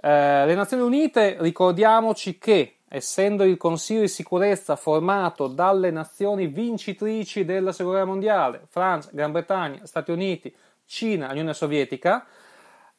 eh, 0.00 0.46
le 0.46 0.54
Nazioni 0.54 0.82
Unite, 0.82 1.36
ricordiamoci 1.40 2.38
che, 2.38 2.80
essendo 2.86 3.44
il 3.44 3.56
Consiglio 3.56 4.02
di 4.02 4.08
sicurezza 4.08 4.76
formato 4.76 5.48
dalle 5.48 5.90
nazioni 5.90 6.46
vincitrici 6.46 7.44
della 7.44 7.72
Seconda 7.72 7.98
Guerra 7.98 8.12
Mondiale, 8.12 8.62
Francia, 8.68 9.10
Gran 9.12 9.32
Bretagna, 9.32 9.84
Stati 9.84 10.10
Uniti, 10.10 10.54
Cina, 10.86 11.30
Unione 11.30 11.54
Sovietica, 11.54 12.24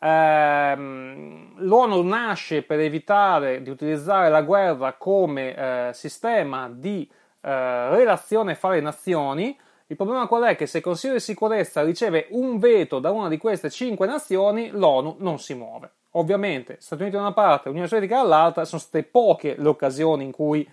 l'ONU 0.07 2.01
nasce 2.03 2.61
per 2.61 2.79
evitare 2.79 3.61
di 3.61 3.69
utilizzare 3.69 4.29
la 4.29 4.41
guerra 4.41 4.93
come 4.93 5.55
eh, 5.55 5.93
sistema 5.93 6.69
di 6.73 7.09
eh, 7.41 7.89
relazione 7.89 8.55
fra 8.55 8.69
le 8.69 8.81
nazioni. 8.81 9.57
Il 9.87 9.95
problema 9.95 10.27
qual 10.27 10.43
è? 10.43 10.55
Che 10.55 10.67
se 10.67 10.77
il 10.77 10.83
Consiglio 10.83 11.13
di 11.13 11.19
sicurezza 11.19 11.83
riceve 11.83 12.27
un 12.29 12.59
veto 12.59 12.99
da 12.99 13.11
una 13.11 13.27
di 13.27 13.37
queste 13.37 13.69
cinque 13.69 14.07
nazioni, 14.07 14.69
l'ONU 14.69 15.15
non 15.19 15.39
si 15.39 15.53
muove. 15.53 15.91
Ovviamente, 16.11 16.77
Stati 16.79 17.01
Uniti 17.01 17.17
da 17.17 17.23
una 17.23 17.33
parte, 17.33 17.69
Unione 17.69 17.87
Sovietica 17.87 18.21
dall'altra, 18.21 18.65
sono 18.65 18.81
state 18.81 19.03
poche 19.03 19.55
le 19.57 19.67
occasioni 19.67 20.23
in 20.23 20.31
cui 20.31 20.67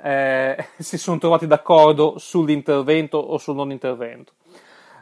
eh, 0.00 0.66
si 0.78 0.98
sono 0.98 1.18
trovati 1.18 1.46
d'accordo 1.46 2.18
sull'intervento 2.18 3.18
o 3.18 3.38
sul 3.38 3.56
non 3.56 3.70
intervento. 3.70 4.32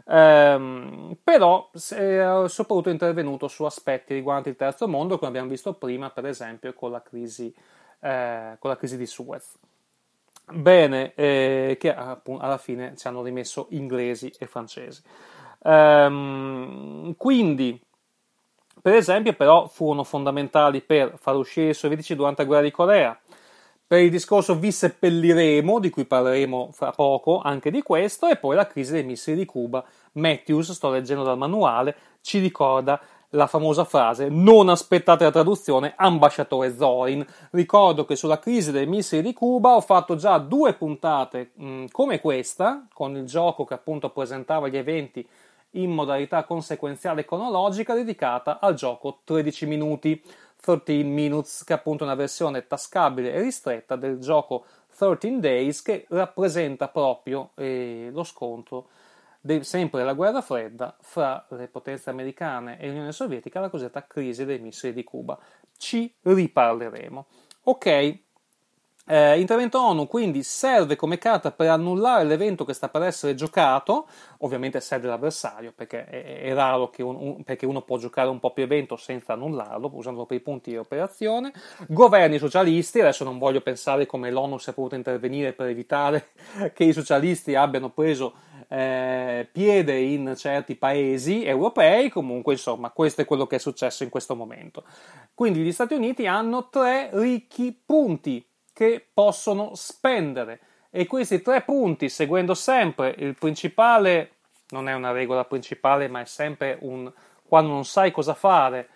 Um, 0.09 1.17
però 1.25 1.69
è 1.73 2.45
soprattutto 2.47 2.91
intervenuto 2.91 3.49
su 3.49 3.65
aspetti 3.65 4.15
riguardanti 4.15 4.51
il 4.51 4.57
terzo 4.57 4.87
mondo, 4.87 5.19
come 5.19 5.31
abbiamo 5.31 5.49
visto 5.49 5.73
prima, 5.75 6.11
per 6.11 6.27
esempio, 6.27 6.73
con 6.75 6.93
la 6.93 7.03
crisi, 7.03 7.53
eh, 8.01 8.57
con 8.59 8.71
la 8.71 8.77
crisi 8.77 8.97
di 8.97 9.07
Suez. 9.07 9.59
Bene, 10.49 11.13
eh, 11.17 11.77
che 11.81 11.93
appunto, 11.93 12.45
alla 12.45 12.57
fine 12.59 12.95
ci 12.97 13.09
hanno 13.09 13.23
rimesso 13.25 13.67
inglesi 13.71 14.33
e 14.39 14.47
francesi. 14.47 15.03
Um, 15.65 17.17
quindi, 17.17 17.81
per 18.81 18.95
esempio, 18.95 19.33
però, 19.33 19.67
furono 19.67 20.05
fondamentali 20.05 20.83
per 20.83 21.15
far 21.17 21.35
uscire 21.35 21.71
i 21.71 21.75
sovietici 21.75 22.15
durante 22.15 22.43
la 22.43 22.47
guerra 22.47 22.63
di 22.63 22.71
Corea. 22.71 23.19
Per 23.89 24.01
il 24.01 24.11
discorso 24.11 24.59
vi 24.59 24.73
seppelliremo, 24.73 25.79
di 25.79 25.91
cui 25.91 26.07
parleremo 26.07 26.71
fra 26.73 26.91
poco 26.91 27.41
anche 27.41 27.71
di 27.71 27.83
questo, 27.83 28.27
e 28.27 28.37
poi 28.37 28.57
la 28.57 28.67
crisi 28.67 28.91
dei 28.91 29.05
missili 29.05 29.37
di 29.37 29.45
Cuba. 29.45 29.85
Matthews, 30.15 30.73
sto 30.73 30.91
leggendo 30.91 31.23
dal 31.23 31.39
manuale, 31.39 31.95
ci 32.21 32.41
ricorda 32.41 33.01
la 33.31 33.47
famosa 33.47 33.85
frase 33.85 34.29
non 34.29 34.69
aspettate 34.69 35.25
la 35.25 35.31
traduzione 35.31 35.95
ambasciatore 35.97 36.75
Zorin. 36.75 37.25
Ricordo 37.51 38.05
che 38.05 38.17
sulla 38.17 38.41
crisi 38.41 38.73
dei 38.73 38.87
missili 38.87 39.23
di 39.23 39.33
Cuba 39.33 39.77
ho 39.77 39.81
fatto 39.81 40.17
già 40.17 40.39
due 40.39 40.75
puntate 40.75 41.53
mh, 41.55 41.85
come 41.93 42.21
questa, 42.21 42.87
con 42.93 43.17
il 43.17 43.27
gioco 43.27 43.65
che 43.65 43.75
appunto 43.75 44.11
presentava 44.11 44.67
gli 44.67 44.77
eventi 44.77 45.27
in 45.73 45.91
modalità 45.91 46.45
conseguenziale 46.45 47.25
cronologica 47.25 47.95
dedicata 47.95 48.59
al 48.61 48.75
gioco 48.75 49.21
13 49.25 49.67
minuti, 49.67 50.21
13 50.61 51.05
Minutes, 51.05 51.65
che 51.65 51.73
è 51.73 51.77
appunto 51.77 52.05
una 52.05 52.15
versione 52.15 52.67
tascabile 52.67 53.33
e 53.33 53.41
ristretta 53.41 53.97
del 53.97 54.19
gioco 54.19 54.65
13 54.97 55.41
Days 55.41 55.83
che 55.83 56.07
rappresenta 56.09 56.89
proprio 56.89 57.51
eh, 57.57 58.09
lo 58.13 58.25
scontro 58.25 58.89
de, 59.41 59.63
sempre 59.63 60.01
della 60.01 60.15
guerra 60.15 60.41
fredda 60.41 60.97
fra 61.01 61.47
le 61.51 61.69
potenze 61.69 62.11
americane 62.11 62.79
e 62.81 62.89
l'Unione 62.89 63.13
Sovietica, 63.13 63.61
la 63.61 63.71
cosiddetta 63.71 64.07
crisi 64.07 64.45
dei 64.45 64.59
missili 64.59 64.93
di 64.93 65.05
Cuba. 65.05 65.39
Ci 65.77 66.13
riparleremo. 66.23 67.27
Ok, 67.65 68.19
eh, 69.09 69.39
intervento 69.39 69.81
ONU 69.81 70.09
quindi 70.09 70.43
serve 70.43 70.97
come 70.97 71.17
carta 71.19 71.53
per 71.53 71.69
annullare 71.69 72.25
l'evento 72.25 72.65
che 72.65 72.73
sta 72.73 72.89
per 72.89 73.03
essere 73.03 73.35
giocato, 73.37 74.09
ovviamente 74.39 74.81
serve 74.81 75.07
l'avversario 75.07 75.73
perché 75.73 76.07
è, 76.07 76.41
è 76.43 76.55
raro 76.55 76.91
che 76.91 77.03
un, 77.03 77.17
un, 77.17 77.45
perché 77.45 77.67
uno 77.67 77.83
può 77.83 77.99
giocare 77.99 78.29
un 78.29 78.41
po' 78.41 78.53
più 78.53 78.65
evento 78.65 78.97
senza 78.97 79.35
annullarlo, 79.35 79.91
usandolo 79.93 80.27
per 80.27 80.39
i 80.39 80.41
punti 80.41 80.71
di 80.71 80.77
operazione. 80.77 81.53
Governi 81.87 82.39
socialisti, 82.39 83.01
adesso 83.01 83.23
non 83.23 83.39
voglio 83.39 83.61
pensare 83.61 84.07
come 84.07 84.31
l'ONU 84.31 84.59
sia 84.59 84.73
potuta 84.73 84.97
intervenire 84.97 85.53
per 85.53 85.69
evitare 85.69 86.31
che 86.75 86.85
i 86.85 86.93
socialisti 86.93 87.55
abbiano 87.55 87.91
preso 87.91 88.35
eh, 88.69 89.49
piede 89.53 89.99
in 89.99 90.35
certi 90.37 90.75
paesi 90.75 91.45
europei, 91.45 92.09
comunque 92.09 92.55
insomma 92.55 92.91
questo 92.91 93.21
è 93.21 93.25
quello 93.25 93.47
che 93.47 93.57
è 93.57 93.61
successo 93.61 94.03
in 94.03 94.11
questo 94.11 94.35
momento. 94.35 94.85
Quindi 95.33 95.61
gli 95.61 95.73
Stati 95.73 95.95
Uniti 95.95 96.27
hanno 96.27 96.69
tre 96.69 97.11
ricchi 97.13 97.73
punti 97.73 98.45
che 98.77 99.03
possono 99.11 99.71
spendere. 99.75 100.61
E 100.91 101.07
questi 101.07 101.41
tre 101.41 101.63
punti, 101.63 102.11
seguendo 102.11 102.53
sempre 102.53 103.15
il 103.17 103.35
principale, 103.35 104.33
non 104.69 104.87
è 104.87 104.93
una 104.93 105.13
regola 105.13 105.47
principale, 105.47 106.09
ma 106.09 106.21
è 106.21 106.27
sempre 106.27 106.77
un 106.83 107.11
quando 107.49 107.73
non 107.73 107.87
sai 107.87 108.11
cosa 108.11 108.35
fare, 108.35 108.89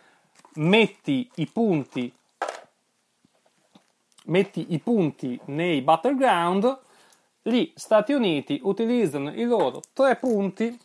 metti 0.56 1.30
i 1.36 1.46
punti, 1.46 2.12
metti 4.24 4.74
i 4.74 4.78
punti 4.80 5.40
nei 5.46 5.80
battleground. 5.80 6.78
Gli 7.40 7.72
Stati 7.74 8.12
Uniti 8.12 8.60
utilizzano 8.62 9.32
i 9.32 9.44
loro 9.44 9.80
tre 9.94 10.16
punti 10.16 10.78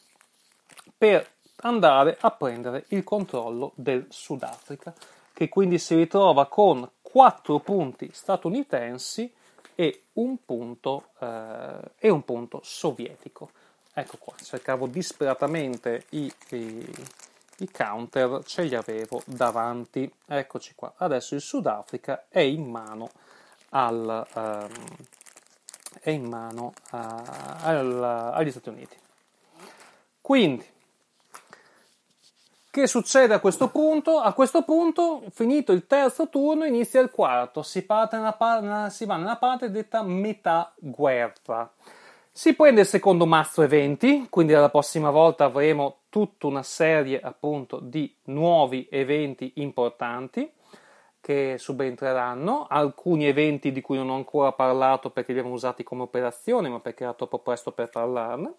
per 0.98 1.30
andare 1.58 2.16
a 2.22 2.32
prendere 2.32 2.86
il 2.90 3.04
controllo 3.04 3.74
del 3.76 4.06
Sudafrica, 4.08 4.94
che 5.34 5.50
quindi 5.50 5.80
si 5.80 5.96
ritrova 5.96 6.46
con 6.46 6.90
4 7.16 7.60
punti 7.60 8.10
statunitensi 8.12 9.34
e 9.74 10.02
un 10.16 10.44
punto, 10.44 11.12
eh, 11.20 11.92
e 11.98 12.10
un 12.10 12.26
punto 12.26 12.60
sovietico. 12.62 13.52
Ecco 13.94 14.18
qua, 14.20 14.34
cercavo 14.36 14.86
disperatamente 14.88 16.08
i, 16.10 16.30
i, 16.50 16.94
i, 17.60 17.72
counter, 17.72 18.44
ce 18.44 18.64
li 18.64 18.76
avevo 18.76 19.22
davanti. 19.24 20.14
Eccoci 20.26 20.74
qua. 20.76 20.92
Adesso 20.98 21.36
il 21.36 21.42
Sudafrica 21.42 22.26
è 22.28 22.42
in 22.42 22.70
mano, 22.70 23.10
al, 23.70 24.28
um, 24.36 24.98
è 26.02 26.10
in 26.10 26.26
mano 26.26 26.74
a, 26.90 27.60
al, 27.62 28.04
agli 28.34 28.52
Stati 28.52 28.68
Uniti. 28.68 28.98
Quindi, 30.20 30.70
che 32.82 32.88
succede 32.88 33.34
a 33.34 33.40
questo 33.40 33.70
punto? 33.70 34.20
A 34.20 34.34
questo 34.34 34.64
punto, 34.64 35.24
finito 35.32 35.72
il 35.72 35.88
terzo 35.88 36.28
turno, 36.28 36.66
inizia 36.66 37.00
il 37.00 37.10
quarto, 37.10 37.62
si, 37.62 37.86
nella, 37.88 38.90
si 38.90 39.06
va 39.06 39.16
nella 39.16 39.38
parte 39.38 39.72
detta 39.72 40.04
metà 40.04 40.74
guerra. 40.78 41.72
Si 42.30 42.54
prende 42.54 42.82
il 42.82 42.88
secondo 42.88 43.26
mazzo 43.26 43.62
eventi, 43.62 44.28
quindi 44.30 44.52
la 44.52 44.68
prossima 44.68 45.10
volta 45.10 45.46
avremo 45.46 46.00
tutta 46.10 46.48
una 46.48 46.64
serie 46.64 47.22
appunto 47.22 47.80
di 47.80 48.14
nuovi 48.26 48.90
eventi 48.92 49.54
importanti 49.56 50.52
che 51.22 51.56
subentreranno, 51.58 52.68
alcuni 52.70 53.26
eventi 53.26 53.72
di 53.72 53.80
cui 53.80 53.96
non 53.96 54.10
ho 54.10 54.16
ancora 54.16 54.52
parlato 54.52 55.12
perché 55.12 55.32
li 55.32 55.40
abbiamo 55.40 55.56
usati 55.56 55.84
come 55.84 56.02
operazione, 56.02 56.68
ma 56.68 56.82
perché 56.82 57.04
era 57.04 57.14
troppo 57.14 57.40
presto 57.40 57.72
per 57.72 57.90
parlarne 57.90 58.54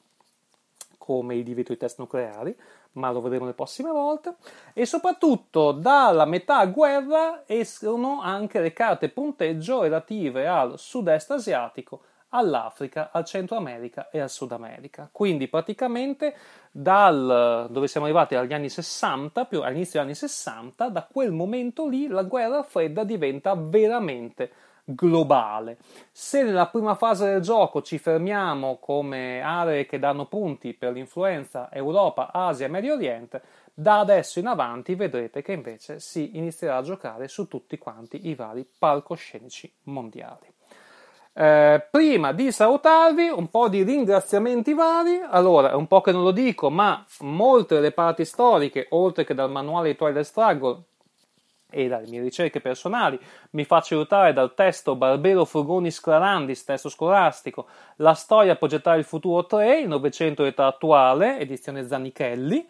come 0.99 1.37
il 1.37 1.45
divieto 1.45 1.73
di 1.73 1.79
test 1.79 1.99
nucleari, 1.99 2.57
ma 2.93 3.11
lo 3.11 3.21
vedremo 3.21 3.47
le 3.47 3.53
prossime 3.53 3.91
volte. 3.91 4.37
E 4.73 4.87
soprattutto 4.87 5.73
dalla 5.73 6.25
metà 6.25 6.65
guerra 6.67 7.43
escono 7.47 8.21
anche 8.23 8.61
le 8.61 8.73
carte 8.73 9.09
punteggio 9.09 9.83
relative 9.83 10.47
al 10.47 10.79
sud-est 10.79 11.31
asiatico, 11.31 12.03
all'Africa, 12.31 13.11
al 13.13 13.25
Centro 13.25 13.57
America 13.57 14.11
e 14.11 14.21
al 14.21 14.31
Sud 14.31 14.53
America. 14.53 15.09
Quindi 15.11 15.49
praticamente 15.49 16.35
dal 16.71 17.69
dove 17.71 17.87
siamo 17.87 18.07
arrivati 18.07 18.35
agli 18.35 18.53
anni 18.53 18.69
60, 18.69 19.45
più 19.45 19.63
all'inizio 19.63 20.01
degli 20.01 20.09
anni 20.09 20.15
60, 20.17 20.89
da 20.89 21.07
quel 21.11 21.33
momento 21.33 21.87
lì 21.87 22.09
la 22.09 22.23
guerra 22.23 22.63
fredda 22.63 23.05
diventa 23.05 23.55
veramente 23.55 24.51
globale. 24.87 25.79
Se 26.13 26.43
nella 26.43 26.69
prima 26.69 26.95
fase 26.95 27.27
del 27.27 27.41
gioco 27.41 27.83
ci 27.83 27.99
fermiamo 27.99 28.79
come 28.81 29.41
aree 29.41 29.85
che 29.85 29.99
danno 29.99 30.27
punti 30.27 30.75
per 30.75 30.93
l'influenza 30.93 31.71
Europa, 31.73 32.31
Asia 32.33 32.67
e 32.67 32.71
Medio 32.71 32.95
Oriente, 32.95 33.43
da 33.75 33.99
adesso 33.99 34.39
in 34.39 34.47
avanti 34.47 34.95
vedrete 34.95 35.43
che 35.43 35.53
invece 35.53 35.99
si 35.99 36.39
inizierà 36.39 36.77
a 36.77 36.83
giocare 36.83 37.27
su 37.29 37.49
tutti 37.49 37.77
quanti 37.77 38.29
i 38.29 38.35
vari 38.35 38.67
palcoscenici 38.79 39.71
mondiali. 39.85 40.55
Eh, 41.39 41.87
prima 41.91 42.33
di 42.33 42.51
salutarvi, 42.51 43.29
un 43.29 43.51
po' 43.51 43.69
di 43.69 43.83
ringraziamenti 43.83 44.73
vari. 44.73 45.21
Allora, 45.29 45.73
è 45.73 45.75
un 45.75 45.87
po' 45.87 46.01
che 46.01 46.13
non 46.13 46.23
lo 46.23 46.31
dico, 46.31 46.71
ma 46.71 47.05
molte 47.21 47.75
delle 47.75 47.93
parti 47.93 48.25
storiche, 48.25 48.87
oltre 48.91 49.25
che 49.25 49.35
dal 49.35 49.51
manuale 49.51 49.91
di 49.91 49.97
Twilight 49.97 50.25
Struggle, 50.25 50.83
e 51.77 51.89
dalle 51.89 52.09
mie 52.09 52.23
ricerche 52.23 52.63
personali. 52.63 53.21
Mi 53.51 53.65
faccio 53.65 53.97
aiutare 53.97 54.33
dal 54.33 54.55
testo 54.55 54.97
Barbero 54.97 55.45
Furgoni 55.45 55.91
Sclarandis, 55.91 56.65
testo 56.65 56.89
scolastico, 56.89 57.67
La 57.97 58.15
storia 58.15 58.57
progettare 58.57 58.99
il 58.99 59.05
futuro 59.05 59.45
3, 59.45 59.81
il 59.81 59.89
Novecento 59.89 60.45
età 60.47 60.67
attuale, 60.67 61.39
edizione 61.39 61.87
Zanichelli, 61.87 62.67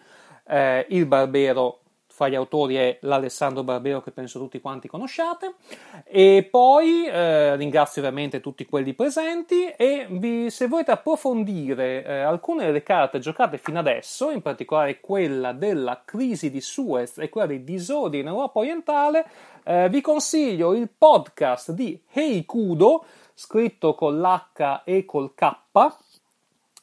eh, 0.48 0.86
Il 0.88 1.07
Barbero 1.07 1.82
fra 2.17 2.29
gli 2.29 2.35
autori 2.35 2.77
è 2.77 2.97
l'Alessandro 3.03 3.62
Barbero 3.62 4.01
che 4.01 4.11
penso 4.11 4.39
tutti 4.39 4.59
quanti 4.59 4.89
conosciate. 4.89 5.57
E 6.05 6.49
poi 6.51 7.07
eh, 7.07 7.57
ringrazio 7.57 8.01
ovviamente 8.01 8.41
tutti 8.41 8.64
quelli 8.64 8.95
presenti 8.95 9.67
e 9.67 10.07
vi, 10.09 10.49
se 10.49 10.67
volete 10.67 10.93
approfondire 10.93 12.03
eh, 12.03 12.21
alcune 12.21 12.64
delle 12.64 12.83
carte 12.83 13.19
giocate 13.19 13.59
fino 13.59 13.79
adesso, 13.79 14.31
in 14.31 14.41
particolare 14.41 14.99
quella 14.99 15.53
della 15.53 16.05
crisi 16.07 16.49
di 16.49 16.62
Suez 16.62 17.19
e 17.19 17.29
quella 17.29 17.49
dei 17.49 17.62
disordini 17.62 18.23
in 18.23 18.29
Europa 18.29 18.61
orientale, 18.61 19.27
eh, 19.64 19.91
vi 19.91 20.01
consiglio 20.01 20.73
il 20.73 20.89
podcast 20.89 21.73
di 21.73 22.01
Heikudo 22.11 23.05
scritto 23.35 23.95
con 23.95 24.19
l'H 24.19 24.85
e 24.87 25.05
col 25.05 25.35
K 25.35 25.55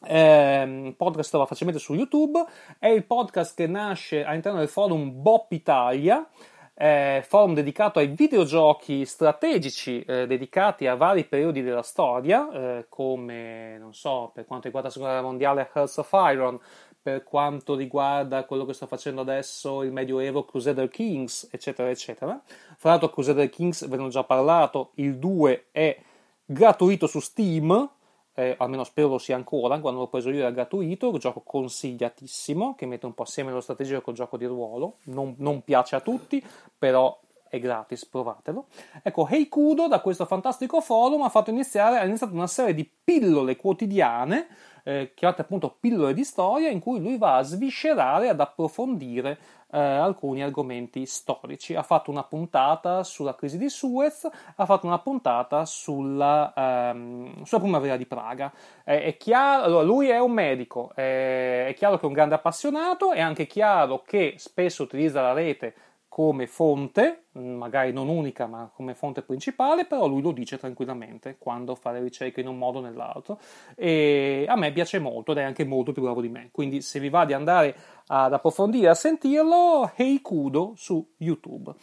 eh, 0.06 0.94
podcast 0.96 1.30
trova 1.30 1.46
facilmente 1.46 1.82
su 1.82 1.94
YouTube, 1.94 2.44
è 2.80 2.88
il 2.88 3.06
podcast 3.06 3.56
che 3.56 3.68
nasce 3.68 4.24
all'interno 4.24 4.60
del 4.60 4.68
forum 4.68 5.22
Bop 5.22 5.52
Italia, 5.52 6.28
eh, 6.76 7.24
forum 7.28 7.54
dedicato 7.54 8.00
ai 8.00 8.08
videogiochi 8.08 9.06
strategici 9.06 10.02
eh, 10.02 10.26
dedicati 10.26 10.88
a 10.88 10.96
vari 10.96 11.26
periodi 11.26 11.62
della 11.62 11.84
storia, 11.84 12.52
eh, 12.52 12.86
come, 12.90 13.78
non 13.78 13.94
so, 13.94 14.32
per 14.34 14.46
quanto 14.46 14.66
riguarda 14.66 14.90
la 14.90 14.94
seconda 14.94 15.14
guerra 15.14 15.28
mondiale 15.28 15.70
Hearts 15.74 15.98
of 15.98 16.12
Iron, 16.32 16.60
per 17.02 17.24
quanto 17.24 17.76
riguarda 17.76 18.46
quello 18.46 18.66
che 18.66 18.74
sto 18.74 18.88
facendo 18.88 19.22
adesso 19.22 19.84
il 19.84 19.92
Medioevo 19.92 20.46
Crusader 20.46 20.88
Kings, 20.88 21.50
eccetera, 21.52 21.90
eccetera. 21.90 22.42
Fra 22.78 22.92
l'altro 22.92 23.10
Crusader 23.10 23.50
Kings, 23.50 23.88
ve 23.88 23.98
ne 23.98 24.04
ho 24.04 24.08
già 24.08 24.24
parlato, 24.24 24.92
il 24.96 25.18
2 25.18 25.68
è 25.72 26.02
gratuito 26.46 27.06
su 27.08 27.20
Steam, 27.20 27.90
eh, 28.36 28.56
almeno 28.58 28.84
spero 28.84 29.10
lo 29.10 29.18
sia 29.18 29.36
ancora, 29.36 29.80
quando 29.80 30.00
l'ho 30.00 30.08
preso 30.08 30.30
io 30.30 30.40
era 30.40 30.52
gratuito, 30.52 31.12
un 31.12 31.20
gioco 31.20 31.42
consigliatissimo, 31.42 32.76
che 32.76 32.86
mette 32.86 33.06
un 33.06 33.14
po' 33.14 33.24
assieme 33.24 33.52
lo 33.52 33.62
strategico 33.62 34.02
col 34.02 34.16
gioco 34.16 34.38
di 34.38 34.46
ruolo, 34.46 34.98
non, 35.04 35.36
non 35.38 35.64
piace 35.64 35.96
a 35.96 36.02
tutti, 36.02 36.44
però 36.78 37.20
è 37.48 37.60
gratis, 37.60 38.06
provatelo. 38.08 38.66
Ecco, 39.04 39.28
Heikudo 39.28 39.88
da 39.88 40.02
questo 40.02 40.26
fantastico 40.26 40.82
forum 40.82 41.22
ha 41.22 41.30
fatto 41.30 41.52
iniziare, 41.52 42.00
ha 42.00 42.06
iniziato 42.06 42.34
una 42.34 42.48
serie 42.48 42.74
di 42.74 42.90
pillole 43.04 43.56
quotidiane, 43.56 44.48
eh, 44.84 45.12
chiamate 45.14 45.42
appunto 45.42 45.78
pillole 45.80 46.16
di 46.16 46.24
storia, 46.24 46.70
in 46.70 46.80
cui 46.80 47.00
lui 47.00 47.18
va 47.20 47.38
a 47.38 47.44
sviscerare, 47.44 48.30
ad 48.30 48.40
approfondire 48.40 49.38
eh, 49.74 49.80
alcuni 49.80 50.44
argomenti 50.44 51.06
storici. 51.06 51.74
Ha 51.74 51.82
fatto 51.82 52.12
una 52.12 52.24
puntata 52.24 53.04
sulla 53.04 53.36
crisi 53.36 53.58
di 53.58 53.70
Suez, 53.70 54.30
ha 54.56 54.66
fatto 54.66 54.86
una 54.86 55.00
puntata 55.00 55.66
sulla, 55.66 56.54
ehm, 56.56 57.44
sulla 57.44 57.62
primavera 57.62 57.98
di 57.98 58.06
Praga. 58.06 58.52
Eh, 58.86 59.04
è 59.04 59.18
chiaro, 59.18 59.64
allora, 59.64 59.84
lui 59.84 60.10
è 60.10 60.20
un 60.20 60.32
medico, 60.32 60.92
eh, 60.96 61.68
è 61.68 61.74
chiaro 61.76 61.98
che 61.98 62.04
è 62.04 62.08
un 62.08 62.14
grande 62.14 62.36
appassionato, 62.36 63.12
è 63.12 63.20
anche 63.20 63.48
chiaro 63.48 64.04
che 64.06 64.36
spesso 64.38 64.84
utilizza 64.84 65.22
la 65.22 65.34
rete 65.34 65.74
come 66.14 66.46
fonte, 66.46 67.24
magari 67.32 67.92
non 67.92 68.08
unica 68.08 68.46
ma 68.46 68.70
come 68.72 68.94
fonte 68.94 69.24
principale, 69.24 69.86
però 69.86 70.06
lui 70.06 70.22
lo 70.22 70.32
dice 70.32 70.60
tranquillamente 70.60 71.38
quando 71.40 71.74
fa 71.74 71.90
le 71.90 72.02
ricerche 72.02 72.40
in 72.40 72.48
un 72.48 72.60
modo 72.60 72.78
o 72.78 72.82
nell'altro 72.84 73.40
e 73.74 74.46
a 74.48 74.56
me 74.56 74.72
piace 74.72 75.00
molto 75.00 75.32
ed 75.32 75.40
è 75.40 75.42
anche 75.42 75.66
molto 75.66 75.92
più 75.92 76.04
bravo 76.04 76.22
di 76.22 76.30
me, 76.30 76.50
quindi 76.52 76.82
se 76.82 77.00
vi 77.00 77.10
va 77.10 77.26
di 77.26 77.34
andare 77.34 77.76
ad 78.06 78.32
approfondire, 78.32 78.90
a 78.90 78.94
sentirlo, 78.94 79.92
Heikudo 79.96 80.74
su 80.76 81.04
YouTube. 81.18 81.74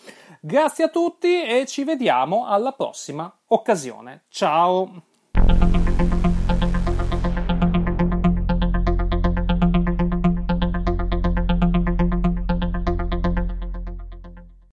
Grazie 0.40 0.84
a 0.84 0.88
tutti 0.90 1.42
e 1.42 1.66
ci 1.66 1.82
vediamo 1.82 2.46
alla 2.46 2.70
prossima 2.70 3.36
occasione. 3.46 4.26
Ciao! 4.28 5.79